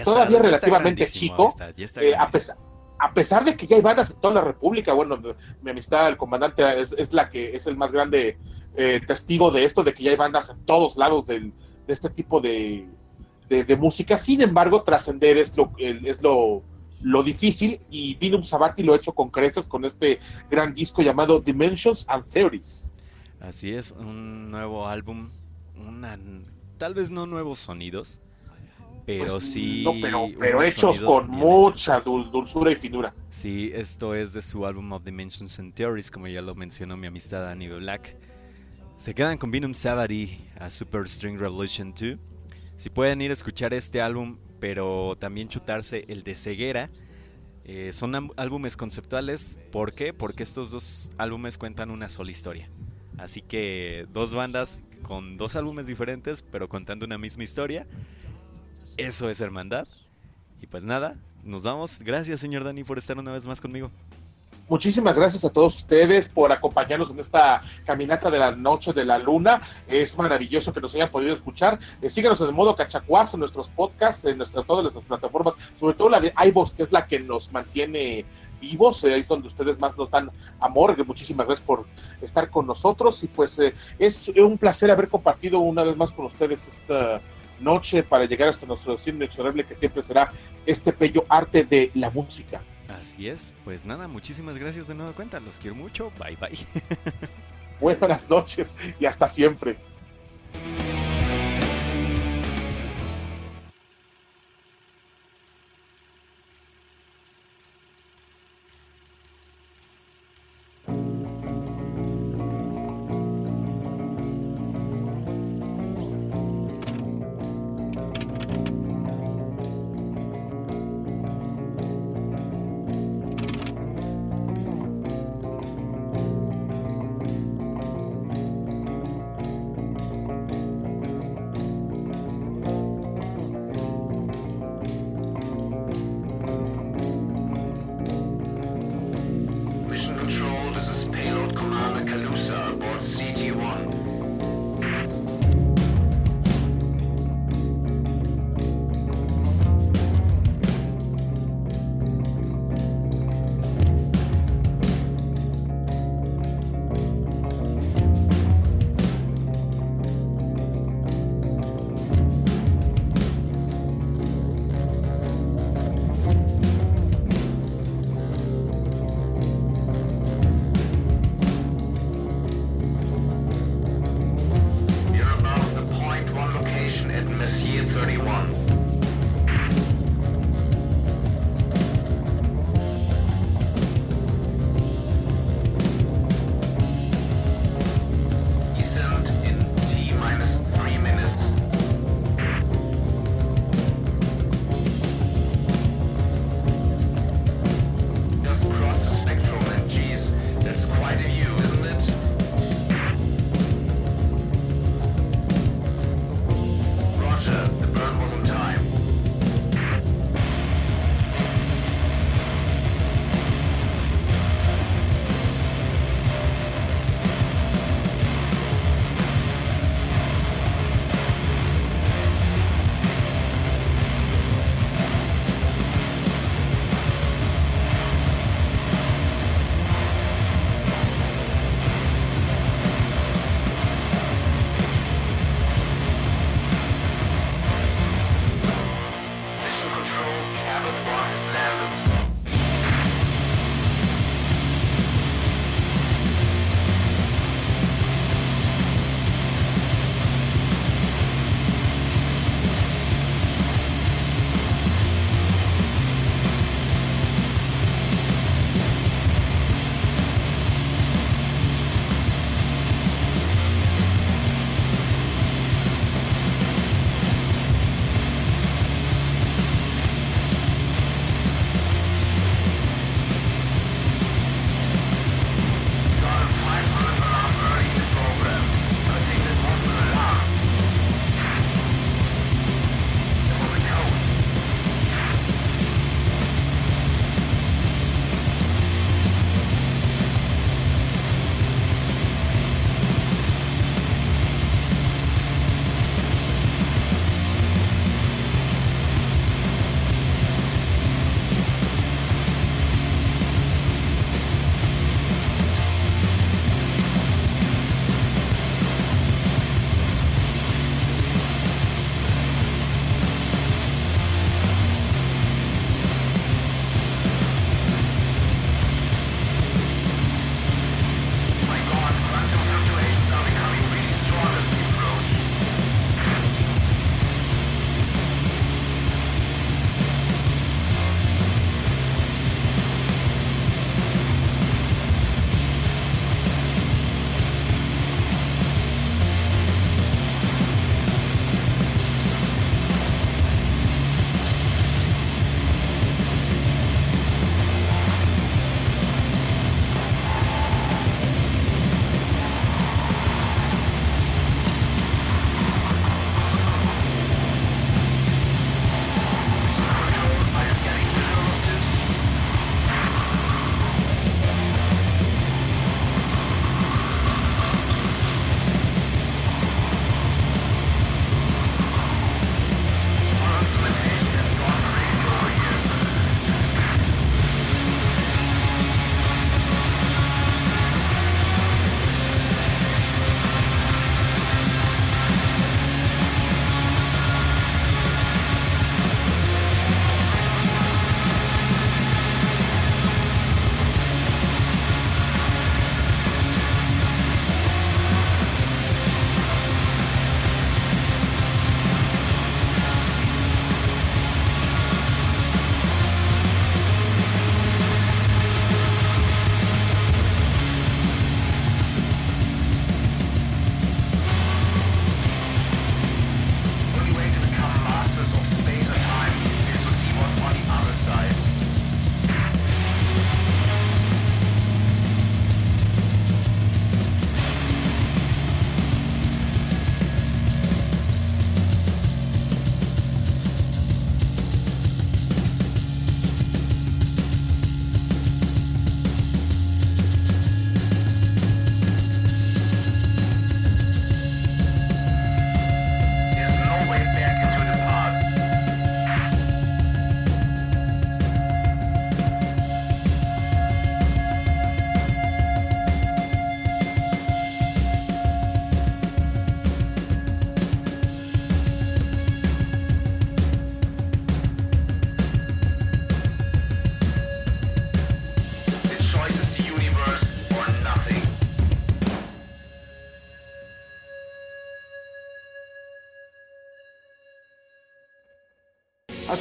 todavía 0.03 0.39
relativamente 0.39 1.05
chico. 1.05 1.53
Eh, 1.77 2.15
a, 2.15 2.27
pesar, 2.27 2.57
a 2.99 3.13
pesar 3.13 3.45
de 3.45 3.55
que 3.55 3.67
ya 3.67 3.75
hay 3.75 3.83
bandas 3.83 4.09
en 4.09 4.19
toda 4.19 4.33
la 4.33 4.41
República, 4.41 4.93
bueno, 4.93 5.21
mi 5.61 5.71
amistad, 5.71 6.07
el 6.07 6.17
comandante, 6.17 6.63
es, 6.81 7.13
la 7.13 7.29
que 7.29 7.55
es 7.55 7.67
el 7.67 7.77
más 7.77 7.91
grande 7.91 8.39
testigo 9.07 9.51
de 9.51 9.63
esto, 9.63 9.83
de 9.83 9.93
que 9.93 10.03
ya 10.03 10.11
hay 10.11 10.17
bandas 10.17 10.49
en 10.49 10.65
todos 10.65 10.97
lados 10.97 11.27
del, 11.27 11.53
de 11.85 11.93
este 11.93 12.09
tipo 12.09 12.41
de, 12.41 12.87
de, 13.47 13.77
música. 13.77 14.17
Sin 14.17 14.41
embargo, 14.41 14.81
trascender 14.81 15.37
es 15.37 15.55
lo, 15.55 15.71
es 15.77 16.21
lo 16.23 16.63
lo 17.01 17.23
difícil 17.23 17.79
y 17.89 18.15
Vinum 18.15 18.43
Sabati 18.43 18.83
lo 18.83 18.93
ha 18.93 18.97
hecho 18.97 19.13
con 19.13 19.29
creces 19.29 19.65
con 19.65 19.85
este 19.85 20.19
gran 20.49 20.73
disco 20.73 21.01
llamado 21.01 21.39
Dimensions 21.39 22.05
and 22.07 22.29
Theories. 22.29 22.89
Así 23.39 23.71
es, 23.71 23.91
un 23.91 24.49
nuevo 24.49 24.87
álbum, 24.87 25.29
una, 25.75 26.17
tal 26.77 26.93
vez 26.93 27.11
no 27.11 27.25
nuevos 27.27 27.59
sonidos, 27.59 28.19
pero 29.05 29.33
pues, 29.33 29.51
sí. 29.51 29.83
No, 29.83 29.93
pero, 30.01 30.27
pero 30.39 30.63
hechos 30.63 30.99
con 30.99 31.29
mucha 31.29 31.99
dulzura 31.99 32.71
y 32.71 32.75
finura. 32.75 33.13
Sí, 33.29 33.71
esto 33.73 34.15
es 34.15 34.33
de 34.33 34.41
su 34.41 34.65
álbum 34.65 34.91
of 34.93 35.03
Dimensions 35.03 35.59
and 35.59 35.73
Theories, 35.73 36.09
como 36.09 36.27
ya 36.27 36.41
lo 36.41 36.55
mencionó 36.55 36.97
mi 36.97 37.07
amistad 37.07 37.47
Annie 37.47 37.69
Black. 37.69 38.15
Se 38.97 39.13
quedan 39.13 39.37
con 39.37 39.51
Vinum 39.51 39.73
Sabati 39.73 40.39
a 40.59 40.71
Super 40.71 41.07
String 41.07 41.37
Revolution 41.37 41.93
2. 41.93 42.17
Si 42.77 42.89
pueden 42.89 43.21
ir 43.21 43.29
a 43.29 43.33
escuchar 43.33 43.73
este 43.73 44.01
álbum, 44.01 44.37
pero 44.65 45.15
también 45.19 45.47
chutarse 45.47 46.05
el 46.07 46.23
de 46.23 46.33
ceguera. 46.33 46.89
Eh, 47.65 47.91
son 47.91 48.31
álbumes 48.35 48.75
conceptuales. 48.75 49.59
¿Por 49.71 49.93
qué? 49.93 50.11
Porque 50.11 50.41
estos 50.41 50.71
dos 50.71 51.11
álbumes 51.19 51.59
cuentan 51.59 51.91
una 51.91 52.09
sola 52.09 52.31
historia. 52.31 52.67
Así 53.19 53.43
que 53.43 54.07
dos 54.11 54.33
bandas 54.33 54.81
con 55.03 55.37
dos 55.37 55.55
álbumes 55.55 55.85
diferentes, 55.85 56.41
pero 56.41 56.67
contando 56.67 57.05
una 57.05 57.19
misma 57.19 57.43
historia. 57.43 57.85
Eso 58.97 59.29
es 59.29 59.39
hermandad. 59.39 59.87
Y 60.59 60.65
pues 60.65 60.83
nada, 60.83 61.15
nos 61.43 61.61
vamos. 61.61 61.99
Gracias, 61.99 62.39
señor 62.39 62.63
Dani, 62.63 62.83
por 62.83 62.97
estar 62.97 63.19
una 63.19 63.33
vez 63.33 63.45
más 63.45 63.61
conmigo. 63.61 63.91
Muchísimas 64.67 65.15
gracias 65.15 65.45
a 65.45 65.51
todos 65.51 65.75
ustedes 65.75 66.27
por 66.27 66.51
acompañarnos 66.51 67.11
en 67.11 67.19
esta 67.19 67.61
caminata 67.85 68.31
de 68.31 68.39
la 68.39 68.55
noche 68.55 68.93
de 68.93 69.05
la 69.05 69.19
luna. 69.19 69.61
Es 69.87 70.17
maravilloso 70.17 70.73
que 70.73 70.81
nos 70.81 70.95
hayan 70.95 71.09
podido 71.09 71.35
escuchar. 71.35 71.77
Eh, 72.01 72.09
síganos 72.09 72.41
en 72.41 72.51
modo 72.51 72.75
cachacuazo 72.75 73.37
en 73.37 73.41
nuestros 73.41 73.69
podcasts, 73.69 74.25
en 74.25 74.39
nuestras, 74.39 74.65
todas 74.65 74.81
nuestras 74.81 75.05
plataformas, 75.05 75.53
sobre 75.79 75.95
todo 75.95 76.09
la 76.09 76.19
de 76.19 76.33
iVoox, 76.47 76.71
que 76.71 76.81
es 76.81 76.91
la 76.91 77.05
que 77.05 77.19
nos 77.19 77.51
mantiene 77.51 78.25
vivos, 78.59 79.03
eh, 79.03 79.13
ahí 79.13 79.19
es 79.19 79.27
donde 79.27 79.49
ustedes 79.49 79.79
más 79.79 79.95
nos 79.95 80.09
dan 80.09 80.31
amor. 80.59 81.05
Muchísimas 81.05 81.45
gracias 81.45 81.65
por 81.67 81.85
estar 82.19 82.49
con 82.49 82.65
nosotros 82.65 83.23
y 83.23 83.27
pues 83.27 83.59
eh, 83.59 83.75
es 83.99 84.29
un 84.29 84.57
placer 84.57 84.89
haber 84.89 85.09
compartido 85.09 85.59
una 85.59 85.83
vez 85.83 85.95
más 85.95 86.11
con 86.11 86.25
ustedes 86.25 86.67
esta 86.67 87.21
noche 87.59 88.01
para 88.01 88.25
llegar 88.25 88.49
hasta 88.49 88.65
nuestro 88.65 88.93
destino 88.93 89.17
inexorable 89.17 89.63
que 89.63 89.75
siempre 89.75 90.01
será 90.01 90.31
este 90.65 90.91
bello 90.91 91.23
arte 91.29 91.63
de 91.63 91.91
la 91.93 92.09
música. 92.09 92.61
Así 92.87 93.27
es, 93.27 93.53
pues 93.63 93.85
nada, 93.85 94.07
muchísimas 94.07 94.57
gracias 94.57 94.87
de 94.87 94.95
nuevo 94.95 95.13
cuenta, 95.13 95.39
los 95.39 95.57
quiero 95.57 95.75
mucho, 95.75 96.11
bye 96.19 96.35
bye. 96.35 96.57
Buenas 97.79 98.29
noches 98.29 98.75
y 98.99 99.05
hasta 99.05 99.27
siempre. 99.27 99.77